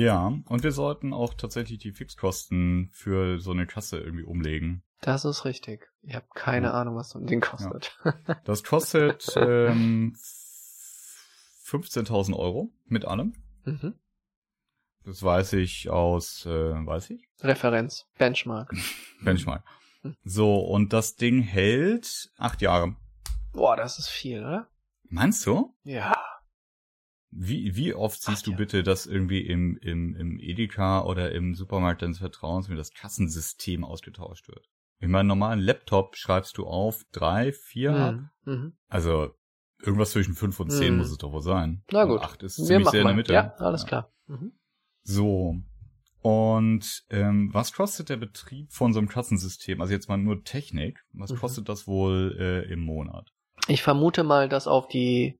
Ja, 0.00 0.26
und 0.44 0.62
wir 0.62 0.72
sollten 0.72 1.14
auch 1.14 1.32
tatsächlich 1.32 1.78
die 1.78 1.92
Fixkosten 1.92 2.90
für 2.92 3.40
so 3.40 3.52
eine 3.52 3.66
Kasse 3.66 3.98
irgendwie 3.98 4.24
umlegen. 4.24 4.82
Das 5.00 5.24
ist 5.24 5.44
richtig. 5.46 5.88
Ich 6.02 6.14
habe 6.14 6.26
keine 6.34 6.66
Ja. 6.68 6.72
Ahnung, 6.74 6.96
was 6.96 7.10
so 7.10 7.18
ein 7.18 7.26
Ding 7.26 7.40
kostet. 7.40 7.96
Das 8.44 8.64
kostet 8.64 9.32
ähm, 9.36 10.14
15.000 11.64 12.34
Euro 12.36 12.70
mit 12.86 13.04
allem. 13.04 13.34
mhm. 13.64 13.94
Das 15.04 15.22
weiß 15.22 15.54
ich 15.54 15.88
aus, 15.88 16.44
äh, 16.44 16.50
weiß 16.50 17.10
ich? 17.10 17.26
Referenz, 17.40 18.06
Benchmark. 18.18 18.74
Benchmark. 19.22 19.64
So, 20.24 20.60
und 20.60 20.92
das 20.92 21.16
Ding 21.16 21.40
hält 21.42 22.30
acht 22.36 22.62
Jahre. 22.62 22.96
Boah, 23.52 23.76
das 23.76 23.98
ist 23.98 24.08
viel, 24.08 24.40
oder? 24.40 24.68
Meinst 25.08 25.44
du? 25.46 25.74
Ja. 25.84 26.14
Wie, 27.30 27.76
wie 27.76 27.92
oft 27.94 28.22
siehst 28.22 28.38
Acht 28.38 28.46
du 28.46 28.50
Jahre. 28.52 28.62
bitte, 28.62 28.82
dass 28.82 29.06
irgendwie 29.06 29.40
im, 29.46 29.76
im, 29.82 30.14
im 30.16 30.38
Edeka 30.40 31.02
oder 31.04 31.32
im 31.32 31.54
Supermarkt 31.54 32.02
deines 32.02 32.18
Vertrauens 32.18 32.68
mit 32.68 32.78
das 32.78 32.92
Kassensystem 32.92 33.84
ausgetauscht 33.84 34.48
wird? 34.48 34.66
In 35.00 35.10
meinem 35.10 35.26
normalen 35.28 35.60
Laptop 35.60 36.16
schreibst 36.16 36.56
du 36.58 36.66
auf 36.66 37.04
drei, 37.12 37.52
vier. 37.52 38.30
Mhm. 38.44 38.52
Mhm. 38.52 38.72
Also 38.88 39.34
irgendwas 39.80 40.10
zwischen 40.12 40.34
fünf 40.34 40.58
und 40.58 40.70
zehn 40.70 40.92
Mhm. 40.94 40.98
muss 40.98 41.10
es 41.10 41.18
doch 41.18 41.32
wohl 41.32 41.42
sein. 41.42 41.84
Na 41.92 42.02
Und 42.04 42.08
gut. 42.10 42.22
Acht 42.22 42.42
ist 42.42 42.58
Wir 42.58 42.66
ziemlich 42.66 42.88
sehr 42.90 43.00
in 43.02 43.06
der 43.06 43.16
Mitte. 43.16 43.32
Ja, 43.34 43.54
alles 43.58 43.84
klar. 43.86 44.12
Mhm. 44.26 44.52
So. 45.02 45.56
Und 46.20 47.04
ähm, 47.10 47.50
was 47.52 47.72
kostet 47.72 48.08
der 48.08 48.16
Betrieb 48.16 48.72
von 48.72 48.92
so 48.92 48.98
einem 48.98 49.08
Kassensystem? 49.08 49.80
Also 49.80 49.92
jetzt 49.92 50.08
mal 50.08 50.16
nur 50.16 50.42
Technik. 50.44 50.98
Was 51.12 51.30
Mhm. 51.30 51.36
kostet 51.36 51.68
das 51.68 51.86
wohl 51.86 52.36
äh, 52.38 52.72
im 52.72 52.80
Monat? 52.80 53.28
Ich 53.68 53.82
vermute 53.82 54.24
mal, 54.24 54.48
dass 54.48 54.66
auf 54.66 54.88
die. 54.88 55.38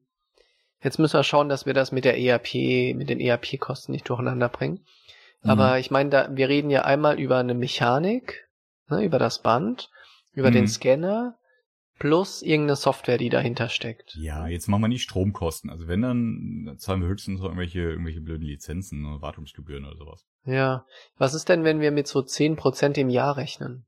Jetzt 0.80 0.98
müssen 0.98 1.16
wir 1.18 1.24
schauen, 1.24 1.48
dass 1.48 1.66
wir 1.66 1.74
das 1.74 1.90
mit 1.90 2.04
der 2.04 2.18
ERP, 2.20 2.94
mit 2.94 3.10
den 3.10 3.18
ERP-Kosten 3.20 3.90
nicht 3.90 4.08
durcheinander 4.08 4.48
bringen. 4.48 4.84
Mhm. 5.42 5.50
Aber 5.50 5.78
ich 5.80 5.90
meine, 5.90 6.10
da, 6.10 6.28
wir 6.36 6.48
reden 6.48 6.70
ja 6.70 6.82
einmal 6.82 7.18
über 7.18 7.38
eine 7.38 7.54
Mechanik, 7.54 8.48
ne, 8.88 9.02
über 9.04 9.18
das 9.18 9.42
Band, 9.42 9.90
über 10.32 10.50
Mhm. 10.50 10.54
den 10.54 10.68
Scanner, 10.68 11.36
plus 11.98 12.42
irgendeine 12.42 12.76
Software, 12.76 13.18
die 13.18 13.28
dahinter 13.28 13.68
steckt. 13.68 14.14
Ja, 14.16 14.46
jetzt 14.46 14.68
machen 14.68 14.82
wir 14.82 14.88
nicht 14.88 15.02
Stromkosten. 15.02 15.70
Also 15.70 15.88
wenn, 15.88 16.02
dann 16.02 16.64
dann 16.66 16.78
zahlen 16.78 17.00
wir 17.00 17.08
höchstens 17.08 17.38
noch 17.40 17.46
irgendwelche, 17.46 17.80
irgendwelche 17.80 18.20
blöden 18.20 18.46
Lizenzen 18.46 19.04
oder 19.06 19.20
Wartungsgebühren 19.22 19.84
oder 19.84 19.96
sowas. 19.96 20.26
Ja. 20.44 20.84
Was 21.16 21.34
ist 21.34 21.48
denn, 21.48 21.64
wenn 21.64 21.80
wir 21.80 21.90
mit 21.90 22.06
so 22.06 22.20
10% 22.20 22.96
im 22.98 23.08
Jahr 23.08 23.36
rechnen? 23.36 23.84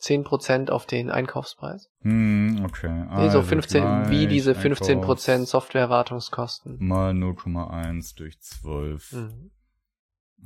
10% 0.00 0.70
auf 0.70 0.86
den 0.86 1.10
Einkaufspreis? 1.10 1.90
Hm, 2.02 2.64
okay. 2.64 2.88
Nee, 2.88 3.30
so 3.30 3.38
Also 3.38 3.42
15, 3.42 3.82
wie 4.10 4.18
gleich 4.20 4.28
diese 4.28 4.52
15% 4.52 4.92
Einkaufs- 4.92 5.46
Softwarewartungskosten. 5.46 6.76
Mal 6.78 7.12
0,1 7.14 8.16
durch 8.16 8.38
12. 8.40 9.12
Mhm. 9.12 9.50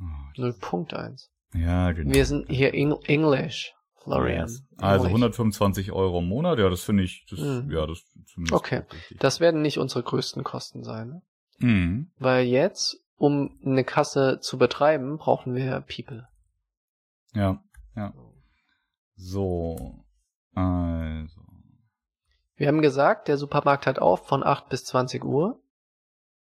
Oh, 0.00 0.40
0.1. 0.40 1.28
ja, 1.54 1.92
genau. 1.92 2.14
Wir 2.14 2.24
sind 2.24 2.48
hier 2.50 2.72
Eng 2.72 2.94
English, 3.04 3.74
Florian. 4.04 4.40
Yes. 4.48 4.64
Also 4.78 5.06
Englisch. 5.06 5.22
125 5.22 5.92
Euro 5.92 6.18
im 6.20 6.28
Monat, 6.28 6.58
ja, 6.58 6.68
das 6.68 6.82
finde 6.82 7.04
ich, 7.04 7.26
das, 7.30 7.38
Mhm. 7.38 7.70
ja, 7.70 7.86
das 7.86 8.04
zumindest 8.26 8.52
Okay. 8.52 8.82
Das 9.18 9.40
werden 9.40 9.62
nicht 9.62 9.78
unsere 9.78 10.02
größten 10.02 10.44
Kosten 10.44 10.82
sein. 10.82 11.08
Ne? 11.08 11.22
Mhm. 11.58 12.10
Weil 12.18 12.44
jetzt, 12.46 12.98
um 13.16 13.58
eine 13.64 13.84
Kasse 13.84 14.38
zu 14.40 14.58
betreiben, 14.58 15.18
brauchen 15.18 15.54
wir 15.54 15.80
People. 15.82 16.28
Ja, 17.34 17.62
ja. 17.96 18.12
So. 19.14 20.04
Also. 20.54 21.40
Wir 22.56 22.68
haben 22.68 22.82
gesagt, 22.82 23.28
der 23.28 23.38
Supermarkt 23.38 23.86
hat 23.86 23.98
auf 23.98 24.26
von 24.26 24.42
8 24.42 24.68
bis 24.68 24.84
20 24.84 25.24
Uhr. 25.24 25.60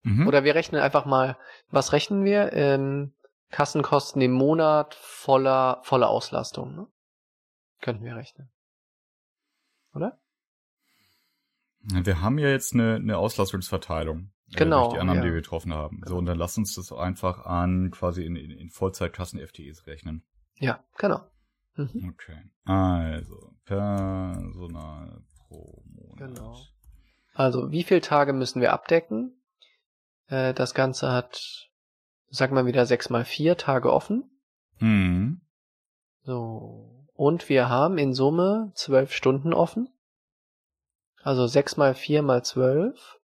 Mhm. 0.03 0.27
Oder 0.27 0.43
wir 0.43 0.55
rechnen 0.55 0.81
einfach 0.81 1.05
mal, 1.05 1.37
was 1.69 1.93
rechnen 1.93 2.23
wir? 2.23 2.53
Ähm, 2.53 3.13
Kassenkosten 3.51 4.21
im 4.21 4.31
Monat 4.31 4.95
voller, 4.95 5.81
voller 5.83 6.09
Auslastung. 6.09 6.75
Ne? 6.75 6.87
Könnten 7.81 8.05
wir 8.05 8.15
rechnen. 8.15 8.49
Oder? 9.93 10.19
Wir 11.83 12.21
haben 12.21 12.37
ja 12.37 12.49
jetzt 12.49 12.73
eine, 12.73 12.95
eine 12.95 13.17
Auslastungsverteilung. 13.17 14.31
äh, 14.51 14.57
Genau, 14.57 14.83
Durch 14.83 14.93
die 14.93 14.99
Annahmen, 14.99 15.17
ja. 15.21 15.25
die 15.27 15.33
wir 15.33 15.41
getroffen 15.41 15.73
haben. 15.73 16.01
So, 16.05 16.17
und 16.17 16.25
dann 16.27 16.37
lass 16.37 16.57
uns 16.57 16.75
das 16.75 16.91
einfach 16.93 17.45
an 17.45 17.89
quasi 17.91 18.23
in, 18.23 18.35
in, 18.35 18.51
in 18.51 18.69
Vollzeitkassen-FTEs 18.69 19.87
rechnen. 19.87 20.23
Ja, 20.59 20.83
genau. 20.97 21.21
Mhm. 21.75 22.13
Okay. 22.13 22.37
Also, 22.65 23.55
Personal 23.65 25.23
pro 25.47 25.83
Monat. 25.87 26.17
Genau. 26.17 26.59
Also, 27.33 27.71
wie 27.71 27.83
viele 27.83 28.01
Tage 28.01 28.33
müssen 28.33 28.61
wir 28.61 28.73
abdecken? 28.73 29.41
Äh, 30.27 30.53
das 30.53 30.75
Ganze 30.75 31.11
hat, 31.11 31.69
sag 32.29 32.51
mal 32.51 32.65
wieder, 32.67 32.85
6 32.85 33.09
mal 33.09 33.25
4 33.25 33.57
Tage 33.57 33.91
offen. 33.91 34.29
Mhm. 34.79 35.41
So. 36.23 36.90
Und 37.21 37.49
wir 37.49 37.69
haben 37.69 37.99
in 37.99 38.15
Summe 38.15 38.71
12 38.73 39.13
Stunden 39.13 39.53
offen. 39.53 39.89
Also 41.21 41.45
6 41.45 41.77
mal 41.77 41.93
4 41.93 42.23
mal 42.23 42.43
12. 42.43 43.19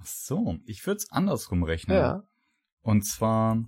Ach 0.00 0.04
so, 0.04 0.58
ich 0.64 0.84
würde 0.84 0.96
es 0.96 1.12
andersrum 1.12 1.62
rechnen. 1.62 1.96
Ja. 1.96 2.24
Und 2.80 3.02
zwar, 3.02 3.62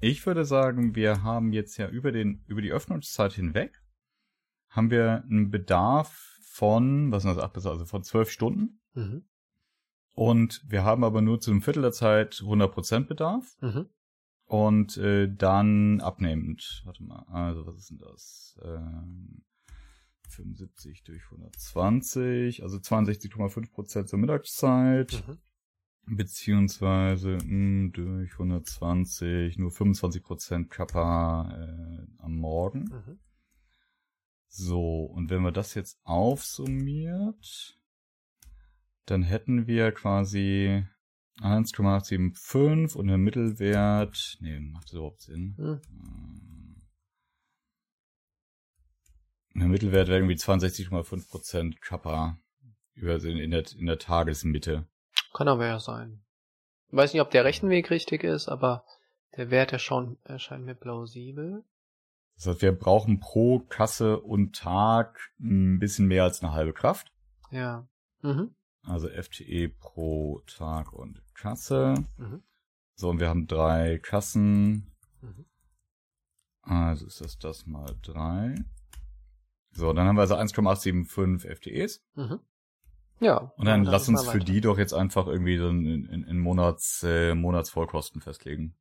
ich 0.00 0.26
würde 0.26 0.44
sagen, 0.44 0.96
wir 0.96 1.22
haben 1.22 1.52
jetzt 1.52 1.76
ja 1.76 1.86
über 1.88 2.10
den, 2.10 2.42
über 2.48 2.60
die 2.60 2.72
Öffnungszeit 2.72 3.32
hinweg, 3.32 3.80
haben 4.70 4.90
wir 4.90 5.22
einen 5.22 5.52
Bedarf 5.52 6.36
von, 6.42 7.12
was 7.12 7.22
sind 7.22 7.36
das, 7.36 7.44
acht 7.44 7.52
bis, 7.52 7.64
also 7.64 7.84
von 7.84 8.02
zwölf 8.02 8.28
Stunden. 8.28 8.80
Mhm. 8.94 9.24
Und 10.14 10.64
wir 10.66 10.82
haben 10.82 11.04
aber 11.04 11.22
nur 11.22 11.38
zu 11.38 11.52
einem 11.52 11.62
Viertel 11.62 11.82
der 11.82 11.92
Zeit 11.92 12.42
100% 12.44 13.06
Bedarf. 13.06 13.56
Mhm. 13.60 13.88
Und 14.52 14.98
äh, 14.98 15.34
dann 15.34 16.02
abnehmend, 16.02 16.82
warte 16.84 17.02
mal, 17.02 17.24
also 17.30 17.66
was 17.66 17.78
ist 17.78 17.90
denn 17.90 17.98
das? 18.00 18.60
Ähm, 18.62 19.44
75 20.28 21.04
durch 21.04 21.22
120, 21.24 22.62
also 22.62 22.76
62,5% 22.76 24.04
zur 24.04 24.18
Mittagszeit. 24.18 25.24
Mhm. 25.26 25.38
beziehungsweise 26.16 27.38
mh, 27.42 27.92
durch 27.92 28.32
120 28.32 29.56
nur 29.56 29.70
25% 29.70 30.68
Kappa 30.68 31.50
äh, 31.50 32.06
am 32.18 32.36
Morgen. 32.36 32.90
Mhm. 32.90 33.18
So, 34.48 35.04
und 35.04 35.30
wenn 35.30 35.40
wir 35.44 35.52
das 35.52 35.72
jetzt 35.72 35.98
aufsummiert, 36.04 37.80
dann 39.06 39.22
hätten 39.22 39.66
wir 39.66 39.92
quasi 39.92 40.84
1,875 41.42 42.96
und 42.96 43.08
der 43.08 43.18
Mittelwert, 43.18 44.38
nee, 44.40 44.58
macht 44.60 44.84
das 44.84 44.92
überhaupt 44.94 45.22
Sinn? 45.22 45.54
Mhm. 45.58 45.80
Äh, 49.54 49.58
Der 49.58 49.68
Mittelwert 49.68 50.08
wäre 50.08 50.18
irgendwie 50.18 50.36
62,5% 50.36 51.78
Kappa 51.80 52.38
über 52.94 53.16
in 53.22 53.38
in 53.38 53.50
der, 53.50 53.64
in 53.76 53.86
der 53.86 53.98
Tagesmitte. 53.98 54.86
Kann 55.34 55.48
aber 55.48 55.66
ja 55.66 55.78
sein. 55.78 56.22
Ich 56.88 56.96
weiß 56.96 57.12
nicht, 57.12 57.22
ob 57.22 57.30
der 57.30 57.44
Rechenweg 57.44 57.90
richtig 57.90 58.24
ist, 58.24 58.48
aber 58.48 58.84
der 59.36 59.50
Wert 59.50 59.72
erscheint, 59.72 60.18
erscheint 60.24 60.64
mir 60.64 60.74
plausibel. 60.74 61.64
Das 62.36 62.46
heißt, 62.46 62.62
wir 62.62 62.72
brauchen 62.72 63.20
pro 63.20 63.60
Kasse 63.60 64.20
und 64.20 64.56
Tag 64.56 65.32
ein 65.40 65.78
bisschen 65.78 66.06
mehr 66.06 66.24
als 66.24 66.42
eine 66.42 66.52
halbe 66.52 66.72
Kraft. 66.72 67.12
Ja. 67.50 67.86
Mhm. 68.22 68.54
Also 68.84 69.08
FTE 69.08 69.68
pro 69.68 70.40
Tag 70.46 70.92
und 70.92 71.22
Kasse. 71.34 71.94
Mhm. 72.18 72.42
So, 72.94 73.10
und 73.10 73.20
wir 73.20 73.28
haben 73.28 73.46
drei 73.46 73.98
Kassen. 73.98 74.92
Mhm. 75.20 75.46
Also 76.62 77.06
ist 77.06 77.20
das 77.20 77.38
das 77.38 77.66
mal 77.66 77.96
drei. 78.02 78.54
So, 79.70 79.92
dann 79.92 80.06
haben 80.06 80.16
wir 80.16 80.22
also 80.22 80.34
1,875 80.34 81.50
FTEs. 81.50 82.04
Mhm. 82.14 82.40
Ja. 83.20 83.52
Und 83.56 83.66
dann 83.66 83.84
Ja, 83.84 83.90
lass 83.90 84.08
uns 84.08 84.28
für 84.28 84.40
die 84.40 84.60
doch 84.60 84.78
jetzt 84.78 84.92
einfach 84.92 85.26
irgendwie 85.26 85.56
so 85.56 85.68
in, 85.68 86.06
in, 86.06 86.24
in 86.24 86.38
Monats, 86.38 87.02
äh, 87.04 87.34
Monatsvollkosten 87.34 88.20
festlegen. 88.20 88.74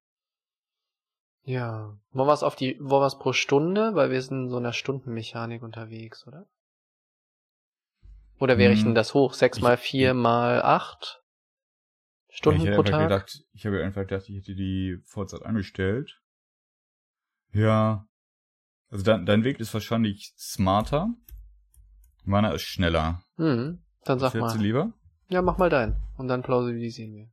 Ja. 1.43 1.97
Wollen 2.11 2.27
wir 2.27 2.33
es 2.33 2.43
auf 2.43 2.55
die, 2.55 2.77
wollen 2.79 3.03
wir 3.03 3.07
es 3.07 3.17
pro 3.17 3.33
Stunde? 3.33 3.95
Weil 3.95 4.11
wir 4.11 4.21
sind 4.21 4.45
in 4.45 4.49
so 4.49 4.57
einer 4.57 4.73
Stundenmechanik 4.73 5.61
unterwegs, 5.63 6.27
oder? 6.27 6.47
Oder 8.41 8.57
wir 8.57 8.65
Hm. 8.69 8.75
rechnen 8.75 8.95
das 8.95 9.13
hoch? 9.13 9.33
6 9.33 9.57
Ich- 9.57 9.63
mal 9.63 9.77
4 9.77 10.13
mal 10.13 10.61
8 10.63 11.21
Stunden 12.29 12.61
ich 12.61 12.65
pro 12.73 12.79
einfach 12.81 12.91
Tag? 12.91 13.03
gedacht, 13.09 13.43
ich 13.53 13.65
habe 13.65 13.83
einfach 13.83 14.01
gedacht, 14.01 14.27
ich 14.29 14.35
hätte 14.37 14.55
die 14.55 14.97
Vollzeit 15.05 15.43
angestellt. 15.43 16.21
Ja. 17.53 18.07
Also 18.89 19.03
dein, 19.03 19.25
dein 19.25 19.43
Weg 19.43 19.59
ist 19.59 19.73
wahrscheinlich 19.73 20.33
smarter. 20.37 21.09
Meiner 22.23 22.53
ist 22.53 22.63
schneller. 22.63 23.21
Hm. 23.37 23.83
Dann 24.05 24.19
sag 24.19 24.27
Was 24.27 24.33
hättest 24.33 24.55
du 24.55 24.57
mal. 24.59 24.63
lieber? 24.65 24.93
Ja, 25.29 25.41
mach 25.41 25.57
mal 25.57 25.69
deinen. 25.69 25.95
Und 26.17 26.27
dann 26.27 26.41
plausibilisieren 26.41 27.13
wir. 27.13 27.29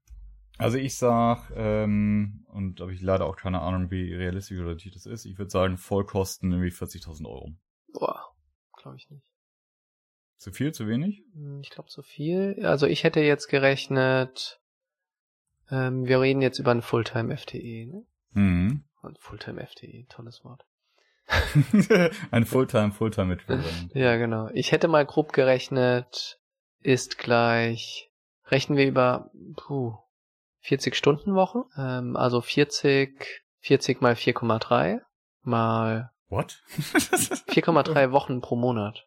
Also 0.59 0.76
ich 0.76 0.96
sag, 0.96 1.50
ähm, 1.54 2.44
und 2.48 2.80
habe 2.80 2.92
ich 2.92 3.00
leider 3.00 3.26
auch 3.26 3.36
keine 3.36 3.61
Ahnung, 3.61 3.90
wie 3.90 4.12
realistisch 4.12 4.59
oder 4.59 4.74
das 4.74 5.06
ist, 5.06 5.24
ich 5.24 5.38
würde 5.38 5.50
sagen, 5.50 5.78
Vollkosten 5.78 6.50
irgendwie 6.50 6.70
40.000 6.72 7.26
Euro. 7.28 7.52
Boah. 7.92 8.34
Glaube 8.76 8.96
ich 8.96 9.09
nicht. 9.11 9.24
Zu 10.39 10.53
viel, 10.53 10.72
zu 10.72 10.86
wenig? 10.89 11.22
Hm, 11.34 11.61
Ich 11.62 11.70
glaube, 11.70 11.91
so 11.91 12.03
viel. 12.03 12.64
Also 12.64 12.86
ich 12.86 13.05
hätte 13.05 13.20
jetzt 13.20 13.49
gerechnet, 13.49 14.61
ähm, 15.70 16.07
wir 16.07 16.20
reden 16.20 16.41
jetzt 16.43 16.59
über 16.59 16.70
ein 16.70 16.82
Fulltime-FTE, 16.82 17.86
ne? 17.86 18.05
Mhm. 18.32 18.84
Fulltime-FTE, 19.18 20.07
tolles 20.09 20.45
Wort. 20.45 20.64
Ein 22.30 22.47
Fulltime, 22.47 22.93
Fulltime 22.93 23.34
Equivalent. 23.34 23.91
Ja, 23.95 24.16
genau. 24.16 24.49
Ich 24.55 24.72
hätte 24.72 24.89
mal 24.89 25.05
grob 25.05 25.32
gerechnet, 25.32 26.39
ist 26.80 27.18
gleich, 27.18 28.11
rechnen 28.47 28.78
wir 28.78 28.86
über, 28.86 29.30
puh, 29.57 29.95
40 30.61 30.95
Stunden 30.97 31.34
Woche, 31.34 31.64
ähm, 31.76 32.16
also 32.16 32.41
40, 32.41 33.43
40 33.61 34.01
mal 34.01 34.14
4,3 34.14 35.01
mal 35.43 36.11
What? 36.28 36.62
4,3 36.68 38.12
Wochen 38.12 38.41
pro 38.41 38.57
Monat. 38.57 39.07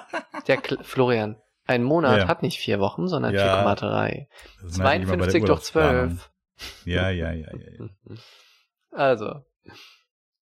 Der 0.46 0.56
Kl 0.58 0.82
Florian, 0.82 1.36
ein 1.66 1.82
Monat 1.82 2.18
Ja. 2.20 2.28
hat 2.28 2.42
nicht 2.42 2.58
vier 2.58 2.78
Wochen, 2.80 3.08
sondern 3.08 3.34
Ja. 3.34 3.62
4,3. 3.64 4.26
Das 4.62 4.78
merke 4.78 4.96
ich 4.98 5.02
immer 5.02 5.16
bei 5.16 5.26
der 5.26 5.32
52 5.32 5.40
durch 5.40 5.42
Urlaubsplanung. 5.42 6.08
12. 6.16 6.30
Ja, 6.84 7.10
ja, 7.10 7.32
ja, 7.32 7.50
ja. 7.52 7.70
ja. 7.78 7.88
Also, 8.92 9.44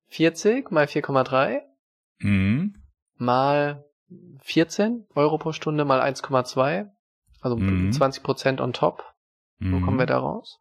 40 0.09 0.71
mal 0.71 0.85
4,3 0.85 1.61
Mhm. 2.19 2.75
mal 3.17 3.83
14 4.41 5.05
Euro 5.15 5.37
pro 5.37 5.51
Stunde 5.51 5.85
mal 5.85 6.01
1,2. 6.01 6.89
Also 7.41 7.55
Mhm. 7.57 7.91
20 7.91 8.23
Prozent 8.23 8.61
on 8.61 8.73
top. 8.73 9.03
Wo 9.59 9.77
Mhm. 9.77 9.81
kommen 9.85 9.99
wir 9.99 10.05
da 10.05 10.19
raus? 10.19 10.59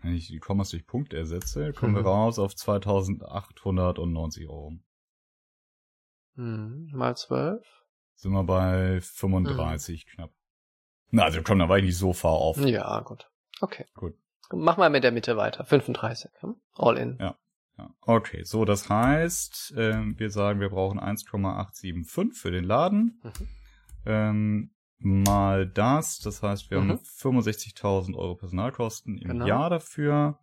Wenn 0.00 0.14
ich 0.14 0.28
die 0.28 0.38
Kommas 0.38 0.70
durch 0.70 0.86
Punkt 0.86 1.12
ersetze, 1.12 1.72
kommen 1.72 1.94
wir 1.94 2.02
Mhm. 2.02 2.06
raus 2.08 2.38
auf 2.38 2.54
2890 2.54 4.48
Euro. 4.48 4.72
Hm, 6.38 6.88
mal 6.92 7.16
12. 7.16 7.62
Sind 8.14 8.32
wir 8.32 8.44
bei 8.44 9.00
35 9.00 10.06
knapp. 10.06 10.30
Na, 11.10 11.24
also 11.24 11.42
komm, 11.42 11.58
da 11.58 11.68
war 11.68 11.78
ich 11.78 11.84
nicht 11.84 11.98
so 11.98 12.12
far 12.12 12.32
off. 12.40 12.56
Ja, 12.58 13.00
gut. 13.00 13.28
Okay. 13.60 13.86
Gut. 13.94 14.14
Mach 14.52 14.76
mal 14.76 14.88
mit 14.88 15.04
der 15.04 15.12
Mitte 15.12 15.36
weiter. 15.36 15.64
35. 15.64 16.30
hm? 16.40 16.56
All 16.74 16.96
in. 16.96 17.18
Ja. 17.20 17.36
Ja. 17.76 17.90
Okay, 18.02 18.42
so 18.44 18.64
das 18.64 18.88
heißt, 18.88 19.74
ähm, 19.76 20.18
wir 20.18 20.30
sagen, 20.30 20.60
wir 20.60 20.68
brauchen 20.70 20.98
1,875 20.98 22.36
für 22.40 22.50
den 22.50 22.64
Laden. 22.64 23.20
Mhm. 23.22 23.48
Ähm, 24.06 24.70
mal 24.98 25.66
das, 25.66 26.18
das 26.18 26.42
heißt, 26.42 26.70
wir 26.70 26.80
Mhm. 26.80 26.90
haben 26.90 26.98
65.000 27.04 28.16
Euro 28.16 28.34
Personalkosten 28.36 29.18
im 29.18 29.28
Genau. 29.28 29.46
Jahr 29.46 29.70
dafür. 29.70 30.38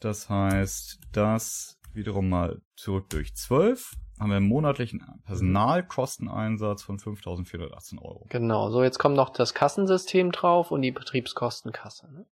Das 0.00 0.28
heißt, 0.28 0.98
das 1.12 1.78
wiederum 1.94 2.28
mal 2.28 2.60
zurück 2.74 3.08
durch 3.10 3.34
12 3.34 3.92
haben 4.18 4.30
wir 4.30 4.36
einen 4.36 4.48
monatlichen 4.48 5.04
Personalkosteneinsatz 5.24 6.82
von 6.82 6.98
5.418 6.98 8.00
Euro. 8.00 8.26
Genau. 8.28 8.70
So, 8.70 8.82
jetzt 8.82 8.98
kommt 8.98 9.16
noch 9.16 9.30
das 9.30 9.52
Kassensystem 9.52 10.32
drauf 10.32 10.70
und 10.70 10.82
die 10.82 10.92
Betriebskostenkasse. 10.92 12.10
Ne? 12.12 12.26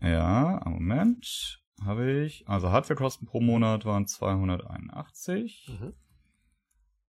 Ja, 0.00 0.60
Moment. 0.64 1.62
Habe 1.84 2.22
ich. 2.22 2.48
Also 2.48 2.70
Hardwarekosten 2.70 3.28
pro 3.28 3.40
Monat 3.40 3.84
waren 3.84 4.06
281. 4.06 5.78
Mhm. 5.80 5.94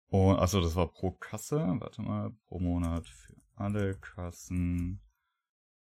Und, 0.07 0.39
achso, 0.39 0.61
das 0.61 0.75
war 0.75 0.87
pro 0.87 1.11
Kasse. 1.11 1.75
Warte 1.79 2.01
mal, 2.01 2.31
pro 2.47 2.59
Monat 2.59 3.07
für 3.07 3.35
alle 3.55 3.95
Kassen. 3.95 5.01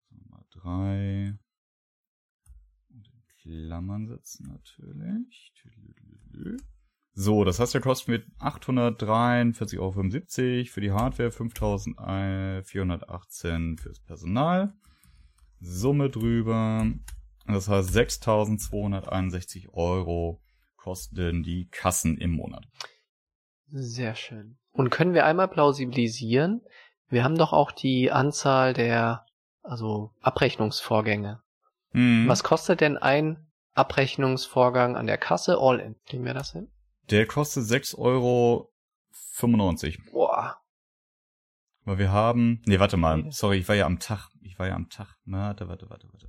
Nummer 0.09 0.45
drei. 0.51 1.37
Und 2.89 3.07
in 3.07 3.23
Klammern 3.41 4.07
setzen 4.07 4.47
natürlich. 4.47 5.53
Tüdelüdelü. 5.55 6.57
So, 7.17 7.45
das 7.45 7.61
heißt, 7.61 7.73
der 7.73 7.79
kostet 7.79 8.09
mit 8.09 8.25
843,75 8.39 9.79
Euro 9.79 10.03
für 10.69 10.81
die 10.81 10.91
Hardware, 10.91 11.29
5.418 11.29 13.79
fürs 13.79 14.01
Personal. 14.01 14.73
Summe 15.61 16.09
drüber. 16.09 16.85
Das 17.47 17.69
heißt, 17.69 17.95
6.261 17.95 19.69
Euro 19.71 20.41
kosten 20.75 21.41
die 21.41 21.69
Kassen 21.69 22.17
im 22.17 22.31
Monat. 22.31 22.65
Sehr 23.71 24.15
schön. 24.15 24.57
Und 24.73 24.89
können 24.89 25.13
wir 25.13 25.25
einmal 25.25 25.47
plausibilisieren? 25.47 26.63
Wir 27.07 27.23
haben 27.23 27.37
doch 27.37 27.53
auch 27.53 27.71
die 27.71 28.11
Anzahl 28.11 28.73
der, 28.73 29.25
also 29.63 30.11
Abrechnungsvorgänge. 30.19 31.41
Mhm. 31.93 32.27
Was 32.27 32.43
kostet 32.43 32.81
denn 32.81 32.97
ein 32.97 33.47
Abrechnungsvorgang 33.73 34.97
an 34.97 35.07
der 35.07 35.17
Kasse 35.17 35.59
all 35.61 35.79
in? 35.79 35.95
Kriegen 36.05 36.25
wir 36.25 36.33
das 36.33 36.51
hin? 36.51 36.67
Der 37.09 37.25
kostet 37.25 37.65
6,95 37.65 37.97
Euro. 37.97 38.71
Boah. 40.11 40.57
Weil 41.83 41.97
wir 41.99 42.11
haben. 42.11 42.61
Nee, 42.65 42.79
warte 42.79 42.97
mal. 42.97 43.31
Sorry, 43.31 43.57
ich 43.59 43.67
war 43.67 43.75
ja 43.75 43.85
am 43.85 43.99
Tag. 43.99 44.29
Ich 44.41 44.57
war 44.57 44.67
ja 44.67 44.75
am 44.75 44.89
Tag. 44.89 45.15
Warte, 45.25 45.67
warte, 45.67 45.89
warte, 45.89 46.07
warte. 46.11 46.27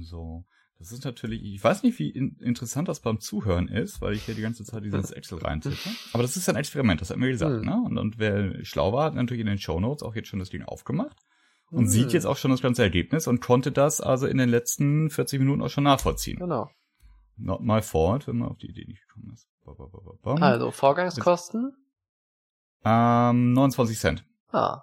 So. 0.00 0.44
Das 0.78 0.90
ist 0.90 1.04
natürlich, 1.04 1.42
ich 1.44 1.62
weiß 1.62 1.84
nicht, 1.84 1.98
wie 2.00 2.10
in, 2.10 2.36
interessant 2.40 2.88
das 2.88 2.98
beim 3.00 3.20
Zuhören 3.20 3.68
ist, 3.68 4.00
weil 4.00 4.14
ich 4.14 4.24
hier 4.24 4.34
die 4.34 4.42
ganze 4.42 4.64
Zeit 4.64 4.84
dieses 4.84 5.10
Excel 5.12 5.38
reintippe. 5.38 5.76
Aber 6.12 6.22
das 6.24 6.36
ist 6.36 6.48
ein 6.48 6.56
Experiment, 6.56 7.00
das 7.00 7.10
hat 7.10 7.18
mir 7.18 7.28
gesagt, 7.28 7.54
Hm. 7.54 7.64
ne? 7.64 7.80
Und, 7.86 7.98
und 7.98 8.18
wer 8.18 8.64
schlau 8.64 8.92
war, 8.92 9.04
hat 9.04 9.14
natürlich 9.14 9.42
in 9.42 9.46
den 9.46 9.58
Shownotes 9.60 10.02
auch 10.02 10.16
jetzt 10.16 10.26
schon 10.26 10.40
das 10.40 10.50
Ding 10.50 10.62
aufgemacht 10.64 11.16
und 11.70 11.84
Hm. 11.84 11.86
sieht 11.88 12.12
jetzt 12.12 12.24
auch 12.24 12.36
schon 12.36 12.50
das 12.50 12.62
ganze 12.62 12.82
Ergebnis 12.82 13.28
und 13.28 13.40
konnte 13.40 13.70
das 13.70 14.00
also 14.00 14.26
in 14.26 14.38
den 14.38 14.48
letzten 14.48 15.08
40 15.08 15.38
Minuten 15.38 15.62
auch 15.62 15.70
schon 15.70 15.84
nachvollziehen. 15.84 16.40
Genau. 16.40 16.68
Not 17.36 17.60
my 17.62 17.80
fault, 17.82 18.26
wenn 18.28 18.38
man 18.38 18.48
auf 18.50 18.58
die 18.58 18.68
Idee 18.68 18.84
nicht 18.86 19.06
gekommen 19.06 19.32
ist. 19.32 19.48
Ba, 19.64 19.72
ba, 19.74 19.86
ba. 20.22 20.34
Also 20.46 20.70
Vorgangskosten? 20.70 21.72
Ähm, 22.84 23.52
29 23.52 23.98
Cent. 23.98 24.24
Ah. 24.50 24.82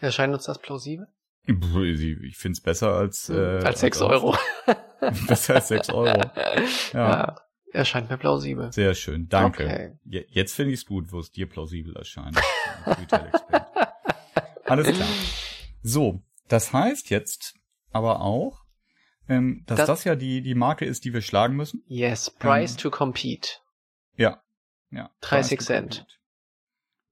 Erscheint 0.00 0.32
uns 0.34 0.44
das 0.44 0.58
plausibel? 0.58 1.06
Ich 1.46 2.36
finde 2.36 2.52
es 2.52 2.60
besser 2.60 2.92
als, 2.94 3.30
äh, 3.30 3.60
als 3.64 3.80
6 3.80 4.02
Euro. 4.02 4.36
besser 5.26 5.54
als 5.56 5.68
6 5.68 5.88
Euro. 5.90 6.30
ja. 6.92 7.36
Erscheint 7.72 8.10
mir 8.10 8.18
plausibel. 8.18 8.72
Sehr 8.72 8.94
schön, 8.94 9.28
danke. 9.28 9.64
Okay. 9.64 9.98
Je- 10.04 10.26
Jetzt 10.30 10.54
finde 10.54 10.72
ich 10.72 10.80
es 10.80 10.86
gut, 10.86 11.12
wo 11.12 11.20
es 11.20 11.30
dir 11.30 11.48
plausibel 11.48 11.94
erscheint. 11.96 12.38
Alles 14.64 14.88
klar. 14.94 15.08
So, 15.82 16.22
das 16.48 16.72
heißt 16.72 17.10
jetzt 17.10 17.54
aber 17.90 18.20
auch, 18.20 18.64
ähm, 19.28 19.62
dass 19.66 19.76
Das- 19.78 19.86
das, 19.86 20.04
ja 20.04 20.14
die, 20.16 20.42
die 20.42 20.54
Marke 20.54 20.84
ist, 20.84 21.04
die 21.04 21.12
wir 21.12 21.20
schlagen 21.22 21.56
müssen. 21.56 21.82
Yes, 21.86 22.30
price 22.30 22.72
Ähm. 22.72 22.78
to 22.78 22.90
compete. 22.90 23.50
Ja. 24.16 24.42
ja. 24.90 25.10
30 25.20 25.58
Preis 25.58 25.66
Cent. 25.66 26.06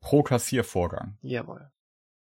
Pro 0.01 0.23
Kassiervorgang. 0.23 1.19
Jawohl. 1.23 1.71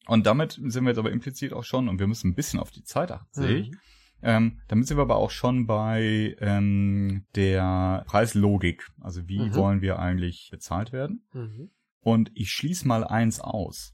Und 0.07 0.25
damit 0.25 0.53
sind 0.61 0.83
wir 0.83 0.89
jetzt 0.89 0.97
aber 0.99 1.11
implizit 1.11 1.53
auch 1.53 1.63
schon, 1.63 1.87
und 1.87 1.99
wir 1.99 2.07
müssen 2.07 2.31
ein 2.31 2.35
bisschen 2.35 2.59
auf 2.59 2.71
die 2.71 2.83
Zeit 2.83 3.11
achten, 3.11 3.29
sehe 3.31 3.57
ich. 3.57 3.71
Mhm. 3.71 3.79
Ähm, 4.25 4.61
damit 4.69 4.87
sind 4.87 4.97
wir 4.97 5.01
aber 5.01 5.17
auch 5.17 5.31
schon 5.31 5.65
bei 5.67 6.35
ähm, 6.39 7.25
der 7.35 8.03
Preislogik. 8.07 8.89
Also 9.01 9.27
wie 9.27 9.39
Mhm. 9.39 9.55
wollen 9.55 9.81
wir 9.81 9.99
eigentlich 9.99 10.49
bezahlt 10.51 10.91
werden? 10.93 11.25
Mhm. 11.33 11.71
Und 11.99 12.31
ich 12.33 12.51
schließe 12.51 12.87
mal 12.87 13.03
eins 13.05 13.39
aus. 13.41 13.93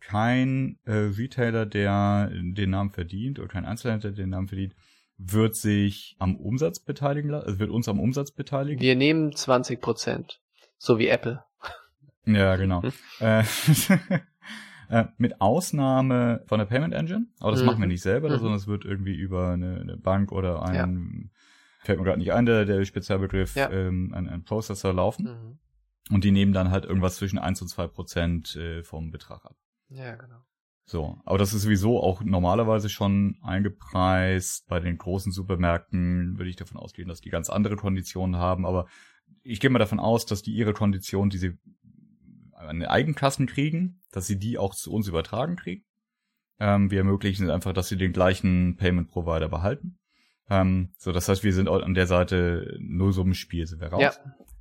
Kein 0.00 0.78
äh, 0.84 0.92
Retailer, 0.92 1.66
der 1.66 2.30
den 2.32 2.70
Namen 2.70 2.90
verdient, 2.90 3.38
oder 3.38 3.48
kein 3.48 3.64
Einzelhändler, 3.66 4.10
der 4.12 4.24
den 4.24 4.30
Namen 4.30 4.48
verdient, 4.48 4.74
wird 5.18 5.56
sich 5.56 6.16
am 6.20 6.36
Umsatz 6.36 6.78
beteiligen 6.80 7.30
lassen, 7.30 7.46
also 7.46 7.58
wird 7.58 7.70
uns 7.70 7.88
am 7.88 7.98
Umsatz 8.00 8.30
beteiligen. 8.30 8.80
Wir 8.80 8.94
nehmen 8.96 9.34
20 9.34 9.80
Prozent. 9.80 10.40
So 10.78 10.98
wie 10.98 11.08
Apple. 11.08 11.44
Ja, 12.24 12.56
genau. 12.56 12.82
Hm. 12.82 12.92
äh, 13.20 13.42
äh, 14.90 15.04
mit 15.18 15.40
Ausnahme 15.40 16.42
von 16.46 16.58
der 16.58 16.66
Payment 16.66 16.94
Engine, 16.94 17.26
aber 17.40 17.50
das 17.52 17.60
Mhm. 17.60 17.66
machen 17.66 17.80
wir 17.80 17.86
nicht 17.88 18.02
selber, 18.02 18.28
Mhm. 18.28 18.34
sondern 18.38 18.54
es 18.54 18.66
wird 18.66 18.84
irgendwie 18.84 19.14
über 19.16 19.50
eine, 19.50 19.80
eine 19.80 19.96
Bank 19.96 20.30
oder 20.32 20.62
ein, 20.62 21.30
fällt 21.82 21.98
mir 21.98 22.04
gerade 22.04 22.18
nicht 22.18 22.32
ein, 22.32 22.46
der, 22.46 22.64
der 22.64 22.84
Spezialbegriff, 22.84 23.56
Ja. 23.56 23.70
ähm, 23.70 24.12
ein, 24.14 24.28
ein 24.28 24.44
Processor 24.44 24.92
laufen. 24.92 25.24
Mhm. 25.26 25.58
Und 26.14 26.24
die 26.24 26.30
nehmen 26.30 26.52
dann 26.52 26.70
halt 26.70 26.84
irgendwas 26.86 27.16
zwischen 27.16 27.38
1 27.38 27.60
und 27.60 27.68
2 27.68 27.86
Prozent 27.88 28.56
äh, 28.56 28.82
vom 28.82 29.10
Betrag 29.10 29.44
ab. 29.44 29.56
Ja, 29.90 30.14
genau. 30.14 30.40
So, 30.88 31.20
aber 31.26 31.36
das 31.36 31.52
ist 31.52 31.62
sowieso 31.62 32.02
auch 32.02 32.22
normalerweise 32.22 32.88
schon 32.88 33.36
eingepreist. 33.42 34.66
Bei 34.68 34.80
den 34.80 34.96
großen 34.96 35.32
Supermärkten 35.32 36.38
würde 36.38 36.48
ich 36.48 36.56
davon 36.56 36.78
ausgehen, 36.78 37.08
dass 37.08 37.20
die 37.20 37.28
ganz 37.28 37.50
andere 37.50 37.76
Konditionen 37.76 38.36
haben. 38.36 38.64
Aber 38.64 38.86
ich 39.42 39.60
gehe 39.60 39.68
mal 39.68 39.80
davon 39.80 40.00
aus, 40.00 40.24
dass 40.24 40.40
die 40.40 40.52
ihre 40.52 40.72
Konditionen, 40.72 41.28
die 41.28 41.36
sie 41.36 41.58
an 42.54 42.80
den 42.80 42.88
Eigenkassen 42.88 43.46
kriegen, 43.46 44.00
dass 44.12 44.26
sie 44.26 44.38
die 44.38 44.56
auch 44.56 44.74
zu 44.74 44.90
uns 44.90 45.08
übertragen 45.08 45.56
kriegen. 45.56 45.84
Ähm, 46.58 46.90
wir 46.90 47.00
ermöglichen 47.00 47.50
einfach, 47.50 47.74
dass 47.74 47.88
sie 47.88 47.98
den 47.98 48.14
gleichen 48.14 48.76
Payment 48.76 49.10
Provider 49.10 49.50
behalten. 49.50 49.98
Ähm, 50.48 50.94
so, 50.96 51.12
das 51.12 51.28
heißt, 51.28 51.44
wir 51.44 51.52
sind 51.52 51.68
an 51.68 51.92
der 51.92 52.06
Seite 52.06 52.78
Nullsummenspiel, 52.80 53.66
sind 53.66 53.82
wir 53.82 53.88
raus. 53.88 54.00
Ja. 54.00 54.12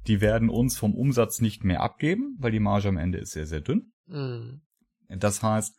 Die 0.07 0.19
werden 0.19 0.49
uns 0.49 0.77
vom 0.77 0.93
Umsatz 0.93 1.39
nicht 1.39 1.63
mehr 1.63 1.81
abgeben, 1.81 2.35
weil 2.37 2.51
die 2.51 2.59
Marge 2.59 2.89
am 2.89 2.97
Ende 2.97 3.17
ist 3.17 3.31
sehr, 3.31 3.45
sehr 3.45 3.61
dünn. 3.61 3.93
Mhm. 4.07 4.59
Das 5.07 5.41
heißt, 5.41 5.77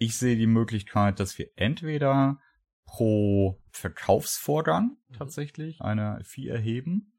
ich 0.00 0.16
sehe 0.16 0.36
die 0.36 0.46
Möglichkeit, 0.46 1.20
dass 1.20 1.38
wir 1.38 1.50
entweder 1.56 2.40
pro 2.86 3.60
Verkaufsvorgang 3.70 4.96
Mhm. 5.08 5.14
tatsächlich 5.14 5.80
eine 5.82 6.20
Fee 6.24 6.48
erheben 6.48 7.12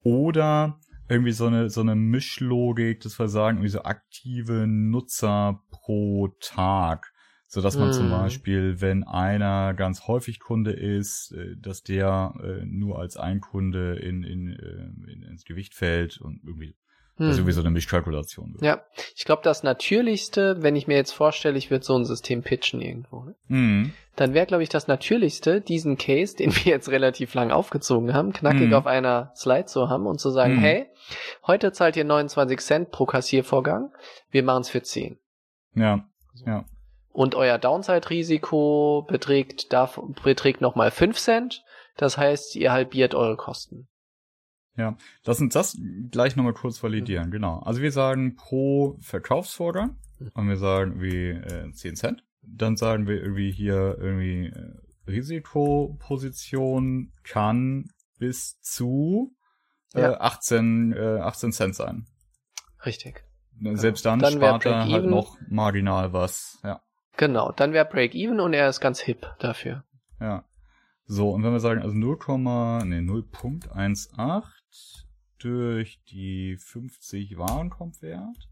oder 0.00 0.80
irgendwie 1.08 1.32
so 1.32 1.46
eine, 1.46 1.68
so 1.68 1.80
eine 1.80 1.96
Mischlogik, 1.96 3.00
dass 3.00 3.18
wir 3.18 3.28
sagen, 3.28 3.58
irgendwie 3.58 3.70
so 3.70 3.82
aktive 3.82 4.66
Nutzer 4.66 5.62
pro 5.70 6.28
Tag. 6.40 7.12
So 7.48 7.60
dass 7.60 7.78
man 7.78 7.92
zum 7.92 8.06
Hm. 8.06 8.12
Beispiel, 8.12 8.80
wenn 8.80 9.04
einer 9.04 9.74
ganz 9.74 10.06
häufig 10.06 10.38
Kunde 10.40 10.72
ist, 10.72 11.32
äh, 11.32 11.56
dass 11.56 11.82
der 11.82 12.34
äh, 12.42 12.64
nur 12.64 13.00
als 13.00 13.16
ein 13.16 13.40
Kunde 13.40 13.96
in, 13.96 14.22
in, 14.22 14.48
äh, 14.48 15.12
in, 15.12 15.22
ins 15.22 15.44
Gewicht 15.44 15.74
fällt 15.74 16.20
und 16.20 16.42
irgendwie, 16.44 16.76
das 17.16 17.28
ist 17.28 17.32
Hm. 17.34 17.38
irgendwie 17.40 17.52
so 17.52 17.60
eine 17.60 17.70
Mischkalkulation. 17.70 18.56
Ja, 18.60 18.82
ich 19.14 19.24
glaube, 19.24 19.42
das 19.44 19.62
Natürlichste, 19.62 20.62
wenn 20.62 20.74
ich 20.76 20.86
mir 20.86 20.96
jetzt 20.96 21.12
vorstelle, 21.12 21.56
ich 21.56 21.70
würde 21.70 21.84
so 21.84 21.96
ein 21.96 22.04
System 22.04 22.42
pitchen 22.42 22.80
irgendwo, 22.80 23.24
ne? 23.24 23.34
Mhm. 23.48 23.92
dann 24.16 24.32
wäre, 24.34 24.46
glaube 24.46 24.62
ich, 24.62 24.68
das 24.68 24.86
Natürlichste, 24.86 25.60
diesen 25.60 25.96
Case, 25.98 26.36
den 26.38 26.54
wir 26.54 26.64
jetzt 26.72 26.88
relativ 26.88 27.34
lang 27.34 27.50
aufgezogen 27.50 28.14
haben, 28.14 28.32
knackig 28.32 28.68
Mhm. 28.68 28.74
auf 28.74 28.86
einer 28.86 29.32
Slide 29.36 29.64
zu 29.66 29.88
haben 29.88 30.06
und 30.06 30.20
zu 30.20 30.30
sagen, 30.30 30.54
Mhm. 30.56 30.60
hey, 30.60 30.86
heute 31.46 31.72
zahlt 31.72 31.96
ihr 31.96 32.04
29 32.04 32.60
Cent 32.60 32.90
pro 32.90 33.06
Kassiervorgang, 33.06 33.92
wir 34.30 34.42
machen 34.42 34.62
es 34.62 34.68
für 34.70 34.82
10. 34.82 35.18
Ja, 35.74 36.04
ja. 36.46 36.64
Und 37.12 37.34
euer 37.36 37.58
Downside-Risiko 37.58 39.04
beträgt, 39.08 39.72
darf, 39.72 40.00
beträgt 40.24 40.60
nochmal 40.60 40.90
5 40.90 41.16
Cent, 41.18 41.62
das 41.96 42.18
heißt, 42.18 42.56
ihr 42.56 42.72
halbiert 42.72 43.14
eure 43.14 43.36
Kosten. 43.36 43.88
Lass 45.24 45.40
uns 45.40 45.54
das 45.54 45.78
gleich 46.10 46.36
nochmal 46.36 46.52
kurz 46.54 46.82
validieren, 46.82 47.30
genau. 47.30 47.60
Also 47.60 47.80
wir 47.80 47.92
sagen 47.92 48.34
pro 48.36 48.98
Verkaufsvorgang 49.00 49.96
Mhm. 50.18 50.30
und 50.34 50.48
wir 50.48 50.56
sagen 50.56 51.00
wie 51.00 51.30
äh, 51.30 51.70
10 51.72 51.96
Cent. 51.96 52.24
Dann 52.42 52.76
sagen 52.76 53.06
wir 53.06 53.20
irgendwie 53.22 53.50
hier 53.50 53.96
irgendwie 54.00 54.46
äh, 54.46 54.74
Risikoposition 55.08 57.12
kann 57.24 57.86
bis 58.18 58.60
zu 58.60 59.34
äh, 59.94 60.02
Ja. 60.02 60.20
18, 60.20 60.92
äh, 60.92 61.18
18 61.20 61.52
Cent 61.52 61.74
sein. 61.74 62.06
Richtig. 62.84 63.24
Selbst 63.74 64.04
dann, 64.04 64.18
Dann 64.18 64.34
spart 64.34 64.66
er 64.66 64.88
halt 64.88 65.06
noch 65.06 65.38
marginal 65.48 66.12
was. 66.12 66.58
Ja, 66.64 66.80
Genau, 67.16 67.52
dann 67.52 67.72
wäre 67.72 67.84
Break-Even 67.84 68.40
und 68.40 68.52
er 68.54 68.68
ist 68.68 68.80
ganz 68.80 68.98
hip 69.00 69.26
dafür. 69.38 69.84
ja. 70.20 70.44
So, 71.06 71.30
und 71.32 71.42
wenn 71.42 71.52
wir 71.52 71.60
sagen, 71.60 71.82
also 71.82 71.94
0, 71.94 72.16
nee, 72.86 73.00
0.18 73.00 74.42
durch 75.38 76.02
die 76.04 76.56
50 76.56 77.36
Warenkorbwert, 77.36 78.48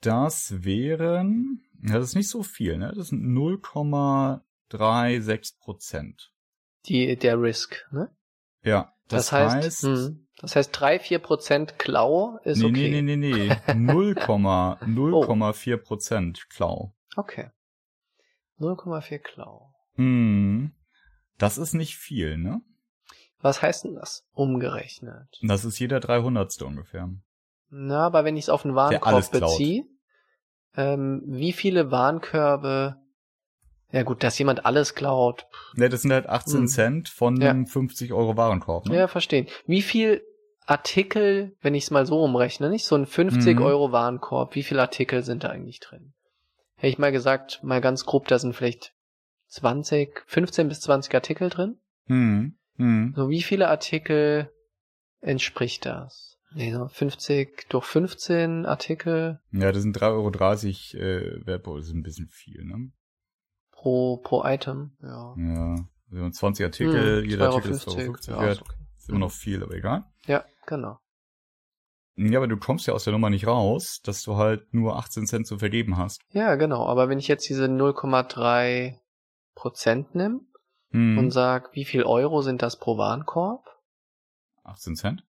das 0.00 0.64
wären, 0.64 1.62
das 1.74 2.08
ist 2.08 2.14
nicht 2.16 2.28
so 2.28 2.42
viel, 2.42 2.76
ne? 2.78 2.92
Das 2.94 3.08
sind 3.08 3.24
0,36 3.24 5.58
Prozent. 5.58 6.32
Die, 6.86 7.16
der 7.16 7.40
Risk, 7.40 7.88
ne? 7.92 8.10
Ja, 8.64 8.92
das, 9.08 9.28
Das, 9.28 9.32
heißt, 9.32 9.64
heißt, 9.64 9.82
hm, 9.84 10.26
das 10.40 10.56
heißt 10.56 10.74
3-4% 10.76 11.74
Klau 11.78 12.38
ist 12.44 12.58
nee, 12.58 12.64
okay. 12.66 12.90
nee, 12.90 13.02
nee, 13.02 13.16
nee, 13.16 13.48
nee, 13.74 14.02
0,0,4 14.02 15.76
Prozent 15.76 16.48
Klau. 16.50 16.94
Okay. 17.16 17.50
0,4 18.58 19.18
Klau. 19.18 19.72
Hm, 19.94 20.72
das 21.38 21.58
ist 21.58 21.74
nicht 21.74 21.96
viel, 21.96 22.38
ne? 22.38 22.60
Was 23.42 23.60
heißt 23.60 23.84
denn 23.84 23.94
das 23.96 24.24
umgerechnet? 24.32 25.38
Das 25.42 25.64
ist 25.64 25.78
jeder 25.78 26.00
300. 26.00 26.62
ungefähr. 26.62 27.10
Na, 27.70 28.06
aber 28.06 28.24
wenn 28.24 28.36
ich 28.36 28.44
es 28.44 28.48
auf 28.48 28.64
einen 28.64 28.74
Warenkorb 28.74 29.30
beziehe, 29.30 29.84
ähm, 30.76 31.22
wie 31.26 31.52
viele 31.52 31.90
Warenkörbe, 31.90 32.96
ja 33.90 34.02
gut, 34.04 34.22
dass 34.22 34.38
jemand 34.38 34.64
alles 34.64 34.94
klaut, 34.94 35.46
Ne, 35.74 35.88
das 35.88 36.02
sind 36.02 36.12
halt 36.12 36.28
18 36.28 36.60
Hm. 36.60 36.66
Cent 36.68 37.08
von 37.08 37.40
Ja. 37.40 37.50
einem 37.50 37.66
50 37.66 38.12
Euro 38.12 38.36
Warenkorb. 38.36 38.86
Ne? 38.86 38.96
ja, 38.96 39.08
verstehen. 39.08 39.48
Wie 39.66 39.82
viel 39.82 40.22
Artikel, 40.64 41.56
wenn 41.60 41.74
ich 41.74 41.84
es 41.84 41.90
mal 41.90 42.06
so 42.06 42.22
umrechne, 42.22 42.70
nicht 42.70 42.84
so 42.86 42.94
ein 42.94 43.06
50 43.06 43.56
Mhm. 43.58 43.62
Euro 43.64 43.90
Warenkorb, 43.92 44.54
wie 44.54 44.62
viele 44.62 44.80
Artikel 44.80 45.22
sind 45.24 45.44
da 45.44 45.48
eigentlich 45.48 45.80
drin? 45.80 46.12
Hätte 46.76 46.88
ich 46.88 46.98
mal 46.98 47.12
gesagt, 47.12 47.60
mal 47.62 47.80
ganz 47.80 48.06
grob, 48.06 48.28
da 48.28 48.38
sind 48.38 48.54
vielleicht 48.54 48.92
20, 49.48 50.22
15 50.26 50.68
bis 50.68 50.80
20 50.80 51.14
Artikel 51.14 51.50
drin. 51.50 51.78
Hm. 52.06 52.56
Hm. 52.76 53.12
So, 53.16 53.28
wie 53.28 53.42
viele 53.42 53.68
Artikel 53.68 54.50
entspricht 55.20 55.86
das? 55.86 56.38
Nee, 56.54 56.72
so 56.72 56.86
50 56.86 57.68
durch 57.70 57.86
15 57.86 58.66
Artikel 58.66 59.40
Ja, 59.52 59.72
das 59.72 59.82
sind 59.82 59.96
3,30 59.96 60.94
Euro 60.98 61.04
äh, 61.04 61.46
Wertbau, 61.46 61.78
das 61.78 61.86
ist 61.86 61.94
ein 61.94 62.02
bisschen 62.02 62.28
viel, 62.28 62.64
ne? 62.64 62.92
pro, 63.82 64.18
pro 64.18 64.44
Item, 64.44 64.92
ja. 65.02 65.34
Ja. 65.36 65.76
Also 66.10 66.30
20 66.30 66.64
Artikel, 66.64 67.22
Hm, 67.22 67.28
jeder 67.30 67.50
2,50 67.50 67.54
Artikel 67.54 67.72
ist 67.72 67.88
2,50 67.88 68.30
ja, 68.30 68.40
wert. 68.40 68.52
ist 68.52 68.62
okay. 68.62 68.76
Ist 68.96 69.08
immer 69.08 69.18
noch 69.18 69.32
viel, 69.32 69.62
aber 69.62 69.74
egal. 69.74 70.04
Ja, 70.26 70.44
genau. 70.66 70.98
Ja, 72.14 72.38
aber 72.38 72.46
du 72.46 72.56
kommst 72.58 72.86
ja 72.86 72.94
aus 72.94 73.04
der 73.04 73.12
Nummer 73.12 73.30
nicht 73.30 73.46
raus, 73.46 74.00
dass 74.04 74.22
du 74.22 74.36
halt 74.36 74.72
nur 74.72 74.96
18 74.96 75.26
Cent 75.26 75.46
zu 75.46 75.58
vergeben 75.58 75.96
hast. 75.96 76.20
Ja, 76.30 76.54
genau. 76.56 76.86
Aber 76.86 77.08
wenn 77.08 77.18
ich 77.18 77.26
jetzt 77.26 77.48
diese 77.48 77.64
0,3 77.64 78.98
Prozent 79.54 80.14
nehme 80.14 80.40
Hm. 80.92 81.18
und 81.18 81.30
sag, 81.30 81.74
wie 81.74 81.84
viel 81.84 82.02
Euro 82.04 82.42
sind 82.42 82.62
das 82.62 82.78
pro 82.78 82.96
Warenkorb? 82.98 83.66
18 84.64 84.96
Cent? 84.96 85.24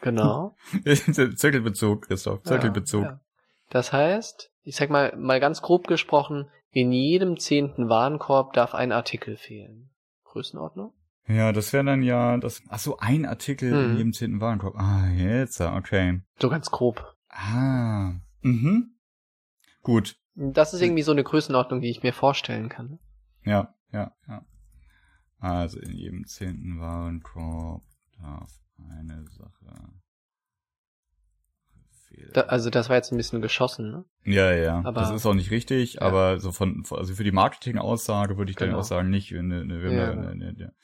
Genau. 0.00 0.54
Zirkelbezug, 0.84 2.06
Christoph, 2.06 2.42
Zirkelbezug. 2.44 3.02
Ja, 3.04 3.10
ja. 3.10 3.20
Das 3.68 3.92
heißt, 3.92 4.50
ich 4.62 4.76
sag 4.76 4.90
mal, 4.90 5.14
mal 5.16 5.40
ganz 5.40 5.60
grob 5.62 5.86
gesprochen, 5.86 6.48
in 6.70 6.92
jedem 6.92 7.38
zehnten 7.38 7.88
Warenkorb 7.88 8.52
darf 8.54 8.74
ein 8.74 8.92
Artikel 8.92 9.36
fehlen. 9.36 9.90
Größenordnung? 10.24 10.92
Ja, 11.26 11.52
das 11.52 11.72
wäre 11.72 11.84
dann 11.84 12.02
ja 12.02 12.38
das. 12.38 12.62
Ach 12.68 12.78
so, 12.78 12.96
ein 12.98 13.26
Artikel 13.26 13.72
in 13.72 13.90
Mhm. 13.92 13.96
jedem 13.96 14.12
zehnten 14.12 14.40
Warenkorb. 14.40 14.76
Ah, 14.76 15.08
jetzt, 15.08 15.60
okay. 15.60 16.20
So 16.40 16.48
ganz 16.48 16.70
grob. 16.70 17.14
Ah. 17.28 18.12
Mhm. 18.40 18.94
Gut. 19.82 20.16
Das 20.34 20.72
ist 20.74 20.80
irgendwie 20.80 21.02
so 21.02 21.12
eine 21.12 21.24
Größenordnung, 21.24 21.80
die 21.80 21.90
ich 21.90 22.02
mir 22.02 22.12
vorstellen 22.12 22.68
kann. 22.68 22.98
Ja, 23.44 23.74
ja, 23.92 24.14
ja. 24.28 24.44
Also 25.38 25.78
in 25.80 25.92
jedem 25.92 26.26
zehnten 26.26 26.80
Warenkorb 26.80 27.82
darf 28.20 28.52
eine 28.78 29.24
Sache. 29.28 29.90
Da, 32.32 32.42
also 32.42 32.70
das 32.70 32.88
war 32.88 32.96
jetzt 32.96 33.12
ein 33.12 33.16
bisschen 33.16 33.40
geschossen, 33.40 33.90
ne? 33.92 34.04
ja, 34.24 34.52
ja. 34.52 34.78
aber- 34.84 35.00
das 35.00 35.10
ist 35.12 35.24
auch 35.26 35.34
nicht 35.34 35.50
richtig, 35.52 35.94
Ja. 35.94 36.02
aber 36.02 36.40
so 36.40 36.50
von, 36.52 36.82
also 36.90 37.14
für 37.14 37.24
die 37.24 37.30
Marketing-Aussage 37.32 38.36
würde 38.36 38.50
ich 38.50 38.56
dann 38.56 38.68
Genau. 38.70 38.80
auch 38.80 38.84
sagen, 38.84 39.10
nicht 39.10 39.32
eine, 39.34 39.60
eine, 39.60 39.94
Ja. 39.94 40.10
eine, 40.10 40.28
eine, 40.30 40.74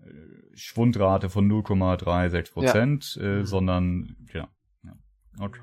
äh, 0.00 0.56
Schwundrate 0.56 1.28
von 1.28 1.46
0,36 1.46 2.52
Prozent, 2.52 3.18
äh, 3.20 3.40
Mhm. 3.40 3.44
sondern, 3.44 4.16
ja. 4.32 4.48
ja. 4.82 4.92
Okay. 5.38 5.60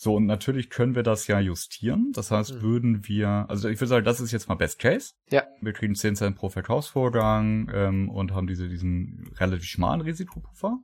So, 0.00 0.14
und 0.14 0.26
natürlich 0.26 0.70
können 0.70 0.94
wir 0.94 1.02
das 1.02 1.26
ja 1.26 1.40
justieren. 1.40 2.12
Das 2.12 2.30
heißt, 2.30 2.54
Mhm. 2.54 2.62
würden 2.62 3.08
wir, 3.08 3.46
also 3.48 3.68
ich 3.68 3.80
würde 3.80 3.88
sagen, 3.88 4.04
das 4.04 4.20
ist 4.20 4.30
jetzt 4.30 4.48
mal 4.48 4.54
Best 4.54 4.78
Case. 4.78 5.14
Ja. 5.28 5.42
Wir 5.60 5.72
kriegen 5.72 5.96
10 5.96 6.14
Cent 6.14 6.36
pro 6.36 6.48
Verkaufsvorgang 6.48 7.68
ähm, 7.74 8.08
und 8.08 8.32
haben 8.32 8.46
diese, 8.46 8.68
diesen 8.68 9.28
relativ 9.38 9.64
schmalen 9.64 10.00
Risikopuffer. 10.00 10.78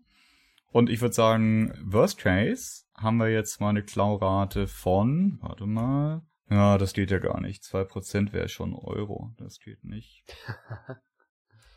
Und 0.73 0.91
ich 0.91 1.01
würde 1.01 1.15
sagen, 1.15 1.73
Worst 1.85 2.19
Case 2.19 2.83
haben 2.97 3.19
wir 3.19 3.29
jetzt 3.31 3.61
mal 3.61 3.69
eine 3.69 3.85
Klaurate 3.85 4.67
von, 4.67 5.39
warte 5.41 5.67
mal, 5.67 6.23
ja, 6.51 6.77
das 6.77 6.93
geht 6.93 7.13
ja 7.13 7.21
gar 7.21 7.41
nicht. 7.41 7.63
2% 7.63 8.33
wäre 8.33 8.49
schon 8.49 8.75
Euro. 8.75 9.33
Das 9.39 9.61
geht 9.61 9.85
nicht. 9.85 10.25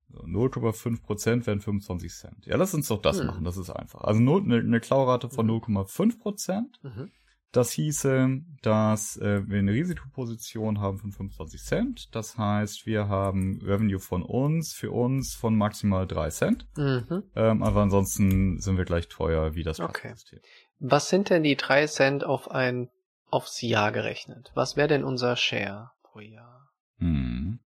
So 0.09 0.21
0,5 0.23 1.03
Prozent 1.03 1.47
wären 1.47 1.61
25 1.61 2.13
Cent. 2.13 2.47
Ja, 2.47 2.57
lass 2.57 2.75
uns 2.75 2.89
doch 2.89 3.01
das 3.03 3.21
Mhm. 3.21 3.27
machen, 3.27 3.45
das 3.45 3.57
ist 3.57 3.71
einfach. 3.71 4.03
Also 4.03 4.21
eine, 4.21 4.57
eine 4.59 4.81
Klaurate 4.81 5.29
von 5.31 5.47
Mhm. 5.47 5.53
0,5 5.53 6.19
Prozent. 6.19 6.79
Mhm. 6.83 7.11
Das 7.57 7.71
hieße, 7.71 8.43
dass 8.61 9.17
äh, 9.17 9.49
wir 9.49 9.61
eine 9.61 9.73
Risikoposition 9.73 10.79
haben 10.79 10.99
von 10.99 11.11
25 11.11 11.63
Cent. 11.63 12.15
Das 12.15 12.37
heißt, 12.37 12.85
wir 12.85 13.09
haben 13.09 13.63
Revenue 13.63 13.99
von 13.99 14.23
uns, 14.23 14.75
für 14.75 14.91
uns 14.91 15.35
von 15.35 15.57
maximal 15.57 16.07
3 16.07 16.29
Cent. 16.29 16.67
Mhm. 16.77 17.23
Ähm, 17.35 17.63
aber 17.63 17.81
ansonsten 17.81 18.61
sind 18.61 18.77
wir 18.77 18.85
gleich 18.85 19.09
teuer 19.09 19.55
wie 19.55 19.63
das 19.63 19.81
Okay. 19.81 20.15
Was 20.81 21.09
sind 21.09 21.31
denn 21.31 21.45
die 21.45 21.57
drei 21.57 21.87
Cent 21.87 22.25
auf 22.25 22.51
ein, 22.51 22.91
aufs 23.31 23.63
Jahr 23.63 23.91
gerechnet? 23.91 24.53
Was 24.53 24.77
wäre 24.77 24.89
denn 24.89 25.03
unser 25.03 25.35
Share 25.37 25.93
pro 26.03 26.21
Jahr? 26.21 26.69
Hm. 26.99 27.61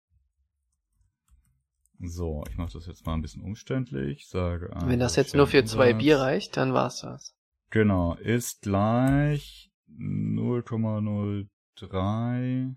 So, 1.99 2.45
ich 2.49 2.57
mache 2.57 2.74
das 2.74 2.86
jetzt 2.86 3.05
mal 3.05 3.14
ein 3.14 3.22
bisschen 3.22 3.43
umständlich. 3.43 4.28
Sage 4.28 4.70
Wenn 4.84 5.01
das 5.01 5.14
also 5.14 5.20
jetzt 5.22 5.34
nur 5.34 5.49
für 5.49 5.64
zwei 5.64 5.95
Bier 5.95 6.20
reicht, 6.20 6.57
dann 6.57 6.74
war's 6.74 7.01
das. 7.01 7.34
Genau, 7.70 8.14
ist 8.14 8.62
gleich 8.62 9.69
0,03 9.99 12.76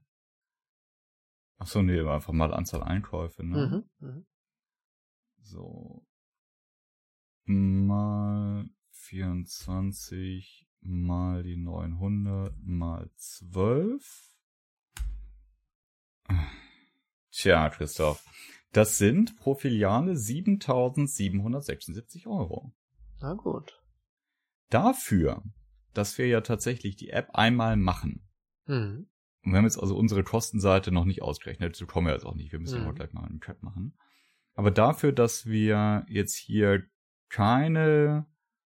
Ach 1.64 1.68
so, 1.68 1.82
nee, 1.82 2.02
einfach 2.02 2.34
mal 2.34 2.54
Anzahl 2.54 2.84
Einkäufe, 2.84 3.42
ne? 3.42 3.68
Mhm. 3.68 3.86
Mhm. 4.06 4.26
So. 5.40 6.06
Mal 7.46 8.70
24 8.92 10.68
mal 10.82 11.42
die 11.44 11.56
900 11.56 12.54
mal 12.64 13.10
12. 13.16 14.36
Tja, 17.32 17.70
Christoph. 17.70 18.26
Das 18.74 18.98
sind 18.98 19.38
pro 19.38 19.56
Filiale 19.56 20.18
7776 20.18 22.28
Euro. 22.28 22.74
Na 23.22 23.36
gut. 23.36 23.82
Dafür, 24.70 25.42
dass 25.94 26.18
wir 26.18 26.28
ja 26.28 26.42
tatsächlich 26.42 26.96
die 26.96 27.10
App 27.10 27.30
einmal 27.34 27.78
machen. 27.78 28.28
Mhm. 28.66 29.08
Und 29.44 29.52
wir 29.52 29.58
haben 29.58 29.66
jetzt 29.66 29.80
also 29.80 29.98
unsere 29.98 30.24
Kostenseite 30.24 30.92
noch 30.92 31.06
nicht 31.06 31.22
ausgerechnet. 31.22 31.72
Dazu 31.74 31.86
kommen 31.86 32.08
wir 32.08 32.14
jetzt 32.14 32.26
auch 32.26 32.36
nicht. 32.36 32.52
Wir 32.52 32.60
müssen 32.60 32.80
Mhm. 32.80 32.86
aber 32.86 32.96
gleich 32.96 33.12
mal 33.14 33.26
einen 33.26 33.40
Cut 33.40 33.62
machen. 33.62 33.98
Aber 34.56 34.72
dafür, 34.72 35.12
dass 35.12 35.46
wir 35.46 36.06
jetzt 36.08 36.36
hier 36.36 36.84
keine 37.30 38.26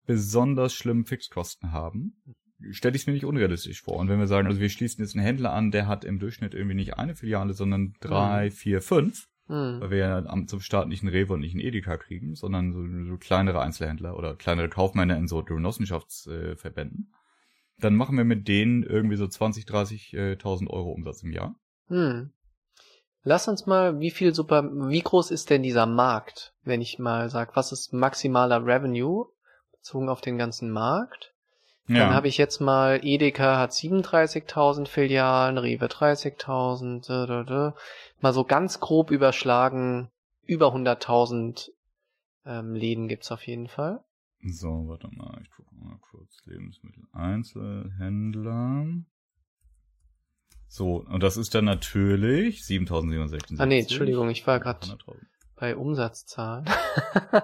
besonders 0.06 0.74
schlimmen 0.74 1.04
Fixkosten 1.04 1.72
haben, 1.72 2.22
stelle 2.70 2.94
ich 2.94 3.02
es 3.02 3.06
mir 3.06 3.12
nicht 3.12 3.24
unrealistisch 3.24 3.82
vor. 3.82 3.96
Und 3.96 4.08
wenn 4.08 4.18
wir 4.18 4.26
sagen, 4.26 4.46
also 4.46 4.60
wir 4.60 4.68
schließen 4.70 5.04
jetzt 5.04 5.14
einen 5.16 5.24
Händler 5.24 5.52
an, 5.52 5.70
der 5.70 5.86
hat 5.86 6.04
im 6.04 6.18
Durchschnitt 6.18 6.54
irgendwie 6.54 6.76
nicht 6.76 6.96
eine 6.96 7.14
Filiale, 7.16 7.52
sondern 7.52 7.94
drei, 8.00 8.50
vier, 8.50 8.80
fünf, 8.80 9.28
Mhm. 9.46 9.80
weil 9.80 9.90
wir 9.90 9.98
ja 9.98 10.18
am, 10.26 10.48
zum 10.48 10.60
Start 10.60 10.88
nicht 10.88 11.02
einen 11.02 11.12
Rewe 11.12 11.34
und 11.34 11.40
nicht 11.40 11.54
einen 11.54 11.64
Edeka 11.64 11.98
kriegen, 11.98 12.34
sondern 12.34 12.72
so, 12.72 12.82
so 13.10 13.18
kleinere 13.18 13.60
Einzelhändler 13.60 14.16
oder 14.16 14.36
kleinere 14.36 14.70
Kaufmänner 14.70 15.16
in 15.18 15.28
so 15.28 15.42
Genossenschaftsverbänden, 15.42 17.12
dann 17.78 17.94
machen 17.94 18.16
wir 18.16 18.24
mit 18.24 18.48
denen 18.48 18.82
irgendwie 18.82 19.16
so 19.16 19.26
20, 19.26 19.66
30.000 19.66 20.70
Euro 20.70 20.92
Umsatz 20.92 21.22
im 21.22 21.32
Jahr. 21.32 21.54
Hm. 21.88 22.30
Lass 23.22 23.48
uns 23.48 23.66
mal, 23.66 24.00
wie 24.00 24.10
viel 24.10 24.34
super, 24.34 24.70
wie 24.88 25.00
groß 25.00 25.30
ist 25.30 25.50
denn 25.50 25.62
dieser 25.62 25.86
Markt, 25.86 26.54
wenn 26.62 26.80
ich 26.80 26.98
mal 26.98 27.30
sag, 27.30 27.56
was 27.56 27.72
ist 27.72 27.92
maximaler 27.92 28.64
Revenue 28.64 29.26
bezogen 29.72 30.08
auf 30.08 30.20
den 30.20 30.38
ganzen 30.38 30.70
Markt? 30.70 31.33
Dann 31.86 32.14
habe 32.14 32.28
ich 32.28 32.38
jetzt 32.38 32.60
mal, 32.60 33.00
Edeka 33.02 33.58
hat 33.58 33.72
37.000 33.72 34.88
Filialen, 34.88 35.58
Rewe 35.58 35.86
30.000, 35.86 37.06
da, 37.06 37.26
da, 37.26 37.42
da. 37.42 37.74
mal 38.20 38.32
so 38.32 38.44
ganz 38.44 38.80
grob 38.80 39.10
überschlagen, 39.10 40.10
über 40.46 40.74
100.000 40.74 41.70
ähm, 42.46 42.74
Läden 42.74 43.08
gibt's 43.08 43.30
auf 43.30 43.46
jeden 43.46 43.68
Fall. 43.68 44.02
So, 44.42 44.88
warte 44.88 45.08
mal, 45.12 45.38
ich 45.42 45.50
gucke 45.50 45.74
mal 45.74 45.98
kurz. 46.10 46.40
Lebensmittel 46.44 47.04
Einzelhändler. 47.12 48.86
So, 50.68 51.04
und 51.06 51.22
das 51.22 51.36
ist 51.36 51.54
dann 51.54 51.66
natürlich 51.66 52.64
7766. 52.64 53.60
Ah 53.60 53.66
nee, 53.66 53.80
Entschuldigung, 53.80 54.28
ich 54.30 54.46
war 54.46 54.58
gerade 54.58 54.86
100.000. 54.86 55.16
bei 55.56 55.76
Umsatzzahlen. 55.76 56.64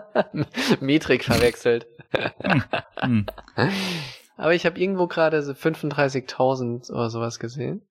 Metrik 0.80 1.24
verwechselt. 1.24 1.86
Hm. 3.01 3.26
Aber 4.41 4.55
ich 4.55 4.64
habe 4.64 4.80
irgendwo 4.80 5.07
gerade 5.07 5.43
so 5.43 5.53
35.000 5.53 6.91
oder 6.91 7.11
sowas 7.11 7.38
gesehen. 7.38 7.86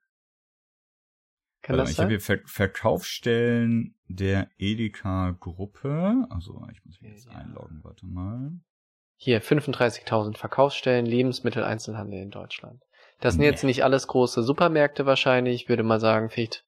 Kann 1.62 1.78
Warte 1.78 1.78
mal, 1.78 1.84
das 1.84 1.92
ich 1.92 1.98
habe 2.00 2.06
sein? 2.06 2.10
hier 2.10 2.22
Ver 2.22 2.40
Verkaufsstellen 2.46 3.96
der 4.08 4.50
Edeka-Gruppe. 4.58 6.26
Also, 6.30 6.66
ich 6.72 6.84
muss 6.86 7.00
mich 7.02 7.12
jetzt 7.12 7.26
Ja. 7.28 7.34
einloggen, 7.34 7.82
warte 7.84 8.06
mal. 8.08 8.52
Hier, 9.16 9.42
35.000 9.44 10.38
Verkaufsstellen, 10.38 11.06
Lebensmitteleinzelhandel 11.06 12.20
in 12.22 12.32
Deutschland. 12.32 12.82
Das 13.20 13.34
sind 13.34 13.42
Nee. 13.42 13.48
jetzt 13.50 13.64
nicht 13.64 13.84
alles 13.84 14.08
große 14.08 14.42
Supermärkte 14.42 15.06
wahrscheinlich. 15.06 15.64
Ich 15.64 15.70
würde 15.70 15.84
mal 15.84 16.00
sagen, 16.00 16.30
vielleicht 16.30 16.66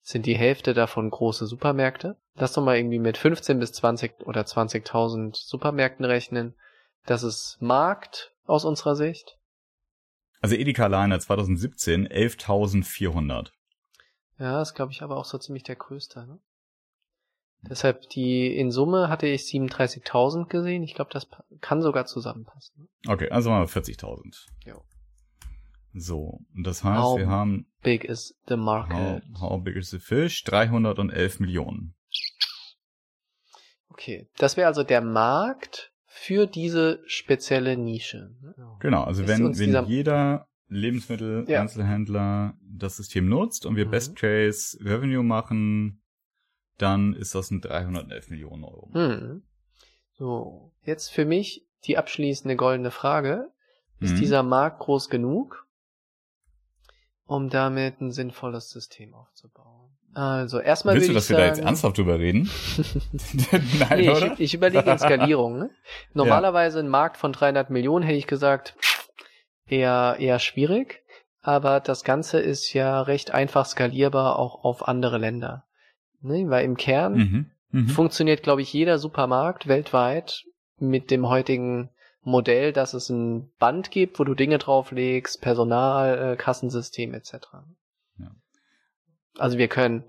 sind 0.00 0.24
die 0.26 0.36
Hälfte 0.36 0.72
davon 0.72 1.10
große 1.10 1.46
Supermärkte. 1.46 2.16
Lass 2.34 2.54
doch 2.54 2.64
mal 2.64 2.78
irgendwie 2.78 2.98
mit 2.98 3.18
15 3.18 3.58
bis 3.60 3.72
20 3.74 4.26
oder 4.26 4.44
20.000 4.46 5.36
Supermärkten 5.36 6.06
rechnen. 6.06 6.54
Das 7.06 7.22
ist 7.22 7.56
Markt 7.60 8.32
aus 8.44 8.64
unserer 8.64 8.96
Sicht. 8.96 9.38
Also 10.40 10.54
Edeka 10.56 10.84
alleine 10.84 11.18
2017 11.18 12.08
11.400. 12.08 13.50
Ja, 14.38 14.62
ist 14.62 14.74
glaube 14.74 14.92
ich 14.92 15.02
aber 15.02 15.16
auch 15.16 15.24
so 15.24 15.38
ziemlich 15.38 15.64
der 15.64 15.76
größte. 15.76 16.26
Ne? 16.26 16.40
Deshalb 17.68 18.08
die 18.10 18.56
in 18.56 18.70
Summe 18.70 19.08
hatte 19.08 19.26
ich 19.26 19.42
37.000 19.42 20.46
gesehen. 20.46 20.82
Ich 20.82 20.94
glaube, 20.94 21.10
das 21.12 21.28
kann 21.60 21.82
sogar 21.82 22.06
zusammenpassen. 22.06 22.88
ne? 23.04 23.12
Okay, 23.12 23.30
also 23.30 23.50
wir 23.50 23.66
40.000. 23.68 24.46
Jo. 24.64 24.82
So, 25.92 26.40
und 26.54 26.64
das 26.66 26.84
heißt, 26.84 27.02
How 27.02 27.18
wir 27.18 27.28
haben 27.28 27.66
Big 27.82 28.04
is 28.04 28.38
the 28.46 28.54
how, 28.54 28.60
market. 28.60 29.24
how 29.40 29.62
big 29.62 29.76
is 29.76 29.90
the 29.90 29.98
fish? 29.98 30.42
311 30.44 31.40
Millionen. 31.40 31.94
Okay, 33.88 34.30
das 34.36 34.56
wäre 34.56 34.68
also 34.68 34.84
der 34.84 35.02
Markt 35.02 35.89
für 36.12 36.46
diese 36.48 37.00
spezielle 37.06 37.76
Nische. 37.76 38.34
Genau, 38.80 39.04
also 39.04 39.22
Ist 39.22 39.28
wenn, 39.28 39.56
wenn 39.56 39.84
jeder 39.86 40.48
Lebensmittel-Einzelhändler 40.66 42.54
das 42.62 42.96
System 42.96 43.28
nutzt 43.28 43.64
und 43.64 43.76
wir 43.76 43.86
Mhm. 43.86 43.90
Best 43.92 44.16
Case 44.16 44.76
Revenue 44.84 45.22
machen, 45.22 46.02
dann 46.78 47.14
ist 47.14 47.36
das 47.36 47.52
ein 47.52 47.60
311 47.60 48.28
Millionen 48.28 48.64
Euro. 48.64 48.90
Hm. 48.92 49.44
So, 50.14 50.72
jetzt 50.82 51.10
für 51.10 51.24
mich 51.24 51.64
die 51.84 51.96
abschließende 51.96 52.56
goldene 52.56 52.90
Frage. 52.90 53.52
Ist 54.00 54.14
Mhm. 54.14 54.18
dieser 54.18 54.42
Markt 54.42 54.80
groß 54.80 55.10
genug, 55.10 55.64
um 57.24 57.50
damit 57.50 58.00
ein 58.00 58.10
sinnvolles 58.10 58.68
System 58.70 59.14
aufzubauen? 59.14 59.89
Also 60.12 60.58
erstmal 60.58 60.94
Willst 60.96 61.08
du, 61.08 61.12
dass 61.12 61.24
ich 61.24 61.30
wir 61.30 61.36
sagen, 61.36 61.48
da 61.50 61.54
jetzt 61.54 61.64
ernsthaft 61.64 61.98
drüber 61.98 62.18
reden? 62.18 62.50
Nein, 63.78 63.98
nee, 63.98 64.10
oder? 64.10 64.32
ich, 64.32 64.40
ich 64.40 64.54
überlege 64.54 64.90
in 64.90 64.98
Skalierung. 64.98 65.58
Ne? 65.58 65.70
Normalerweise 66.14 66.80
ein 66.80 66.88
Markt 66.88 67.16
von 67.16 67.32
300 67.32 67.70
Millionen 67.70 68.04
hätte 68.04 68.18
ich 68.18 68.26
gesagt, 68.26 68.74
eher, 69.68 70.16
eher 70.18 70.38
schwierig. 70.38 71.02
Aber 71.42 71.80
das 71.80 72.04
Ganze 72.04 72.38
ist 72.40 72.72
ja 72.72 73.00
recht 73.02 73.30
einfach 73.30 73.66
skalierbar 73.66 74.38
auch 74.38 74.64
auf 74.64 74.88
andere 74.88 75.18
Länder. 75.18 75.64
Ne? 76.20 76.50
Weil 76.50 76.64
im 76.64 76.76
Kern 76.76 77.14
Mhm. 77.14 77.50
Mhm. 77.72 77.88
funktioniert, 77.88 78.42
glaube 78.42 78.62
ich, 78.62 78.72
jeder 78.72 78.98
Supermarkt 78.98 79.68
weltweit 79.68 80.44
mit 80.78 81.10
dem 81.10 81.28
heutigen 81.28 81.90
Modell, 82.22 82.72
dass 82.72 82.94
es 82.94 83.08
ein 83.08 83.50
Band 83.58 83.90
gibt, 83.90 84.18
wo 84.18 84.24
du 84.24 84.34
Dinge 84.34 84.58
drauflegst, 84.58 85.40
Personal, 85.40 86.32
äh, 86.32 86.36
Kassensystem 86.36 87.14
etc. 87.14 87.34
Also 89.40 89.58
wir 89.58 89.68
können 89.68 90.04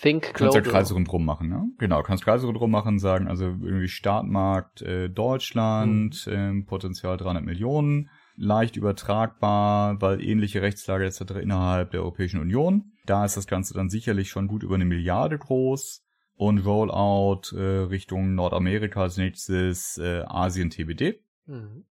Think 0.00 0.32
Kannst 0.34 0.54
ja 0.54 0.60
Global. 0.60 0.80
Kreise 0.80 0.94
rundherum 0.94 1.24
machen, 1.24 1.48
ne? 1.48 1.64
Genau, 1.78 2.02
kannst 2.02 2.22
Kreise 2.24 2.46
rundherum 2.46 2.70
machen, 2.70 2.98
sagen, 3.00 3.26
also 3.26 3.46
irgendwie 3.46 3.88
Startmarkt 3.88 4.82
äh, 4.82 5.08
Deutschland, 5.08 6.24
Mhm. 6.26 6.32
ähm, 6.32 6.66
Potenzial 6.66 7.16
300 7.16 7.44
Millionen, 7.44 8.08
leicht 8.36 8.76
übertragbar, 8.76 10.00
weil 10.00 10.22
ähnliche 10.22 10.62
Rechtslage 10.62 11.04
etc. 11.04 11.40
innerhalb 11.42 11.90
der 11.90 12.00
Europäischen 12.02 12.40
Union. 12.40 12.92
Da 13.06 13.24
ist 13.24 13.36
das 13.36 13.46
Ganze 13.48 13.74
dann 13.74 13.88
sicherlich 13.88 14.28
schon 14.30 14.46
gut 14.46 14.62
über 14.62 14.76
eine 14.76 14.84
Milliarde 14.84 15.36
groß 15.38 16.04
und 16.36 16.58
Rollout 16.58 17.56
äh, 17.56 17.86
Richtung 17.88 18.36
Nordamerika 18.36 19.02
als 19.02 19.16
nächstes 19.16 19.98
äh, 19.98 20.22
Asien 20.26 20.70
TBD. 20.70 21.20
Mhm. 21.46 21.86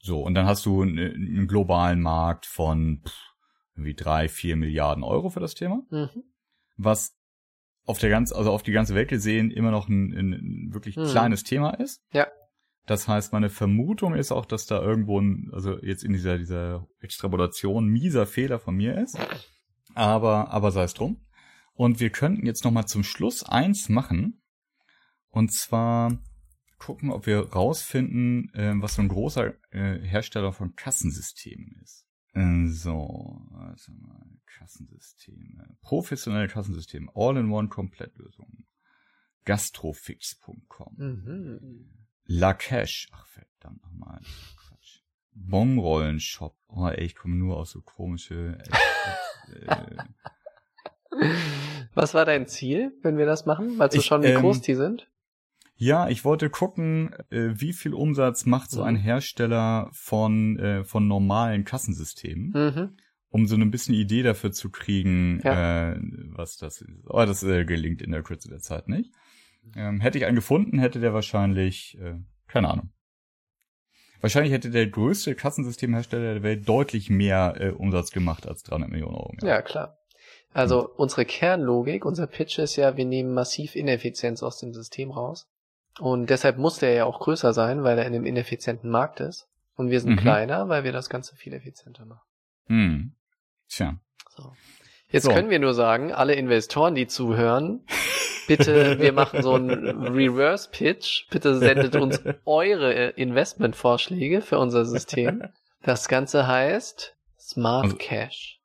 So, 0.00 0.20
und 0.22 0.34
dann 0.34 0.46
hast 0.46 0.64
du 0.66 0.82
einen, 0.82 0.98
einen 0.98 1.48
globalen 1.48 2.00
Markt 2.00 2.46
von 2.46 3.00
pff, 3.04 3.33
irgendwie 3.74 3.94
drei, 3.94 4.28
vier 4.28 4.56
Milliarden 4.56 5.02
Euro 5.04 5.30
für 5.30 5.40
das 5.40 5.54
Thema 5.54 5.82
Mhm. 5.90 6.22
was 6.76 7.16
auf 7.86 7.98
der 7.98 8.08
ganz, 8.10 8.32
also 8.32 8.50
auf 8.50 8.62
die 8.62 8.72
ganze 8.72 8.94
Welt 8.94 9.08
gesehen 9.08 9.50
immer 9.50 9.70
noch 9.70 9.88
ein, 9.88 10.12
ein, 10.12 10.70
wirklich 10.72 10.96
Mhm. 10.96 11.04
kleines 11.06 11.42
Thema 11.44 11.70
ist. 11.74 12.02
Ja. 12.12 12.26
Das 12.86 13.08
heißt, 13.08 13.32
meine 13.32 13.50
Vermutung 13.50 14.14
ist 14.14 14.32
auch, 14.32 14.46
dass 14.46 14.66
da 14.66 14.80
irgendwo 14.80 15.20
ein, 15.20 15.50
also 15.52 15.78
jetzt 15.82 16.02
in 16.04 16.12
dieser, 16.12 16.38
dieser 16.38 16.86
Extrapolation 17.00 17.86
mieser 17.86 18.26
Fehler 18.26 18.58
von 18.58 18.74
mir 18.74 18.96
ist. 18.98 19.18
Aber, 19.94 20.50
aber 20.50 20.70
sei 20.70 20.84
es 20.84 20.94
drum. 20.94 21.26
Und 21.74 22.00
wir 22.00 22.10
könnten 22.10 22.46
jetzt 22.46 22.64
nochmal 22.64 22.86
zum 22.86 23.02
Schluss 23.02 23.42
eins 23.42 23.88
machen. 23.88 24.42
Und 25.30 25.52
zwar 25.52 26.18
gucken, 26.78 27.10
ob 27.10 27.26
wir 27.26 27.50
rausfinden, 27.52 28.50
äh, 28.54 28.72
was 28.76 28.94
so 28.94 29.02
ein 29.02 29.08
großer 29.08 29.54
äh, 29.72 29.98
Hersteller 30.00 30.52
von 30.52 30.74
Kassensystemen 30.74 31.80
ist. 31.82 32.04
Äh, 32.34 32.66
so, 32.68 33.40
warte 33.50 33.92
mal, 33.92 34.26
Kassensysteme. 34.46 35.76
Professionelle 35.82 36.48
Kassensysteme. 36.48 37.10
All-in-One-Komplettlösungen. 37.14 38.66
Gastrofix.com. 39.44 40.94
Mhm. 40.96 41.88
La 42.26 42.54
Cash. 42.54 43.08
Ach, 43.12 43.26
verdammt 43.26 43.82
nochmal. 43.82 44.20
Quatsch. 44.56 45.02
Bonrollen-Shop. 45.32 46.56
Oh, 46.68 46.88
ey, 46.88 47.04
ich 47.04 47.14
komme 47.14 47.36
nur 47.36 47.56
aus 47.56 47.70
so 47.70 47.82
komische... 47.82 48.58
Äh, 49.48 49.66
äh, 49.66 49.96
Was 51.94 52.14
war 52.14 52.24
dein 52.24 52.46
Ziel, 52.48 52.92
wenn 53.02 53.18
wir 53.18 53.26
das 53.26 53.46
machen? 53.46 53.78
Du 53.78 53.96
Ich, 53.96 54.04
schon, 54.04 54.22
wie 54.22 54.28
ähm, 54.28 54.40
groß 54.40 54.60
die 54.62 54.74
sind? 54.74 55.08
Ja, 55.76 56.08
ich 56.08 56.24
wollte 56.24 56.50
gucken, 56.50 57.12
äh, 57.30 57.50
wie 57.54 57.72
viel 57.72 57.94
Umsatz 57.94 58.46
macht 58.46 58.70
so 58.70 58.82
ein 58.82 58.94
Mhm. 58.94 58.98
Hersteller 59.00 59.88
von, 59.92 60.58
äh, 60.58 60.84
von 60.84 61.08
normalen 61.08 61.64
Kassensystemen. 61.64 62.50
Mhm. 62.52 62.96
um 63.30 63.48
so 63.48 63.56
ein 63.56 63.70
bisschen 63.72 63.96
Idee 63.96 64.22
dafür 64.22 64.52
zu 64.52 64.70
kriegen, 64.70 65.40
Ja. 65.42 65.90
äh, 65.94 65.96
was 66.36 66.56
das 66.56 66.80
ist. 66.80 66.88
Aber 67.08 67.26
das 67.26 67.42
äh, 67.42 67.64
gelingt 67.64 68.00
in 68.00 68.12
der 68.12 68.22
Kürze 68.22 68.48
der 68.48 68.60
Zeit 68.60 68.86
nicht. 68.86 69.10
Ähm, 69.74 70.00
hätte 70.00 70.18
ich 70.18 70.24
einen 70.26 70.36
gefunden, 70.36 70.78
hätte 70.78 71.00
der 71.00 71.14
wahrscheinlich, 71.14 71.98
äh, 72.00 72.14
keine 72.46 72.68
Ahnung. 72.68 72.90
Wahrscheinlich 74.20 74.52
hätte 74.52 74.70
der 74.70 74.86
größte 74.86 75.34
Kassensystemhersteller 75.34 76.34
der 76.34 76.42
Welt 76.44 76.68
deutlich 76.68 77.10
mehr 77.10 77.54
äh, 77.58 77.70
Umsatz 77.70 78.12
gemacht 78.12 78.46
als 78.46 78.62
300 78.62 78.88
Millionen 78.90 79.16
Euro. 79.16 79.34
Ja, 79.42 79.62
klar. 79.62 79.98
Also 80.52 80.88
unsere 80.88 81.24
Kernlogik, 81.24 82.04
unser 82.04 82.28
Pitch 82.28 82.58
ist 82.60 82.76
ja, 82.76 82.96
wir 82.96 83.04
nehmen 83.04 83.34
massiv 83.34 83.74
Ineffizienz 83.74 84.44
aus 84.44 84.60
dem 84.60 84.72
System 84.72 85.10
raus. 85.10 85.48
Und 86.00 86.28
deshalb 86.30 86.58
muss 86.58 86.78
der 86.78 86.92
ja 86.94 87.04
auch 87.04 87.20
größer 87.20 87.52
sein, 87.52 87.84
weil 87.84 87.98
er 87.98 88.06
in 88.06 88.14
einem 88.14 88.24
ineffizienten 88.26 88.90
Markt 88.90 89.20
ist. 89.20 89.46
Und 89.76 89.90
wir 89.90 90.00
sind 90.00 90.12
Mhm. 90.12 90.16
kleiner, 90.18 90.68
weil 90.68 90.84
wir 90.84 90.92
das 90.92 91.08
Ganze 91.08 91.36
viel 91.36 91.52
effizienter 91.52 92.04
machen. 92.04 92.22
Hm. 92.66 93.12
Tja. 93.68 93.98
So. 94.36 94.52
Jetzt 95.10 95.24
So. 95.24 95.30
können 95.32 95.50
wir 95.50 95.58
nur 95.58 95.74
sagen, 95.74 96.12
alle 96.12 96.34
Investoren, 96.34 96.94
die 96.94 97.06
zuhören, 97.06 97.84
bitte, 98.48 98.98
wir 98.98 99.12
machen 99.12 99.42
so 99.42 99.54
einen 99.54 100.06
Reverse 100.08 100.68
Pitch. 100.70 101.28
Bitte 101.30 101.58
sendet 101.58 101.94
uns 101.96 102.20
eure 102.44 102.94
äh, 102.94 103.10
Investmentvorschläge 103.20 104.40
für 104.42 104.58
unser 104.58 104.84
System. 104.84 105.42
Das 105.82 106.08
Ganze 106.08 106.46
heißt 106.46 107.16
Smart 107.38 107.84
Also- 107.84 107.96
Cash 107.96 108.60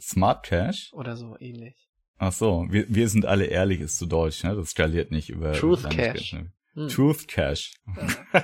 Smart 0.00 0.44
Cash? 0.44 0.90
oder 0.94 1.16
so 1.16 1.36
ähnlich. 1.40 1.76
Ach 2.18 2.32
so, 2.32 2.66
wir, 2.70 2.84
wir 2.88 3.08
sind 3.08 3.24
alle 3.26 3.46
ehrlich, 3.46 3.80
ist 3.80 3.98
zu 3.98 4.06
deutsch, 4.06 4.44
ne? 4.44 4.54
Das 4.54 4.70
skaliert 4.70 5.10
nicht 5.10 5.28
über 5.30 5.52
Truth 5.52 5.88
Cash. 5.90 6.32
ne? 6.34 6.52
Hm. 6.74 6.88
Truth 6.88 7.26
Cash. 7.28 7.74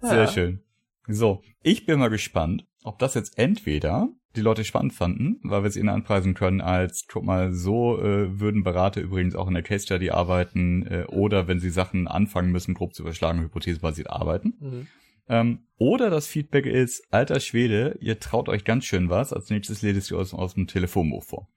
Sehr 0.00 0.24
Ja. 0.24 0.26
schön. 0.28 0.62
So, 1.08 1.42
ich 1.62 1.84
bin 1.86 1.98
mal 1.98 2.08
gespannt, 2.10 2.64
ob 2.84 2.98
das 2.98 3.14
jetzt 3.14 3.38
entweder 3.38 4.08
die 4.36 4.40
Leute 4.40 4.64
spannend 4.64 4.94
fanden, 4.94 5.40
weil 5.42 5.62
wir 5.62 5.68
es 5.68 5.76
ihnen 5.76 5.88
anpreisen 5.90 6.34
können 6.34 6.60
als, 6.60 7.06
guck 7.06 7.24
mal, 7.24 7.52
so 7.52 7.98
äh, 8.00 8.40
würden 8.40 8.62
Berater 8.62 9.00
übrigens 9.00 9.34
auch 9.34 9.46
in 9.48 9.54
der 9.54 9.62
Case 9.62 9.84
Study 9.84 10.10
arbeiten 10.10 10.86
äh, 10.86 11.04
oder 11.08 11.48
wenn 11.48 11.60
sie 11.60 11.70
Sachen 11.70 12.08
anfangen 12.08 12.50
müssen, 12.50 12.72
grob 12.74 12.94
zu 12.94 13.02
überschlagen, 13.02 13.40
hypothesebasiert 13.42 14.08
arbeiten. 14.08 14.54
Mhm. 14.60 14.86
Ähm, 15.28 15.58
oder 15.76 16.08
das 16.08 16.26
Feedback 16.26 16.66
ist, 16.66 17.04
alter 17.12 17.40
Schwede, 17.40 17.98
ihr 18.00 18.18
traut 18.20 18.48
euch 18.48 18.64
ganz 18.64 18.84
schön 18.86 19.10
was, 19.10 19.32
als 19.32 19.50
nächstes 19.50 19.82
ledet 19.82 20.10
ihr 20.10 20.18
aus, 20.18 20.32
aus 20.32 20.54
dem 20.54 20.66
Telefonbuch 20.66 21.24
vor. 21.24 21.48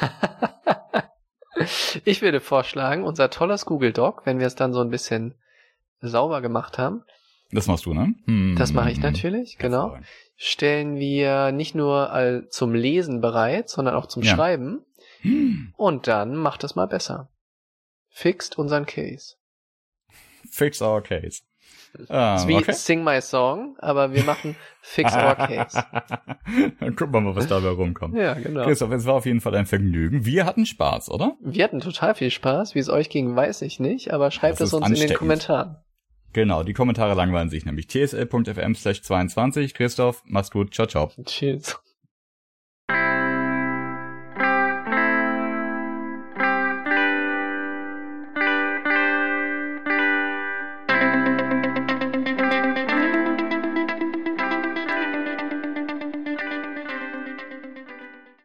Ich 2.04 2.22
würde 2.22 2.40
vorschlagen, 2.40 3.04
unser 3.04 3.30
tolles 3.30 3.64
Google 3.66 3.92
Doc, 3.92 4.26
wenn 4.26 4.38
wir 4.38 4.46
es 4.46 4.54
dann 4.54 4.72
so 4.72 4.80
ein 4.80 4.90
bisschen 4.90 5.34
sauber 6.00 6.40
gemacht 6.40 6.78
haben, 6.78 7.02
Das 7.50 7.66
machst 7.66 7.86
du, 7.86 7.94
ne? 7.94 8.14
Hm. 8.26 8.56
das 8.58 8.72
mache 8.72 8.90
ich 8.90 8.98
natürlich, 8.98 9.58
genau, 9.58 9.96
stellen 10.36 10.96
wir 10.96 11.52
nicht 11.52 11.74
nur 11.74 12.10
all 12.12 12.48
zum 12.48 12.74
Lesen 12.74 13.20
bereit, 13.20 13.68
sondern 13.68 13.94
auch 13.94 14.06
zum 14.06 14.22
Ja. 14.22 14.34
Schreiben. 14.34 14.84
Hm. 15.20 15.72
Und 15.76 16.06
dann 16.06 16.36
macht 16.36 16.64
es 16.64 16.74
mal 16.74 16.86
besser. 16.86 17.28
Fixt 18.10 18.58
unseren 18.58 18.86
Case. 18.86 19.36
Fix 20.50 20.82
our 20.82 21.02
case. 21.02 21.42
Ah, 22.08 22.42
wie 22.46 22.56
okay. 22.56 22.72
Sing 22.72 23.04
My 23.04 23.20
Song, 23.20 23.76
aber 23.78 24.12
wir 24.12 24.24
machen 24.24 24.56
Fix 24.80 25.14
Our 25.14 25.34
Case. 25.36 25.82
Dann 26.80 26.96
gucken 26.96 27.12
wir 27.14 27.20
mal, 27.20 27.36
was 27.36 27.46
dabei 27.46 27.68
rumkommt. 27.68 28.16
Ja, 28.16 28.34
genau. 28.34 28.64
Christoph, 28.64 28.90
es 28.92 29.06
war 29.06 29.14
auf 29.14 29.26
jeden 29.26 29.40
Fall 29.40 29.54
ein 29.54 29.66
Vergnügen. 29.66 30.24
Wir 30.24 30.44
hatten 30.46 30.66
Spaß, 30.66 31.10
oder? 31.10 31.36
Wir 31.40 31.64
hatten 31.64 31.80
total 31.80 32.14
viel 32.14 32.30
Spaß. 32.30 32.74
Wie 32.74 32.78
es 32.80 32.88
euch 32.88 33.10
ging, 33.10 33.34
weiß 33.36 33.62
ich 33.62 33.80
nicht, 33.80 34.12
aber 34.12 34.30
schreibt 34.30 34.60
Das 34.60 34.68
es 34.68 34.74
uns 34.74 34.88
in 35.00 35.08
den. 35.08 35.16
Kommentaren. 35.16 35.76
Genau, 36.32 36.64
die 36.64 36.72
Kommentare 36.72 37.14
langweilen 37.14 37.48
sich 37.48 37.64
nämlich. 37.64 37.88
tsl.fm 37.88 38.74
slash 38.74 39.02
22. 39.02 39.72
Christoph, 39.74 40.22
mach's 40.26 40.50
gut. 40.50 40.74
Ciao, 40.74 40.86
ciao. 40.86 41.10
Tschüss. 41.24 41.78